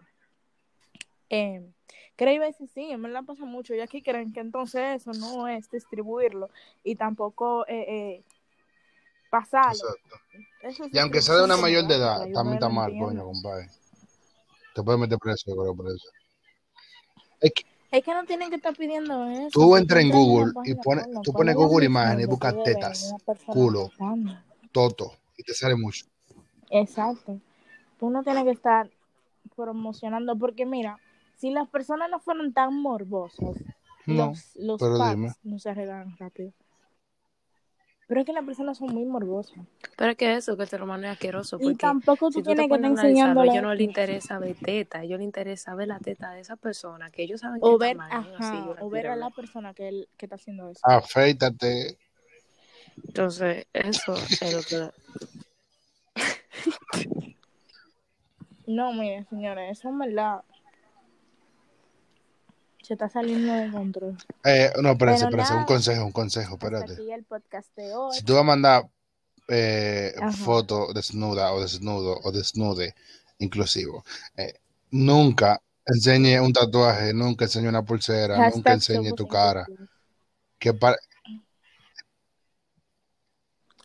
Eh, 1.31 1.67
¿Qué 2.15 2.33
iba 2.33 2.45
a 2.45 2.49
decir? 2.49 2.69
Sí, 2.69 2.91
en 2.91 3.03
verdad 3.03 3.25
pasa 3.25 3.45
mucho. 3.45 3.75
Y 3.75 3.81
aquí 3.81 4.03
creen 4.03 4.33
que 4.33 4.41
entonces 4.41 5.03
eso 5.03 5.13
no 5.19 5.49
es 5.49 5.69
distribuirlo 5.69 6.49
y 6.85 6.95
tampoco 6.95 7.67
eh, 7.67 7.87
eh, 7.89 8.25
pasarlo. 9.31 9.73
Exacto. 9.73 10.17
Eso 10.63 10.85
Y 10.93 10.99
aunque 10.99 11.21
sea 11.21 11.37
de 11.37 11.45
una 11.45 11.57
mayor 11.57 11.87
de 11.87 11.97
edad, 11.97 12.27
y 12.27 12.33
también 12.33 12.55
está 12.55 12.69
mal, 12.69 12.93
coño, 12.99 13.25
compadre. 13.25 13.69
Te 14.75 14.83
puedes 14.83 15.01
meter 15.01 15.19
preso, 15.19 15.45
yo 15.49 15.57
creo, 15.57 15.75
por 15.75 15.87
eso. 15.89 16.09
Es 17.41 17.53
que 17.53 17.63
Es 17.91 18.05
que 18.05 18.15
no 18.15 18.25
tienen 18.25 18.49
que 18.49 18.57
estar 18.57 18.75
pidiendo 18.77 19.27
eso. 19.29 19.49
tú 19.51 19.77
entras 19.77 20.03
en 20.03 20.11
Google 20.11 20.53
y 20.65 20.75
pones, 20.77 21.05
tú 21.23 21.33
¿cuál 21.33 21.47
pones 21.49 21.57
Google 21.57 21.87
imágenes, 21.87 22.19
de 22.21 22.27
buscas 22.27 22.55
tetas, 22.65 23.15
culo, 23.47 23.91
toto, 24.71 25.13
y 25.37 25.43
te 25.43 25.53
sale 25.53 25.75
mucho. 25.77 26.07
Exacto. 26.71 27.39
Tú 27.99 28.09
no 28.09 28.23
tienes 28.23 28.45
que 28.45 28.51
estar 28.53 28.89
promocionando, 29.55 30.37
porque 30.37 30.65
mira, 30.65 30.99
si 31.37 31.51
las 31.51 31.69
personas 31.69 32.09
no 32.11 32.19
fueran 32.21 32.53
tan 32.55 32.73
morbosas, 32.75 33.57
No, 34.07 34.29
los, 34.29 34.57
los 34.57 34.81
pero 34.81 34.97
packs 34.99 35.17
dime. 35.17 35.33
no 35.43 35.59
se 35.59 35.71
arreglan 35.71 36.17
rápido. 36.19 36.53
Pero 38.13 38.21
es 38.21 38.27
que 38.27 38.35
las 38.35 38.45
personas 38.45 38.77
son 38.77 38.93
muy 38.93 39.07
morbosas. 39.07 39.57
Pero 39.97 40.11
es 40.11 40.19
que 40.19 40.35
eso, 40.35 40.55
que 40.55 40.65
el 40.65 40.69
ser 40.69 40.83
humano 40.83 41.07
es 41.07 41.13
asqueroso. 41.13 41.57
Y 41.57 41.63
Porque 41.63 41.77
tampoco 41.79 42.27
tú 42.27 42.33
si 42.33 42.39
tú 42.41 42.51
te 42.51 42.57
tienes 42.57 42.65
que 42.65 42.69
pones 42.69 42.91
estar 42.91 43.07
a 43.07 43.09
analizarlo, 43.09 43.41
a 43.41 43.45
ellos 43.47 43.63
no 43.63 43.71
les 43.71 43.81
eso. 43.81 43.89
interesa 43.89 44.39
ver 44.39 44.57
teta, 44.63 44.99
a 44.99 45.03
ellos 45.05 45.19
les 45.19 45.25
interesa 45.25 45.75
ver 45.75 45.89
la 45.89 45.99
teta 45.99 46.31
de 46.33 46.41
esa 46.41 46.57
persona, 46.57 47.11
que 47.11 47.23
ellos 47.23 47.41
saben 47.41 47.63
que 47.63 47.67
O 47.67 47.79
ver, 47.79 47.97
y 47.97 48.01
así 48.01 48.29
ajá, 48.37 48.75
la 48.77 48.85
o 48.85 48.91
ver 48.91 49.07
a 49.07 49.17
la 49.17 49.31
persona 49.31 49.73
que, 49.73 49.89
él, 49.89 50.09
que 50.19 50.27
está 50.27 50.35
haciendo 50.37 50.69
eso. 50.69 50.81
Afeítate. 50.83 51.97
Entonces, 53.07 53.67
eso 53.73 54.13
es 54.13 54.53
lo 54.53 54.63
que... 54.63 54.91
No, 58.67 58.93
mire, 58.93 59.25
señores, 59.31 59.79
eso 59.79 59.89
es 59.89 59.97
verdad. 59.97 60.43
Se 62.93 62.95
está 62.95 63.09
saliendo 63.09 63.55
de 63.55 63.71
control. 63.71 64.19
Eh, 64.45 64.71
no, 64.83 64.91
espérense, 64.91 65.25
Pero 65.25 65.41
espérense, 65.41 65.55
un 65.55 65.65
consejo, 65.65 66.05
un 66.05 66.13
consejo, 66.13 66.55
espérate. 66.57 66.93
aquí 66.93 67.11
el 67.11 67.25
podcast 67.25 67.75
de 67.75 67.95
hoy. 67.95 68.15
Si 68.15 68.23
tú 68.23 68.35
vas 68.35 68.43
a 68.43 68.45
mandar 68.45 68.87
eh, 69.49 70.13
foto 70.45 70.93
desnuda 70.93 71.55
o 71.55 71.63
desnudo 71.63 72.21
o 72.23 72.31
desnude 72.31 72.95
inclusivo, 73.39 74.05
eh, 74.37 74.61
nunca 74.91 75.63
enseñe 75.87 76.39
un 76.39 76.53
tatuaje, 76.53 77.15
nunca 77.15 77.47
enseñe 77.47 77.67
una 77.67 77.83
pulsera, 77.83 78.35
nunca 78.51 78.73
Hashtag 78.73 78.75
enseñe 78.75 79.05
somos 79.05 79.15
tu 79.15 79.27
cara. 79.27 79.67
Que 80.59 80.75
para... 80.75 80.99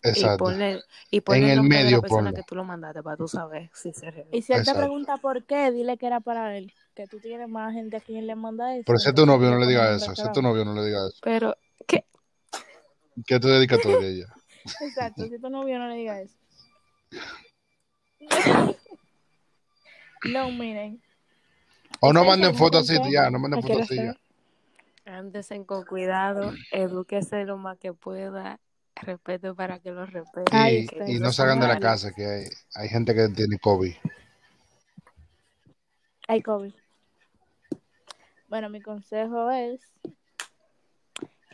Y 0.03 0.09
Exacto. 0.09 0.43
ponle, 0.43 0.81
y 1.11 1.21
ponle 1.21 1.45
En 1.45 1.49
el 1.59 1.63
de 1.63 1.63
la 1.63 1.63
medio 1.63 2.01
persona 2.01 2.31
ponlo. 2.31 2.35
que 2.35 2.43
tú 2.43 2.55
lo 2.55 2.65
mandaste 2.65 3.01
para 3.03 3.15
tú 3.15 3.29
saber 3.29 3.71
si 3.73 3.93
se 3.93 4.27
Y 4.33 4.41
si 4.41 4.51
él 4.51 4.65
te 4.65 4.75
pregunta 4.75 5.15
por 5.15 5.45
qué, 5.45 5.71
dile 5.71 5.97
que 5.97 6.07
era 6.07 6.19
para 6.19 6.57
él. 6.57 6.73
Que 6.97 7.05
tú 7.05 7.19
tienes 7.19 7.47
más 7.47 7.73
gente 7.73 7.95
a 7.95 7.99
quien 7.99 8.25
le 8.25 8.33
manda 8.33 8.73
eso. 8.73 8.85
Pero 8.87 8.97
si 8.97 9.09
es 9.09 9.13
tu 9.15 9.27
novio, 9.27 9.51
no 9.51 9.59
le 9.59 9.67
digas 9.67 10.01
eso. 10.01 10.15
Si 10.15 10.21
es 10.23 10.31
tu 10.31 10.41
novio, 10.41 10.65
no 10.65 10.73
le 10.73 10.83
digas 10.83 11.09
eso. 11.09 11.19
Pero, 11.21 11.55
¿qué? 11.85 12.03
Que 13.27 13.39
tu 13.39 13.47
dedicatoria 13.47 14.25
ya. 14.25 14.33
Exacto, 14.81 15.27
si 15.27 15.35
es 15.35 15.39
tu 15.39 15.47
novio, 15.47 15.77
no 15.77 15.89
le 15.89 15.95
digas 15.95 16.21
eso. 16.21 16.35
no, 20.23 20.49
miren. 20.49 20.99
O 21.99 22.11
no 22.11 22.25
manden 22.25 22.55
fotos 22.55 22.89
así, 22.89 22.99
ya, 23.11 23.29
no 23.29 23.37
manden 23.37 23.61
fotos 23.61 23.81
así 23.81 23.97
ya. 23.97 24.15
Ándesen 25.05 25.65
con 25.65 25.85
cuidado, 25.85 26.51
edúquese 26.71 27.45
lo 27.45 27.57
más 27.57 27.77
que 27.77 27.93
pueda, 27.93 28.59
respeto 28.95 29.53
para 29.53 29.77
que 29.77 29.91
lo 29.91 30.07
respeten. 30.07 30.87
Y, 31.05 31.15
y 31.15 31.19
no 31.19 31.31
salgan 31.31 31.59
de 31.59 31.67
la 31.67 31.79
casa, 31.79 32.11
que 32.11 32.25
hay, 32.25 32.45
hay 32.73 32.89
gente 32.89 33.13
que 33.13 33.29
tiene 33.29 33.59
COVID. 33.59 33.93
Ay, 36.27 36.41
COVID. 36.41 36.73
Bueno, 38.47 38.69
mi 38.69 38.81
consejo 38.81 39.49
es 39.51 39.81